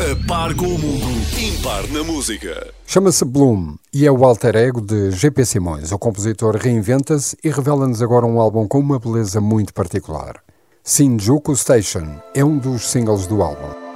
A 0.00 0.28
par 0.28 0.54
com 0.54 0.66
o 0.66 0.78
mundo, 0.78 1.06
impar 1.36 1.88
na 1.88 2.04
música. 2.04 2.72
Chama-se 2.86 3.24
Bloom 3.24 3.74
e 3.92 4.06
é 4.06 4.12
o 4.12 4.24
alter 4.24 4.54
ego 4.54 4.80
de 4.80 5.10
GP 5.10 5.44
Simões. 5.44 5.90
O 5.90 5.98
compositor 5.98 6.54
reinventa-se 6.54 7.36
e 7.42 7.50
revela-nos 7.50 8.00
agora 8.00 8.24
um 8.24 8.38
álbum 8.38 8.68
com 8.68 8.78
uma 8.78 9.00
beleza 9.00 9.40
muito 9.40 9.74
particular. 9.74 10.40
Shinjuku 10.84 11.56
Station 11.56 12.06
é 12.32 12.44
um 12.44 12.58
dos 12.58 12.82
singles 12.88 13.26
do 13.26 13.42
álbum. 13.42 13.87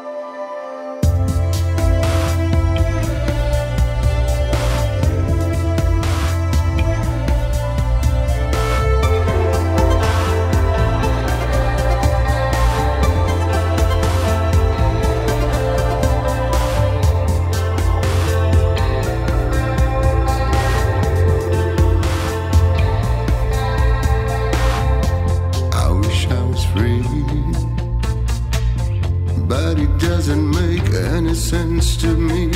As 31.83 32.07
wild 32.07 32.55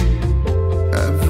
as 0.95 1.20
the 1.20 1.26